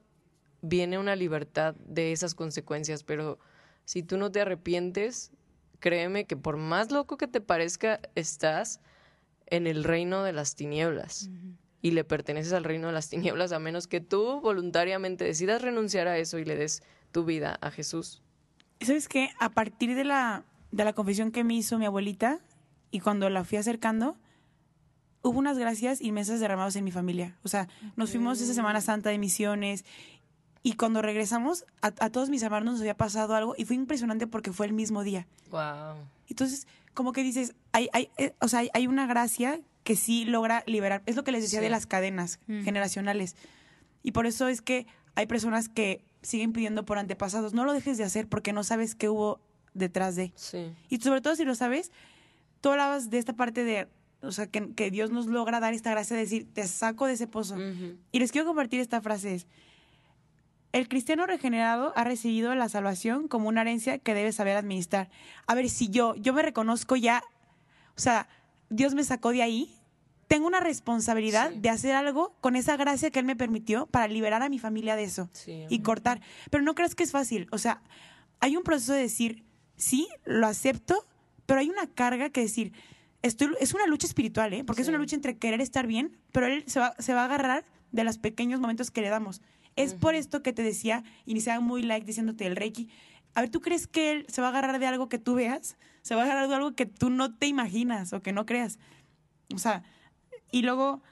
viene 0.60 0.98
una 0.98 1.16
libertad 1.16 1.74
de 1.76 2.12
esas 2.12 2.34
consecuencias, 2.34 3.02
pero 3.02 3.38
si 3.84 4.02
tú 4.02 4.16
no 4.16 4.30
te 4.30 4.40
arrepientes, 4.40 5.32
créeme 5.80 6.26
que 6.26 6.36
por 6.36 6.56
más 6.56 6.92
loco 6.92 7.16
que 7.16 7.26
te 7.26 7.40
parezca, 7.40 8.00
estás 8.14 8.80
en 9.52 9.66
el 9.66 9.84
reino 9.84 10.24
de 10.24 10.32
las 10.32 10.56
tinieblas 10.56 11.28
y 11.82 11.90
le 11.90 12.04
perteneces 12.04 12.54
al 12.54 12.64
reino 12.64 12.86
de 12.86 12.94
las 12.94 13.10
tinieblas 13.10 13.52
a 13.52 13.58
menos 13.58 13.86
que 13.86 14.00
tú 14.00 14.40
voluntariamente 14.40 15.24
decidas 15.24 15.60
renunciar 15.60 16.08
a 16.08 16.16
eso 16.16 16.38
y 16.38 16.46
le 16.46 16.56
des 16.56 16.82
tu 17.12 17.26
vida 17.26 17.58
a 17.60 17.70
Jesús. 17.70 18.22
¿Sabes 18.80 19.08
qué? 19.08 19.28
A 19.38 19.50
partir 19.50 19.94
de 19.94 20.04
la, 20.04 20.44
de 20.70 20.84
la 20.84 20.94
confesión 20.94 21.32
que 21.32 21.44
me 21.44 21.54
hizo 21.54 21.78
mi 21.78 21.84
abuelita 21.84 22.40
y 22.90 23.00
cuando 23.00 23.28
la 23.28 23.44
fui 23.44 23.58
acercando, 23.58 24.16
hubo 25.20 25.38
unas 25.38 25.58
gracias 25.58 26.00
inmensas 26.00 26.40
derramadas 26.40 26.74
en 26.76 26.84
mi 26.84 26.90
familia. 26.90 27.36
O 27.42 27.48
sea, 27.48 27.68
nos 27.94 28.10
fuimos 28.10 28.40
esa 28.40 28.54
Semana 28.54 28.80
Santa 28.80 29.10
de 29.10 29.18
misiones 29.18 29.84
y 30.62 30.76
cuando 30.76 31.02
regresamos, 31.02 31.66
a, 31.82 31.88
a 31.88 32.08
todos 32.08 32.30
mis 32.30 32.42
hermanos 32.42 32.72
nos 32.72 32.80
había 32.80 32.96
pasado 32.96 33.34
algo 33.34 33.54
y 33.58 33.66
fue 33.66 33.76
impresionante 33.76 34.26
porque 34.26 34.50
fue 34.50 34.64
el 34.64 34.72
mismo 34.72 35.02
día. 35.02 35.26
Wow. 35.50 35.96
Entonces, 36.28 36.66
como 36.94 37.12
que 37.12 37.22
dices, 37.22 37.54
hay, 37.72 37.88
hay, 37.92 38.10
eh, 38.18 38.34
o 38.40 38.48
sea, 38.48 38.62
hay, 38.72 38.86
una 38.86 39.06
gracia 39.06 39.60
que 39.84 39.96
sí 39.96 40.24
logra 40.24 40.62
liberar. 40.66 41.02
Es 41.06 41.16
lo 41.16 41.24
que 41.24 41.32
les 41.32 41.42
decía 41.42 41.58
Sí. 41.60 41.64
de 41.64 41.70
las 41.70 41.86
cadenas 41.86 42.38
Mm. 42.46 42.62
generacionales. 42.62 43.36
Y 44.02 44.12
por 44.12 44.26
eso 44.26 44.48
es 44.48 44.62
que 44.62 44.86
hay 45.14 45.26
personas 45.26 45.68
que 45.68 46.04
siguen 46.22 46.52
pidiendo 46.52 46.84
por 46.84 46.98
antepasados. 46.98 47.52
No 47.54 47.64
lo 47.64 47.72
dejes 47.72 47.98
de 47.98 48.04
hacer 48.04 48.28
porque 48.28 48.52
no 48.52 48.62
sabes 48.64 48.94
qué 48.94 49.08
hubo 49.08 49.40
detrás 49.74 50.16
de. 50.16 50.32
Sí. 50.36 50.72
Y 50.88 50.98
sobre 50.98 51.20
todo 51.20 51.34
si 51.36 51.44
lo 51.44 51.54
sabes, 51.54 51.90
tú 52.60 52.68
hablabas 52.70 53.10
de 53.10 53.18
esta 53.18 53.32
parte 53.32 53.64
de, 53.64 53.88
o 54.20 54.30
sea, 54.32 54.46
que, 54.46 54.72
que 54.74 54.90
Dios 54.90 55.10
nos 55.10 55.26
logra 55.26 55.58
dar 55.60 55.74
esta 55.74 55.90
gracia 55.90 56.14
de 56.16 56.22
decir, 56.22 56.46
te 56.52 56.66
saco 56.68 57.06
de 57.06 57.14
ese 57.14 57.26
pozo. 57.26 57.56
Y 58.12 58.18
les 58.20 58.30
quiero 58.32 58.46
compartir 58.46 58.80
esta 58.80 59.00
frase. 59.00 59.34
Es, 59.34 59.46
el 60.72 60.88
cristiano 60.88 61.26
regenerado 61.26 61.92
ha 61.96 62.04
recibido 62.04 62.54
la 62.54 62.68
salvación 62.68 63.28
como 63.28 63.48
una 63.48 63.60
herencia 63.60 63.98
que 63.98 64.14
debe 64.14 64.32
saber 64.32 64.56
administrar. 64.56 65.10
A 65.46 65.54
ver, 65.54 65.68
si 65.68 65.88
yo, 65.90 66.14
yo 66.16 66.32
me 66.32 66.42
reconozco 66.42 66.96
ya, 66.96 67.22
o 67.96 68.00
sea, 68.00 68.28
Dios 68.70 68.94
me 68.94 69.04
sacó 69.04 69.30
de 69.32 69.42
ahí, 69.42 69.74
tengo 70.28 70.46
una 70.46 70.60
responsabilidad 70.60 71.50
Sí. 71.50 71.58
de 71.60 71.68
hacer 71.68 71.94
algo 71.94 72.34
con 72.40 72.56
esa 72.56 72.76
gracia 72.78 73.10
que 73.10 73.18
Él 73.18 73.26
me 73.26 73.36
permitió 73.36 73.86
para 73.86 74.08
liberar 74.08 74.42
a 74.42 74.48
mi 74.48 74.58
familia 74.58 74.96
de 74.96 75.04
eso 75.04 75.28
Sí. 75.32 75.66
y 75.68 75.80
cortar. 75.80 76.22
Pero 76.50 76.64
no 76.64 76.74
creas 76.74 76.94
que 76.94 77.02
es 77.02 77.12
fácil. 77.12 77.48
O 77.52 77.58
sea, 77.58 77.82
hay 78.40 78.56
un 78.56 78.62
proceso 78.62 78.94
de 78.94 79.00
decir, 79.02 79.44
sí, 79.76 80.08
lo 80.24 80.46
acepto, 80.46 81.06
pero 81.44 81.60
hay 81.60 81.68
una 81.68 81.86
carga 81.86 82.30
que 82.30 82.40
decir, 82.40 82.72
estoy, 83.20 83.50
es 83.60 83.74
una 83.74 83.86
lucha 83.86 84.06
espiritual, 84.06 84.54
¿eh? 84.54 84.64
Porque 84.64 84.80
es 84.80 84.88
una 84.88 84.96
lucha 84.96 85.16
entre 85.16 85.36
querer 85.36 85.60
estar 85.60 85.86
bien, 85.86 86.16
pero 86.32 86.46
él 86.46 86.64
se 86.66 86.80
va, 86.80 86.94
se 86.98 87.12
va 87.12 87.22
a 87.22 87.24
agarrar 87.26 87.66
de 87.90 88.04
los 88.04 88.16
pequeños 88.16 88.58
momentos 88.58 88.90
que 88.90 89.02
le 89.02 89.10
damos. 89.10 89.42
Es 89.76 89.94
por 89.94 90.14
esto 90.14 90.42
que 90.42 90.52
te 90.52 90.62
decía, 90.62 91.02
iniciaba 91.24 91.60
muy 91.60 91.82
like 91.82 92.06
diciéndote 92.06 92.46
el 92.46 92.56
Reiki. 92.56 92.88
A 93.34 93.40
ver, 93.40 93.50
¿tú 93.50 93.60
crees 93.60 93.86
que 93.86 94.12
él 94.12 94.26
se 94.28 94.40
va 94.42 94.48
a 94.48 94.50
agarrar 94.50 94.78
de 94.78 94.86
algo 94.86 95.08
que 95.08 95.18
tú 95.18 95.34
veas? 95.34 95.76
Se 96.02 96.14
va 96.14 96.22
a 96.22 96.24
agarrar 96.24 96.48
de 96.48 96.54
algo 96.54 96.74
que 96.74 96.86
tú 96.86 97.08
no 97.08 97.34
te 97.34 97.46
imaginas 97.46 98.12
o 98.12 98.20
que 98.20 98.32
no 98.32 98.44
creas. 98.44 98.78
O 99.54 99.58
sea, 99.58 99.82
y 100.50 100.62
luego... 100.62 101.02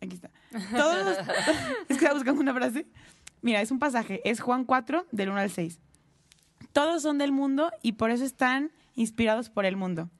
Aquí 0.00 0.14
está. 0.14 0.30
Todos 0.76 1.18
es 1.18 1.26
que 1.86 1.94
estaba 1.94 2.14
buscando 2.14 2.40
una 2.40 2.54
frase. 2.54 2.86
Mira, 3.40 3.60
es 3.62 3.70
un 3.70 3.78
pasaje. 3.78 4.20
Es 4.24 4.40
Juan 4.40 4.64
4, 4.64 5.06
del 5.10 5.30
1 5.30 5.38
al 5.38 5.50
6. 5.50 5.80
Todos 6.72 7.02
son 7.02 7.18
del 7.18 7.32
mundo 7.32 7.70
y 7.82 7.92
por 7.92 8.10
eso 8.10 8.24
están 8.24 8.70
inspirados 8.94 9.48
por 9.48 9.64
el 9.64 9.76
mundo. 9.76 10.10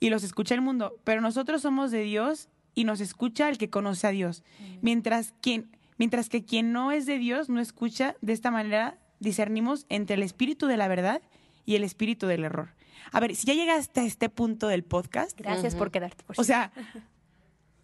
Y 0.00 0.10
los 0.10 0.24
escucha 0.24 0.54
el 0.54 0.60
mundo. 0.60 0.96
Pero 1.04 1.20
nosotros 1.20 1.62
somos 1.62 1.90
de 1.90 2.02
Dios 2.02 2.48
y 2.74 2.84
nos 2.84 3.00
escucha 3.00 3.48
el 3.48 3.58
que 3.58 3.70
conoce 3.70 4.06
a 4.06 4.10
Dios. 4.10 4.42
Mientras, 4.82 5.34
quien, 5.40 5.76
mientras 5.96 6.28
que 6.28 6.44
quien 6.44 6.72
no 6.72 6.92
es 6.92 7.06
de 7.06 7.18
Dios 7.18 7.48
no 7.48 7.60
escucha, 7.60 8.16
de 8.20 8.32
esta 8.32 8.50
manera 8.50 8.98
discernimos 9.20 9.86
entre 9.88 10.14
el 10.14 10.22
espíritu 10.22 10.66
de 10.66 10.76
la 10.76 10.88
verdad 10.88 11.22
y 11.64 11.76
el 11.76 11.84
espíritu 11.84 12.26
del 12.26 12.44
error. 12.44 12.74
A 13.12 13.20
ver, 13.20 13.34
si 13.34 13.46
ya 13.46 13.54
llegaste 13.54 14.00
a 14.00 14.04
este 14.04 14.28
punto 14.28 14.68
del 14.68 14.84
podcast, 14.84 15.38
Gracias 15.38 15.74
por 15.74 15.90
quedarte. 15.90 16.24
Por 16.24 16.38
o 16.38 16.44
sea, 16.44 16.72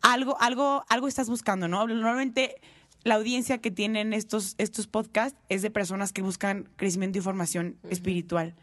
algo, 0.03 0.37
algo, 0.41 0.85
algo 0.89 1.09
estás 1.09 1.29
buscando, 1.29 1.69
¿no? 1.69 1.87
Normalmente 1.87 2.57
la 3.05 3.15
audiencia 3.15 3.59
que 3.59 3.71
tienen 3.71 4.13
estos, 4.13 4.55
estos 4.59 4.87
podcasts 4.87 5.39
es 5.49 5.63
de 5.63 5.71
personas 5.71 6.13
que 6.13 6.23
buscan 6.23 6.69
crecimiento 6.77 7.19
y 7.19 7.23
formación 7.23 7.79
espiritual. 7.89 8.55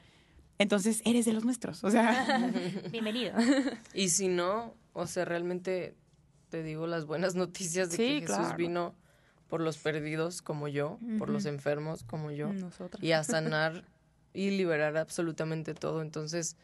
Entonces, 0.59 1.01
eres 1.05 1.25
de 1.25 1.33
los 1.33 1.45
nuestros. 1.45 1.83
O 1.83 1.91
sea, 1.91 2.51
Bienvenido. 2.91 3.33
Y 3.93 4.09
si 4.09 4.27
no, 4.27 4.73
o 4.93 5.05
sea, 5.05 5.25
realmente 5.25 5.95
te 6.49 6.63
digo 6.63 6.87
las 6.87 7.05
buenas 7.05 7.35
noticias 7.35 7.89
de 7.91 7.97
Sí, 7.97 8.03
que 8.15 8.21
Jesús 8.21 8.37
claro. 8.37 8.57
vino 8.57 8.95
por 9.47 9.61
los 9.61 9.77
perdidos 9.77 10.41
como 10.41 10.67
yo, 10.67 10.99
por 11.19 11.29
los 11.29 11.45
enfermos 11.45 12.03
como 12.03 12.31
yo, 12.31 12.51
Nosotros. 12.51 13.01
y 13.01 13.13
a 13.13 13.23
sanar 13.23 13.83
y 14.33 14.51
liberar 14.51 14.97
absolutamente 14.97 15.73
todo. 15.73 16.01
Entonces, 16.01 16.57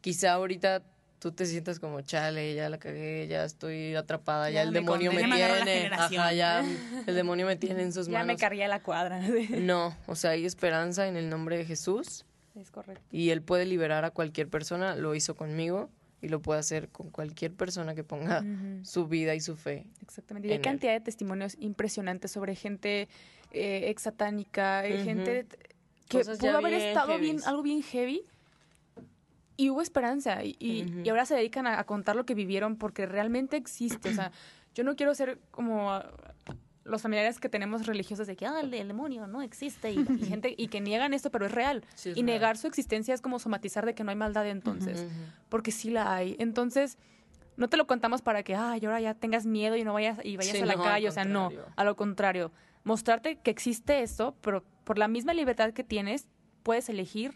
quizá 0.00 0.32
ahorita 0.32 0.82
tú 1.18 1.32
te 1.32 1.44
sientas 1.46 1.78
como, 1.80 2.00
chale, 2.00 2.54
ya 2.54 2.68
la 2.70 2.78
cagué, 2.78 3.26
ya 3.28 3.44
estoy 3.44 3.94
atrapada, 3.94 4.48
ya, 4.50 4.56
Ya 4.56 4.62
el 4.62 4.68
me 4.72 4.80
demonio 4.80 5.12
me, 5.12 5.20
condené, 5.20 5.46
me 5.46 5.64
tiene, 5.64 5.94
ajá, 5.94 6.32
ya 6.32 6.64
el 7.06 7.14
demonio 7.14 7.46
me 7.46 7.56
tiene 7.56 7.82
en 7.82 7.92
sus 7.92 8.06
Ya 8.06 8.18
me 8.20 8.26
manos. 8.26 8.40
cargué 8.40 8.64
a 8.64 8.68
la 8.68 8.82
cuadra. 8.82 9.20
No, 9.58 9.94
o 10.06 10.14
sea, 10.16 10.30
hay 10.30 10.44
esperanza 10.46 11.06
en 11.08 11.16
el 11.16 11.28
nombre 11.30 11.56
de 11.58 11.64
Jesús 11.66 12.24
es 12.54 12.70
correcto. 12.70 13.02
y 13.10 13.30
él 13.30 13.42
puede 13.42 13.64
liberar 13.66 14.04
a 14.04 14.10
cualquier 14.10 14.48
persona, 14.48 14.96
lo 14.96 15.14
hizo 15.14 15.34
conmigo 15.34 15.90
y 16.24 16.28
lo 16.28 16.40
puede 16.40 16.60
hacer 16.60 16.88
con 16.88 17.10
cualquier 17.10 17.52
persona 17.54 17.94
que 17.94 18.02
ponga 18.04 18.42
su 18.82 19.06
vida 19.06 19.34
y 19.34 19.40
su 19.40 19.56
fe. 19.56 19.86
Exactamente. 20.02 20.48
Y 20.48 20.52
hay 20.52 20.56
él. 20.56 20.62
cantidad 20.62 20.92
de 20.92 21.00
testimonios 21.00 21.56
impresionantes 21.60 22.30
sobre 22.32 22.54
gente 22.56 23.08
eh, 23.52 23.84
ex 23.90 24.02
satánica, 24.02 24.86
eh, 24.86 25.04
gente 25.04 25.46
que 26.08 26.18
Cosas 26.18 26.38
pudo 26.38 26.56
haber 26.58 26.74
estado 26.74 27.18
bien, 27.18 27.38
algo 27.46 27.62
bien 27.62 27.82
heavy 27.82 28.22
y 29.56 29.70
hubo 29.70 29.80
esperanza. 29.82 30.42
Y, 30.44 30.56
y- 30.58 31.02
y 31.04 31.08
ahora 31.08 31.24
se 31.26 31.34
dedican 31.36 31.66
a, 31.66 31.78
a 31.78 31.84
contar 31.84 32.16
lo 32.16 32.24
que 32.26 32.34
vivieron 32.34 32.76
porque 32.76 33.06
realmente 33.06 33.56
existe. 33.56 34.08
O 34.08 34.12
sea, 34.14 34.32
yo 34.74 34.82
no 34.84 34.96
quiero 34.96 35.14
ser 35.14 35.38
como 35.50 36.00
los 36.84 37.02
familiares 37.02 37.40
que 37.40 37.48
tenemos 37.48 37.86
religiosos 37.86 38.26
de 38.26 38.36
que 38.36 38.46
ah, 38.46 38.60
el, 38.60 38.72
el 38.74 38.88
demonio 38.88 39.26
no 39.26 39.40
existe 39.42 39.90
y, 39.90 39.98
y 40.20 40.26
gente 40.26 40.54
y 40.56 40.68
que 40.68 40.80
niegan 40.80 41.14
esto, 41.14 41.30
pero 41.30 41.46
es 41.46 41.52
real. 41.52 41.82
Sí, 41.94 42.10
es 42.10 42.16
y 42.16 42.20
real. 42.20 42.26
negar 42.26 42.56
su 42.58 42.66
existencia 42.66 43.14
es 43.14 43.20
como 43.20 43.38
somatizar 43.38 43.86
de 43.86 43.94
que 43.94 44.04
no 44.04 44.10
hay 44.10 44.16
maldad 44.16 44.46
entonces 44.46 45.06
porque 45.48 45.70
sí 45.70 45.90
la 45.90 46.14
hay. 46.14 46.36
Entonces, 46.38 46.98
no 47.56 47.68
te 47.68 47.76
lo 47.76 47.86
contamos 47.86 48.20
para 48.20 48.42
que, 48.42 48.54
ay, 48.54 48.84
ahora 48.84 49.00
ya 49.00 49.14
tengas 49.14 49.46
miedo 49.46 49.76
y 49.76 49.84
no 49.84 49.92
vayas 49.94 50.18
y 50.24 50.36
vayas 50.36 50.56
Sí, 50.56 50.62
a 50.62 50.66
la 50.66 50.74
no, 50.74 50.82
calle, 50.82 51.08
o 51.08 51.12
sea, 51.12 51.24
no, 51.24 51.50
a 51.76 51.84
lo 51.84 51.96
contrario, 51.96 52.50
mostrarte 52.82 53.36
que 53.36 53.50
existe 53.50 54.02
esto, 54.02 54.34
pero 54.40 54.64
por 54.84 54.98
la 54.98 55.08
misma 55.08 55.32
libertad 55.34 55.72
que 55.72 55.84
tienes, 55.84 56.26
puedes 56.64 56.88
elegir 56.88 57.32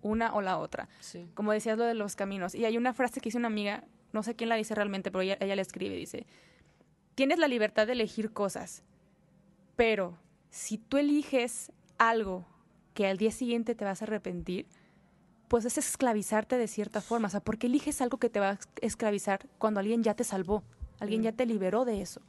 una 0.00 0.32
o 0.34 0.40
la 0.40 0.58
otra. 0.58 0.88
Sí. 1.00 1.28
Como 1.34 1.52
decías 1.52 1.76
lo 1.76 1.84
de 1.84 1.94
los 1.94 2.16
caminos. 2.16 2.54
Y 2.54 2.64
hay 2.64 2.76
una 2.76 2.94
frase 2.94 3.20
que 3.20 3.28
hizo 3.28 3.38
una 3.38 3.48
amiga, 3.48 3.84
no 4.12 4.22
sé 4.22 4.34
quién 4.34 4.48
la 4.48 4.56
dice 4.56 4.74
realmente, 4.74 5.10
pero 5.10 5.22
ella, 5.22 5.36
ella 5.40 5.56
la 5.56 5.62
escribe, 5.62 5.94
dice, 5.96 6.26
tienes 7.14 7.38
la 7.38 7.48
libertad 7.48 7.86
de 7.86 7.92
elegir 7.92 8.32
cosas, 8.32 8.82
pero 9.76 10.18
si 10.50 10.78
tú 10.78 10.98
eliges 10.98 11.72
algo 11.98 12.46
que 12.94 13.06
al 13.06 13.16
día 13.16 13.30
siguiente 13.30 13.74
te 13.74 13.84
vas 13.84 14.02
a 14.02 14.04
arrepentir, 14.04 14.66
pues 15.48 15.64
es 15.64 15.78
esclavizarte 15.78 16.56
de 16.56 16.66
cierta 16.66 17.00
forma. 17.00 17.28
O 17.28 17.30
sea, 17.30 17.40
¿por 17.40 17.58
qué 17.58 17.66
eliges 17.66 18.00
algo 18.00 18.18
que 18.18 18.30
te 18.30 18.40
va 18.40 18.50
a 18.50 18.58
esclavizar 18.80 19.46
cuando 19.58 19.80
alguien 19.80 20.02
ya 20.02 20.14
te 20.14 20.24
salvó? 20.24 20.62
Alguien 20.98 21.22
ya 21.22 21.32
te 21.32 21.46
liberó 21.46 21.84
de 21.84 22.00
eso. 22.00 22.22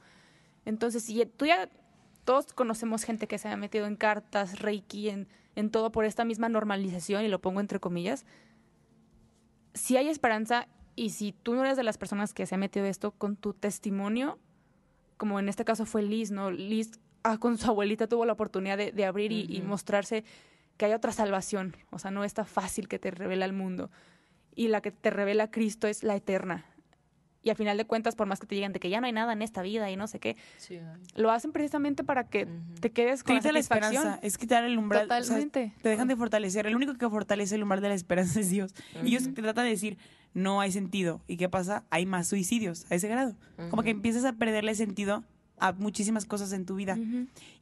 Entonces, 0.64 1.04
si 1.04 1.24
tú 1.26 1.46
ya, 1.46 1.68
todos 2.24 2.52
conocemos 2.52 3.04
gente 3.04 3.26
que 3.26 3.38
se 3.38 3.48
ha 3.48 3.56
metido 3.56 3.86
en 3.86 3.96
cartas, 3.96 4.60
reiki, 4.60 5.08
en, 5.08 5.28
en 5.54 5.70
todo 5.70 5.92
por 5.92 6.04
esta 6.04 6.24
misma 6.24 6.48
normalización, 6.48 7.24
y 7.24 7.28
lo 7.28 7.40
pongo 7.40 7.60
entre 7.60 7.80
comillas, 7.80 8.26
si 9.74 9.96
hay 9.96 10.08
esperanza 10.08 10.68
Y 10.96 11.10
si 11.10 11.32
tú 11.32 11.54
no 11.54 11.64
eres 11.64 11.76
de 11.76 11.82
las 11.82 11.98
personas 11.98 12.32
que 12.32 12.46
se 12.46 12.54
ha 12.54 12.58
metido 12.58 12.86
esto 12.86 13.10
con 13.10 13.36
tu 13.36 13.52
testimonio, 13.52 14.38
como 15.16 15.38
en 15.38 15.48
este 15.48 15.64
caso 15.64 15.86
fue 15.86 16.02
Liz, 16.02 16.30
¿no? 16.30 16.50
Liz 16.50 16.92
ah, 17.22 17.38
con 17.38 17.58
su 17.58 17.68
abuelita 17.68 18.06
tuvo 18.06 18.24
la 18.24 18.32
oportunidad 18.32 18.78
de, 18.78 18.92
de 18.92 19.04
abrir 19.04 19.32
y, 19.32 19.46
y 19.48 19.62
mostrarse 19.62 20.24
que 20.76 20.86
hay 20.86 20.92
otra 20.92 21.12
salvación. 21.12 21.76
O 21.90 21.98
sea, 21.98 22.10
no 22.10 22.24
es 22.24 22.34
tan 22.34 22.46
fácil 22.46 22.88
que 22.88 22.98
te 22.98 23.10
revela 23.10 23.44
el 23.44 23.52
mundo. 23.52 23.90
Y 24.54 24.68
la 24.68 24.80
que 24.80 24.90
te 24.90 25.10
revela 25.10 25.50
Cristo 25.50 25.86
es 25.86 26.02
la 26.02 26.16
eterna. 26.16 26.64
Y 27.44 27.50
al 27.50 27.56
final 27.56 27.76
de 27.76 27.84
cuentas, 27.84 28.16
por 28.16 28.26
más 28.26 28.40
que 28.40 28.46
te 28.46 28.54
digan 28.54 28.72
de 28.72 28.80
que 28.80 28.88
ya 28.88 29.00
no 29.00 29.06
hay 29.06 29.12
nada 29.12 29.32
en 29.34 29.42
esta 29.42 29.60
vida 29.62 29.90
y 29.90 29.96
no 29.96 30.06
sé 30.08 30.18
qué, 30.18 30.36
Sí, 30.56 30.80
lo 31.14 31.30
hacen 31.30 31.52
precisamente 31.52 32.02
para 32.02 32.24
que 32.24 32.48
te 32.80 32.90
quedes 32.90 33.22
con 33.22 33.34
la 33.34 33.40
Quita 33.40 33.52
la 33.52 33.62
satisfacción. 33.62 33.94
esperanza, 34.02 34.26
es 34.26 34.38
quitar 34.38 34.64
el 34.64 34.78
umbral. 34.78 35.04
o 35.04 35.08
sea, 35.08 35.20
Totalmente. 35.20 35.72
te 35.82 35.88
dejan 35.90 36.08
de 36.08 36.16
fortalecer. 36.16 36.66
El 36.66 36.74
único 36.74 36.94
que 36.94 37.08
fortalece 37.08 37.54
el 37.54 37.62
umbral 37.62 37.82
de 37.82 37.88
la 37.90 37.94
esperanza 37.94 38.40
es 38.40 38.50
Dios. 38.50 38.74
Y 39.02 39.10
Dios 39.10 39.24
te 39.24 39.42
trata 39.42 39.62
de 39.62 39.68
decir, 39.70 39.98
no 40.32 40.60
hay 40.60 40.72
sentido. 40.72 41.20
¿Y 41.28 41.36
qué 41.36 41.48
pasa? 41.50 41.84
Hay 41.90 42.06
más 42.06 42.26
suicidios 42.28 42.86
a 42.90 42.94
ese 42.94 43.08
grado. 43.08 43.36
Como 43.70 43.82
que 43.82 43.90
empiezas 43.90 44.24
a 44.24 44.32
perderle 44.32 44.74
sentido 44.74 45.22
a 45.58 45.72
muchísimas 45.72 46.24
cosas 46.24 46.52
en 46.52 46.64
tu 46.66 46.74
vida. 46.76 46.98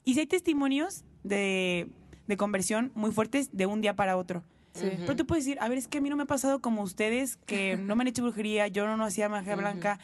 Y 0.05 0.14
si 0.14 0.20
hay 0.20 0.26
testimonios 0.26 1.05
de, 1.24 1.89
de 2.28 2.37
conversión 2.37 2.93
muy 2.95 3.11
fuertes 3.11 3.51
de 3.53 3.66
un 3.66 3.80
día 3.80 3.95
para 3.97 4.16
otro. 4.16 4.45
Sí. 4.75 4.91
Pero 5.01 5.16
tú 5.16 5.27
puedes 5.27 5.45
decir, 5.45 5.59
a 5.61 5.68
ver, 5.68 5.79
es 5.79 5.87
que 5.89 5.99
a 5.99 6.01
mí 6.01 6.09
no 6.09 6.16
me 6.16 6.23
ha 6.23 6.27
pasado 6.27 6.61
como 6.61 6.83
ustedes, 6.83 7.37
que 7.47 7.77
no 7.77 7.95
me 7.97 8.03
han 8.03 8.09
hecho 8.09 8.23
brujería, 8.23 8.68
yo 8.68 8.87
no, 8.87 8.97
no 8.97 9.05
hacía 9.05 9.29
magia 9.29 9.55
blanca. 9.57 9.99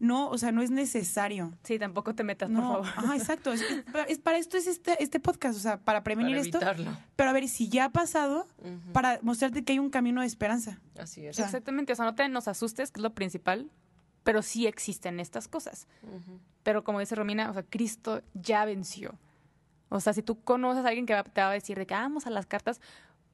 No, 0.00 0.28
o 0.28 0.36
sea, 0.38 0.50
no 0.52 0.60
es 0.60 0.70
necesario. 0.70 1.52
Sí, 1.62 1.78
tampoco 1.78 2.14
te 2.14 2.24
metas, 2.24 2.50
No, 2.50 2.78
por 2.78 2.86
favor. 2.86 3.04
ajá, 3.06 3.16
exacto. 3.16 3.52
Es, 3.52 3.62
es- 3.62 3.84
es- 4.08 4.18
para 4.18 4.38
esto 4.38 4.56
es 4.56 4.66
este, 4.66 5.02
este 5.02 5.18
podcast, 5.20 5.56
o 5.56 5.60
sea, 5.60 5.78
para 5.78 6.02
prevenir 6.02 6.32
Para 6.36 6.42
esto. 6.42 6.58
evitarlo. 6.58 6.96
Pero 7.16 7.30
a 7.30 7.32
ver, 7.32 7.48
si 7.48 7.68
ya 7.68 7.86
ha 7.86 7.90
pasado, 7.90 8.46
para 8.92 9.18
mostrarte 9.22 9.64
que 9.64 9.72
hay 9.72 9.78
un 9.78 9.90
camino 9.90 10.20
de 10.20 10.26
esperanza. 10.26 10.80
Así 10.98 11.24
es. 11.26 11.36
sea, 11.36 11.44
Exactamente, 11.46 11.92
o 11.92 11.96
sea, 11.96 12.04
no 12.04 12.14
te 12.14 12.28
nos 12.28 12.48
asustes, 12.48 12.90
que 12.90 12.98
es 13.00 13.02
lo 13.02 13.14
principal, 13.14 13.70
pero 14.24 14.42
sí 14.42 14.66
existen 14.66 15.20
estas 15.20 15.48
cosas. 15.48 15.86
Pero 16.64 16.82
como 16.84 16.98
dice 17.00 17.14
Romina, 17.14 17.50
o 17.50 17.54
sea, 17.54 17.62
Cristo 17.62 18.22
ya 18.34 18.64
venció. 18.64 19.14
O 19.90 20.00
sea, 20.00 20.12
si 20.12 20.22
tú 20.22 20.40
conoces 20.42 20.84
a 20.84 20.88
alguien 20.88 21.06
que 21.06 21.14
va- 21.14 21.22
te 21.24 21.40
va 21.40 21.50
a 21.50 21.52
decir 21.52 21.78
de 21.78 21.86
que 21.86 21.94
"Ah, 21.94 22.00
vamos 22.00 22.26
a 22.26 22.30
las 22.30 22.46
cartas, 22.46 22.80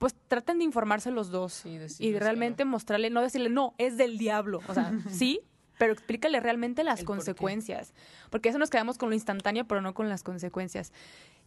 pues 0.00 0.16
traten 0.28 0.58
de 0.58 0.64
informarse 0.64 1.10
los 1.10 1.30
dos 1.30 1.52
Sí, 1.52 1.78
y 1.98 2.18
realmente 2.18 2.64
mostrarle, 2.64 3.10
no 3.10 3.20
decirle, 3.20 3.50
no, 3.50 3.74
es 3.78 3.96
del 3.98 4.16
diablo. 4.18 4.60
O 4.66 4.72
sea, 4.74 4.92
sí, 5.10 5.40
pero 5.78 5.92
explícale 5.92 6.40
realmente 6.40 6.82
las 6.84 7.00
El 7.00 7.06
por 7.06 7.14
qué. 7.16 7.18
consecuencias. 7.18 7.92
Porque 8.30 8.48
eso 8.48 8.58
nos 8.58 8.70
quedamos 8.70 8.96
con 8.98 9.10
lo 9.10 9.14
instantáneo, 9.14 9.66
pero 9.66 9.82
no 9.82 9.92
con 9.94 10.08
las 10.08 10.22
consecuencias. 10.22 10.92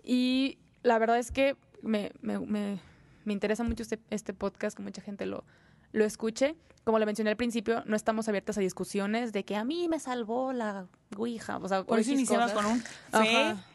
Y 0.03 0.59
la 0.83 0.99
verdad 0.99 1.17
es 1.17 1.31
que 1.31 1.57
me, 1.81 2.11
me, 2.21 2.37
me- 2.39 2.79
me 3.25 3.33
interesa 3.33 3.63
mucho 3.63 3.81
este, 3.83 3.99
este 4.11 4.33
podcast, 4.33 4.77
que 4.77 4.83
mucha 4.83 5.01
gente 5.01 5.25
lo, 5.25 5.43
lo 5.91 6.05
escuche. 6.05 6.55
Como 6.83 6.99
le 6.99 7.05
mencioné 7.07 7.31
al 7.31 7.37
principio, 7.37 7.81
no 7.85 7.95
estamos 7.95 8.27
abiertas 8.27 8.57
a 8.57 8.61
discusiones 8.61 9.33
de 9.33 9.45
que 9.45 9.55
a 9.55 9.63
mí 9.63 9.87
me 9.87 9.99
salvó 9.99 10.53
la 10.53 10.87
Ouija. 11.17 11.57
O 11.57 11.67
sea, 11.67 11.83
Por 11.85 11.99
eso 11.99 12.11
X 12.11 12.19
iniciaba 12.19 12.51
cosas. 12.51 12.57
con 12.63 12.65
un 12.73 12.83
Ajá. 13.11 13.65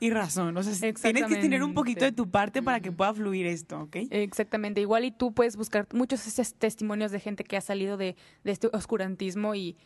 Y 0.00 0.10
razón. 0.10 0.56
O 0.56 0.62
sea, 0.62 0.92
tienes 0.92 1.26
que 1.26 1.36
tener 1.36 1.62
un 1.62 1.74
poquito 1.74 2.04
de 2.04 2.12
tu 2.12 2.30
parte 2.30 2.62
para 2.62 2.80
que 2.80 2.92
pueda 2.92 3.12
fluir 3.14 3.46
esto, 3.46 3.80
¿ok? 3.80 3.96
Exactamente, 4.10 4.80
igual 4.80 5.04
y 5.04 5.10
tú 5.10 5.32
puedes 5.32 5.56
buscar 5.56 5.86
muchos 5.92 6.26
esos 6.26 6.54
testimonios 6.54 7.10
de 7.12 7.20
gente 7.20 7.44
que 7.44 7.56
ha 7.56 7.60
salido 7.60 7.96
de, 7.96 8.16
de 8.44 8.52
este 8.52 8.68
oscurantismo 8.72 9.54
y, 9.54 9.76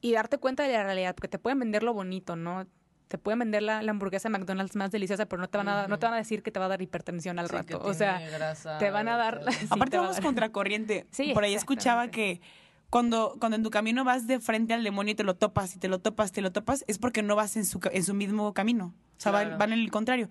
y 0.00 0.12
darte 0.12 0.38
cuenta 0.38 0.62
de 0.62 0.72
la 0.72 0.82
realidad, 0.82 1.14
porque 1.14 1.28
te 1.28 1.38
pueden 1.38 1.58
vender 1.58 1.82
lo 1.82 1.92
bonito, 1.94 2.36
¿no? 2.36 2.66
Te 3.08 3.18
pueden 3.18 3.40
vender 3.40 3.62
la, 3.62 3.82
la 3.82 3.90
hamburguesa 3.90 4.28
de 4.28 4.38
McDonald's 4.38 4.76
más 4.76 4.92
deliciosa, 4.92 5.26
pero 5.26 5.42
no 5.42 5.48
te 5.48 5.58
van 5.58 5.68
a 5.68 5.88
no 5.88 5.98
te 5.98 6.06
van 6.06 6.14
a 6.14 6.18
decir 6.18 6.44
que 6.44 6.52
te 6.52 6.60
va 6.60 6.66
a 6.66 6.68
dar 6.68 6.80
hipertensión 6.80 7.40
al 7.40 7.46
Sí, 7.46 7.50
que 7.50 7.56
rato. 7.56 7.80
O 7.82 7.92
sea, 7.92 8.20
grasa, 8.20 8.78
te 8.78 8.90
van 8.90 9.08
a 9.08 9.16
dar-. 9.16 9.40
Sí, 9.50 9.66
Aparte 9.68 9.98
vamos 9.98 10.20
contracorriente. 10.20 11.06
Sí, 11.10 11.32
Por 11.34 11.42
ahí 11.42 11.54
escuchaba 11.54 12.08
que 12.08 12.40
cuando, 12.90 13.36
cuando 13.38 13.56
en 13.56 13.62
tu 13.62 13.70
camino 13.70 14.04
vas 14.04 14.26
de 14.26 14.40
frente 14.40 14.74
al 14.74 14.82
demonio 14.84 15.12
y 15.12 15.14
te 15.14 15.22
lo 15.24 15.36
topas 15.36 15.76
y 15.76 15.78
te 15.78 15.88
lo 15.88 16.00
topas, 16.00 16.32
te 16.32 16.40
lo 16.42 16.50
topas, 16.52 16.84
es 16.88 16.98
porque 16.98 17.22
no 17.22 17.36
vas 17.36 17.56
en 17.56 17.64
su, 17.64 17.80
en 17.92 18.04
su 18.04 18.14
mismo 18.14 18.52
camino. 18.52 18.92
O 19.16 19.20
sea, 19.20 19.32
van- 19.32 19.44
Claro. 19.44 19.58
van, 19.58 19.72
en 19.72 19.78
el 19.78 19.90
contrario. 19.90 20.28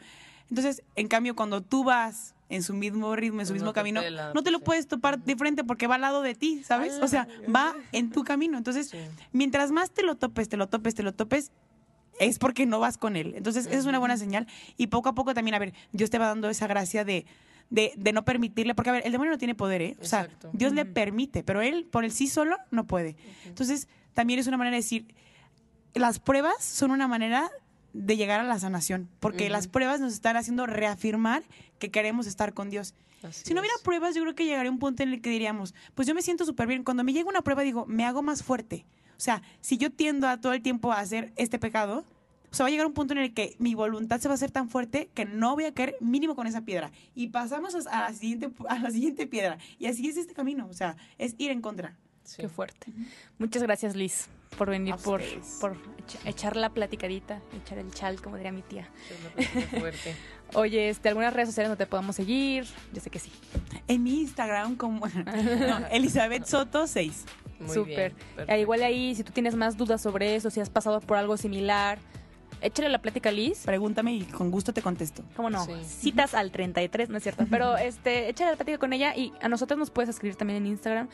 Entonces, 0.50 0.84
en 0.96 1.08
cambio, 1.08 1.36
cuando 1.36 1.62
tú 1.62 1.84
vas 1.84 2.36
en 2.50 2.64
su 2.64 2.74
mismo 2.74 3.16
ritmo, 3.16 3.40
en 3.42 3.46
su 3.48 3.54
mismo 3.54 3.72
camino, 3.74 4.02
no 4.34 4.42
te 4.44 4.50
lo 4.52 4.58
sí. 4.58 4.64
puedes 4.66 4.88
topar 4.88 5.24
de 5.24 5.36
frente 5.36 5.64
porque 5.64 5.86
va 5.88 5.96
al 5.96 6.02
lado 6.02 6.22
de 6.24 6.34
ti, 6.36 6.64
¿sabes? 6.64 7.00
O 7.02 7.08
sea, 7.08 7.28
va 7.56 7.76
en 7.92 8.10
tu 8.10 8.24
camino. 8.24 8.58
Entonces, 8.58 8.90
Sí. 8.90 8.98
mientras 9.32 9.72
más 9.72 9.92
te 9.92 10.02
lo 10.02 10.16
topes, 10.18 10.50
te 10.50 10.58
lo 10.58 10.68
topes, 10.68 10.96
te 10.96 11.04
lo 11.04 11.14
topes, 11.14 11.52
es 12.20 12.40
porque 12.40 12.66
no 12.66 12.80
vas 12.80 12.98
con 12.98 13.16
él. 13.16 13.34
Entonces, 13.38 13.68
esa 13.68 13.78
es 13.78 13.86
una 13.86 14.00
buena 14.00 14.18
señal. 14.18 14.48
Y 14.76 14.88
poco 14.88 15.10
a 15.10 15.14
poco 15.16 15.34
también, 15.36 15.54
a 15.54 15.60
ver, 15.60 15.74
Dios 15.92 16.10
te 16.10 16.18
va 16.18 16.26
dando 16.26 16.50
esa 16.50 16.66
gracia 16.68 17.06
de, 17.06 17.26
de, 17.70 17.94
de 17.98 18.14
no 18.14 18.26
permitirle, 18.26 18.74
porque 18.76 18.90
a 18.90 18.94
ver, 18.94 19.04
el 19.06 19.12
demonio 19.12 19.32
no 19.32 19.38
tiene 19.38 19.56
poder, 19.56 19.82
¿eh? 19.82 19.98
O 20.02 20.06
sea, 20.06 20.22
Exacto. 20.24 20.50
Dios 20.54 20.74
le 20.74 20.86
permite, 20.86 21.44
pero 21.44 21.62
él 21.62 21.86
por 21.86 22.04
el 22.04 22.12
sí 22.12 22.28
solo 22.28 22.58
no 22.72 22.86
puede. 22.88 23.16
Entonces, 23.46 23.88
también 24.14 24.40
es 24.40 24.48
una 24.48 24.58
manera 24.58 24.76
de 24.76 24.82
decir, 24.82 25.14
las 25.94 26.20
pruebas 26.20 26.64
son 26.64 26.92
una 26.92 27.08
manera 27.08 27.50
de 27.94 28.18
llegar 28.18 28.40
a 28.40 28.44
la 28.44 28.60
sanación, 28.60 29.10
porque 29.20 29.50
las 29.50 29.68
pruebas 29.68 30.00
nos 30.00 30.14
están 30.14 30.38
haciendo 30.38 30.66
reafirmar 30.66 31.44
que 31.80 31.90
queremos 31.92 32.28
estar 32.28 32.54
con 32.54 32.70
Dios. 32.70 32.94
Así 33.24 33.44
Si 33.46 33.54
no 33.54 33.62
hubiera 33.62 33.76
es. 33.76 33.82
pruebas, 33.82 34.16
yo 34.16 34.22
creo 34.22 34.36
que 34.36 34.46
llegaría 34.46 34.70
a 34.70 34.72
un 34.72 34.80
punto 34.80 35.04
en 35.04 35.10
el 35.10 35.22
que 35.22 35.30
diríamos, 35.30 35.74
pues 35.96 36.08
yo 36.08 36.14
me 36.16 36.22
siento 36.22 36.46
súper 36.46 36.68
bien. 36.68 36.84
Cuando 36.84 37.04
me 37.04 37.14
llega 37.14 37.28
una 37.30 37.42
prueba, 37.42 37.64
digo, 37.64 37.86
me 37.86 38.06
hago 38.06 38.22
más 38.22 38.44
fuerte. 38.44 38.86
O 39.18 39.22
sea, 39.22 39.42
si 39.60 39.78
yo 39.78 39.92
tiendo 39.92 40.28
a 40.28 40.40
todo 40.40 40.54
el 40.54 40.62
tiempo 40.62 40.94
a 40.94 41.00
hacer 41.00 41.34
este 41.36 41.60
pecado, 41.60 42.06
o 42.52 42.56
sea, 42.56 42.64
va 42.64 42.68
a 42.68 42.72
llegar 42.72 42.86
un 42.88 42.94
punto 42.94 43.14
en 43.14 43.20
el 43.20 43.34
que 43.34 43.56
mi 43.60 43.76
voluntad 43.76 44.20
se 44.20 44.28
va 44.28 44.34
a 44.34 44.36
hacer 44.36 44.52
tan 44.52 44.70
fuerte 44.70 45.10
que 45.14 45.26
no 45.26 45.56
voy 45.56 45.66
a 45.66 45.74
caer 45.74 45.96
mínimo 46.00 46.36
con 46.36 46.48
esa 46.48 46.62
piedra. 46.62 46.92
Y 47.16 47.28
pasamos 47.28 47.76
a 47.88 48.10
la 48.10 48.14
siguiente, 48.14 48.50
a 48.68 48.80
la 48.80 48.90
siguiente 48.92 49.28
piedra. 49.28 49.58
Y 49.78 49.86
así 49.88 50.08
es 50.08 50.18
este 50.18 50.34
camino. 50.34 50.68
O 50.70 50.74
sea, 50.74 50.96
es 51.18 51.36
ir 51.38 51.52
en 51.52 51.62
contra. 51.62 51.98
Sí. 52.24 52.44
qué 52.44 52.50
fuerte. 52.50 52.92
Muchas 53.40 53.64
gracias, 53.64 53.96
Liz, 53.96 54.28
por 54.56 54.70
venir, 54.70 54.94
por, 55.04 55.20
por 55.60 55.76
echa- 55.98 56.20
echar 56.30 56.56
la 56.58 56.70
platicadita, 56.70 57.42
echar 57.64 57.80
el 57.80 57.92
chal, 57.92 58.22
como 58.22 58.36
diría 58.36 58.52
mi 58.52 58.62
tía. 58.62 58.88
Sí, 59.08 59.16
una 59.20 59.30
persona 59.34 59.68
fuerte. 59.80 60.16
Oye, 60.54 60.90
este, 60.90 61.10
algunas 61.10 61.34
redes 61.34 61.50
sociales 61.50 61.70
donde 61.70 61.84
te 61.86 61.90
podamos 61.90 62.16
seguir. 62.16 62.66
Yo 62.94 63.02
sé 63.02 63.10
que 63.10 63.18
sí. 63.18 63.32
En 63.88 64.04
mi 64.04 64.20
Instagram, 64.22 64.76
como 64.76 65.08
no, 65.26 65.88
Elizabeth 65.92 66.46
Soto 66.46 66.86
6. 66.86 67.26
Muy 67.62 67.74
Súper. 67.74 68.14
bien, 68.14 68.28
perfecto. 68.36 68.62
igual 68.62 68.84
ahí, 68.84 69.16
si 69.16 69.24
tú 69.24 69.32
tienes 69.32 69.56
más 69.56 69.76
dudas 69.76 70.00
sobre 70.00 70.36
eso, 70.36 70.52
si 70.52 70.60
has 70.60 70.70
pasado 70.70 71.02
por 71.02 71.18
algo 71.18 71.36
similar, 71.36 71.98
échale 72.62 72.90
la 72.90 73.02
plática 73.02 73.30
a 73.30 73.32
Liz. 73.32 73.64
Pregúntame 73.66 74.14
y 74.14 74.24
con 74.24 74.52
gusto 74.52 74.74
te 74.74 74.82
contesto. 74.82 75.24
¿Cómo 75.36 75.50
no? 75.50 75.66
Sí. 75.66 75.74
Citas 75.84 76.34
al 76.34 76.52
33, 76.52 77.10
no 77.10 77.18
es 77.18 77.24
cierto. 77.24 77.46
Pero 77.50 77.78
este, 77.78 78.30
échale 78.30 78.52
la 78.52 78.58
plática 78.58 78.78
con 78.78 78.94
ella 78.94 79.16
y 79.16 79.34
a 79.42 79.50
nosotros 79.50 79.78
nos 79.78 79.92
puedes 79.92 80.10
escribir 80.10 80.36
también 80.36 80.58
en 80.58 80.68
Instagram. 80.68 81.10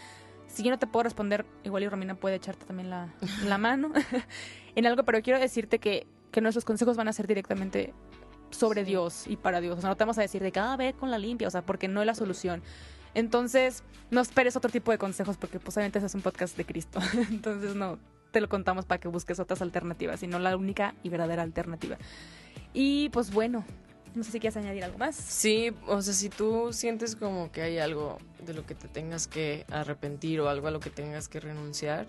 Si 0.47 0.63
yo 0.63 0.69
no 0.71 0.79
te 0.79 0.87
puedo 0.87 1.03
responder, 1.03 1.45
igual 1.63 1.83
y 1.83 1.89
Romina 1.89 2.15
puede 2.15 2.35
echarte 2.35 2.65
también 2.65 2.89
la, 2.89 3.13
la 3.45 3.57
mano 3.57 3.91
en 4.75 4.85
algo, 4.85 5.03
pero 5.03 5.21
quiero 5.21 5.39
decirte 5.39 5.79
que, 5.79 6.07
que 6.31 6.41
nuestros 6.41 6.65
consejos 6.65 6.97
van 6.97 7.07
a 7.07 7.13
ser 7.13 7.27
directamente 7.27 7.93
sobre 8.51 8.83
Sí. 8.83 8.91
Dios 8.91 9.25
y 9.27 9.35
para 9.37 9.59
Dios. 9.59 9.77
O 9.77 9.81
sea, 9.81 9.89
no 9.89 9.97
te 9.97 10.03
vamos 10.03 10.17
a 10.17 10.21
decir 10.21 10.41
de 10.41 10.51
que, 10.51 10.59
ah, 10.59 10.75
ve 10.77 10.93
con 10.93 11.11
la 11.11 11.17
limpia, 11.17 11.47
o 11.47 11.51
sea, 11.51 11.61
porque 11.61 11.87
no 11.87 12.01
es 12.01 12.05
la 12.05 12.15
solución. 12.15 12.61
Entonces, 13.13 13.83
no 14.11 14.21
esperes 14.21 14.55
otro 14.55 14.69
tipo 14.69 14.91
de 14.91 14.97
consejos 14.97 15.37
porque 15.37 15.59
pues 15.59 15.75
obviamente 15.77 15.99
ese 15.99 16.07
es 16.07 16.15
un 16.15 16.21
podcast 16.21 16.55
de 16.57 16.65
Cristo. 16.65 16.99
Entonces, 17.29 17.75
no 17.75 17.97
te 18.35 18.41
lo 18.41 18.49
contamos 18.49 18.85
para 18.85 18.99
que 18.99 19.07
busques 19.07 19.39
otras 19.39 19.61
alternativas, 19.61 20.19
sino 20.19 20.39
la 20.39 20.57
única 20.57 20.93
y 21.03 21.07
verdadera 21.07 21.41
alternativa. 21.41 21.97
Y 22.73 23.07
pues 23.11 23.31
bueno, 23.31 23.63
no 24.13 24.25
sé 24.25 24.31
si 24.31 24.41
quieres 24.41 24.57
añadir 24.57 24.83
algo 24.83 24.97
más. 24.97 25.15
Sí, 25.15 25.71
o 25.87 26.01
sea, 26.01 26.13
si 26.13 26.27
tú 26.27 26.73
sientes 26.73 27.15
como 27.15 27.49
que 27.53 27.61
hay 27.61 27.77
algo 27.77 28.17
de 28.45 28.53
lo 28.53 28.65
que 28.65 28.75
te 28.75 28.89
tengas 28.89 29.27
que 29.27 29.65
arrepentir 29.71 30.41
o 30.41 30.49
algo 30.49 30.67
a 30.67 30.71
lo 30.71 30.81
que 30.81 30.89
tengas 30.89 31.29
que 31.29 31.39
renunciar, 31.39 32.07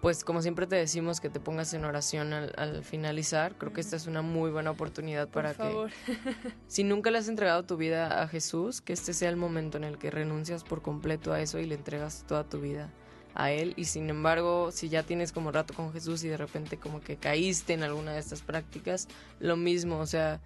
pues 0.00 0.22
como 0.22 0.42
siempre 0.42 0.68
te 0.68 0.76
decimos 0.76 1.18
que 1.18 1.28
te 1.28 1.40
pongas 1.40 1.74
en 1.74 1.84
oración 1.84 2.32
al, 2.32 2.52
al 2.56 2.84
finalizar. 2.84 3.56
Creo 3.58 3.72
que 3.72 3.80
esta 3.80 3.96
es 3.96 4.06
una 4.06 4.22
muy 4.22 4.52
buena 4.52 4.70
oportunidad 4.70 5.28
para 5.28 5.54
que 5.54 5.88
si 6.68 6.84
nunca 6.84 7.10
le 7.10 7.18
has 7.18 7.26
entregado 7.26 7.64
tu 7.64 7.76
vida 7.76 8.22
a 8.22 8.28
Jesús, 8.28 8.80
que 8.80 8.92
este 8.92 9.12
sea 9.12 9.28
el 9.28 9.36
momento 9.36 9.76
en 9.76 9.82
el 9.82 9.98
que 9.98 10.12
renuncias 10.12 10.62
por 10.62 10.82
completo 10.82 11.32
a 11.32 11.40
eso 11.40 11.58
y 11.58 11.66
le 11.66 11.74
entregas 11.74 12.22
toda 12.28 12.44
tu 12.44 12.60
vida 12.60 12.92
a 13.36 13.52
Él. 13.52 13.74
Y 13.76 13.84
sin 13.84 14.10
embargo, 14.10 14.70
si 14.72 14.88
ya 14.88 15.02
tienes 15.02 15.32
como 15.32 15.52
rato 15.52 15.74
con 15.74 15.92
Jesús 15.92 16.24
y 16.24 16.28
de 16.28 16.36
repente 16.36 16.78
como 16.78 17.00
que 17.00 17.16
caíste 17.16 17.74
en 17.74 17.82
alguna 17.82 18.12
de 18.14 18.18
estas 18.18 18.42
prácticas, 18.42 19.08
lo 19.38 19.56
mismo, 19.56 19.98
o 19.98 20.06
sea, 20.06 20.40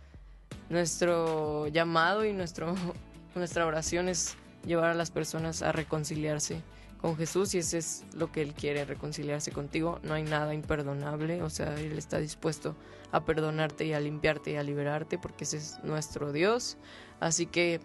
nuestro 0.69 1.69
llamado 1.69 2.25
y 2.25 2.33
nuestro, 2.33 2.75
nuestra 3.35 3.65
oración 3.65 4.09
es 4.09 4.37
llevar 4.67 4.91
a 4.91 4.95
las 4.95 5.11
personas 5.11 5.63
a 5.63 5.73
reconciliarse 5.73 6.61
con 7.01 7.17
Jesús 7.17 7.55
y 7.55 7.59
ese 7.59 7.79
es 7.79 8.05
lo 8.15 8.31
que 8.31 8.43
Él 8.43 8.53
quiere, 8.53 8.85
reconciliarse 8.85 9.53
contigo. 9.53 10.01
No 10.03 10.15
hay 10.15 10.23
nada 10.23 10.53
imperdonable, 10.53 11.43
o 11.43 11.49
sea, 11.49 11.75
Él 11.77 11.97
está 11.97 12.19
dispuesto 12.19 12.77
a 13.13 13.25
perdonarte 13.25 13.87
y 13.87 13.93
a 13.95 14.01
limpiarte 14.01 14.53
y 14.53 14.57
a 14.57 14.63
liberarte 14.63 15.17
porque 15.17 15.45
ese 15.45 15.57
es 15.57 15.79
nuestro 15.83 16.33
Dios. 16.33 16.77
Así 17.21 17.47
que, 17.47 17.81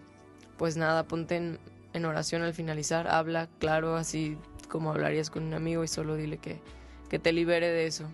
pues 0.58 0.76
nada, 0.76 1.04
ponte 1.04 1.36
en, 1.36 1.58
en 1.94 2.04
oración 2.04 2.42
al 2.42 2.52
finalizar, 2.52 3.08
habla 3.08 3.48
claro, 3.58 3.96
así 3.96 4.36
como 4.68 4.90
hablarías 4.90 5.30
con 5.30 5.44
un 5.44 5.54
amigo 5.54 5.84
y 5.84 5.88
solo 5.88 6.16
dile 6.16 6.38
que, 6.38 6.60
que 7.08 7.18
te 7.18 7.32
libere 7.32 7.68
de 7.68 7.86
eso. 7.86 8.08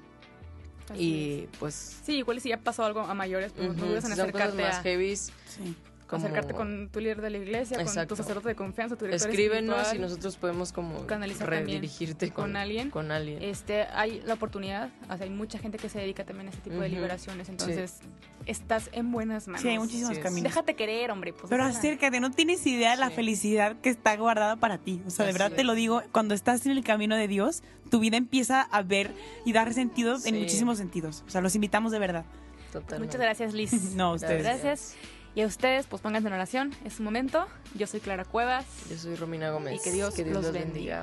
y 0.94 1.46
pues... 1.58 2.00
Sí, 2.04 2.16
igual 2.18 2.40
si 2.40 2.50
ya 2.50 2.58
pasó 2.58 2.84
algo 2.84 3.00
a 3.00 3.14
mayores, 3.14 3.52
pues 3.52 3.68
no 3.68 3.74
ujú, 3.74 3.86
dudes 3.86 4.04
en 4.04 4.10
si 4.12 4.16
son 4.16 4.30
cosas 4.30 4.54
acercarte 4.54 4.62
más 4.62 4.76
a... 4.78 4.82
heavies, 4.82 5.32
Sí. 5.46 5.74
Como- 6.16 6.24
acercarte 6.26 6.54
con 6.54 6.88
tu 6.90 7.00
líder 7.00 7.20
de 7.20 7.30
la 7.30 7.38
iglesia, 7.38 7.82
con 7.84 8.06
tu 8.06 8.16
sacerdote 8.16 8.48
de 8.48 8.54
confianza, 8.54 8.96
tu 8.96 9.04
director 9.04 9.28
Escríbenos 9.30 9.94
y 9.94 9.98
nosotros 9.98 10.36
podemos 10.36 10.72
como 10.72 11.06
Canalizar 11.06 11.48
redirigirte 11.50 12.30
con, 12.30 12.44
con 12.46 12.56
alguien. 12.56 12.90
Con 12.90 13.10
alguien. 13.10 13.42
Este, 13.42 13.82
hay 13.92 14.20
la 14.24 14.34
oportunidad, 14.34 14.90
o 15.10 15.16
sea, 15.16 15.24
hay 15.24 15.30
mucha 15.30 15.58
gente 15.58 15.78
que 15.78 15.88
se 15.88 15.98
dedica 15.98 16.24
también 16.24 16.46
a 16.48 16.50
este 16.50 16.62
tipo 16.70 16.80
de 16.80 16.88
liberaciones, 16.88 17.48
entonces 17.48 18.00
estás 18.46 18.88
en 18.92 19.10
buenas 19.12 19.46
manos. 19.48 19.62
Sí, 19.62 19.68
hay 19.68 19.78
muchísimos 19.78 20.16
Sí, 20.16 20.22
caminos. 20.22 20.44
Déjate 20.52 20.74
querer, 20.74 21.10
hombre. 21.10 21.32
Pues, 21.32 21.48
Pero 21.48 21.64
acércate, 21.64 22.20
no 22.20 22.30
tienes 22.30 22.66
idea 22.66 22.92
de 22.92 22.96
la 22.98 23.10
felicidad 23.10 23.76
que 23.80 23.88
está 23.90 24.16
guardada 24.16 24.56
para 24.56 24.78
ti. 24.78 25.00
O 25.06 25.10
sea, 25.10 25.24
de 25.24 25.30
Así 25.30 25.38
verdad 25.38 25.56
te 25.56 25.64
lo 25.64 25.74
digo, 25.74 26.02
cuando 26.12 26.34
estás 26.34 26.64
en 26.66 26.72
el 26.72 26.84
camino 26.84 27.16
de 27.16 27.28
Dios, 27.28 27.62
tu 27.90 28.00
vida 28.00 28.16
empieza 28.16 28.60
a 28.62 28.82
ver 28.82 29.12
y 29.44 29.52
dar 29.52 29.72
sentido 29.74 30.18
Sí. 30.18 30.28
en 30.30 30.38
muchísimos 30.40 30.78
sentidos. 30.78 31.24
O 31.26 31.30
sea, 31.30 31.40
los 31.40 31.54
invitamos 31.54 31.92
de 31.92 31.98
verdad. 31.98 32.24
Totalmente. 32.72 33.06
Muchas 33.06 33.20
gracias, 33.20 33.52
Liz. 33.54 33.72
No, 33.96 34.14
ustedes. 34.14 34.42
Gracias. 34.42 34.94
Y 35.34 35.40
a 35.40 35.46
ustedes, 35.46 35.86
pues 35.86 36.02
pónganse 36.02 36.28
en 36.28 36.34
oración. 36.34 36.74
Es 36.84 36.94
su 36.94 37.02
momento. 37.02 37.46
Yo 37.74 37.86
soy 37.86 38.00
Clara 38.00 38.24
Cuevas. 38.24 38.66
Yo 38.90 38.96
soy 38.98 39.14
Romina 39.16 39.50
Gómez. 39.50 39.80
Y 39.80 39.82
que 39.82 39.92
Dios 39.92 40.16
los 40.18 40.28
los 40.44 40.52
bendiga. 40.52 41.00
bendiga. 41.00 41.02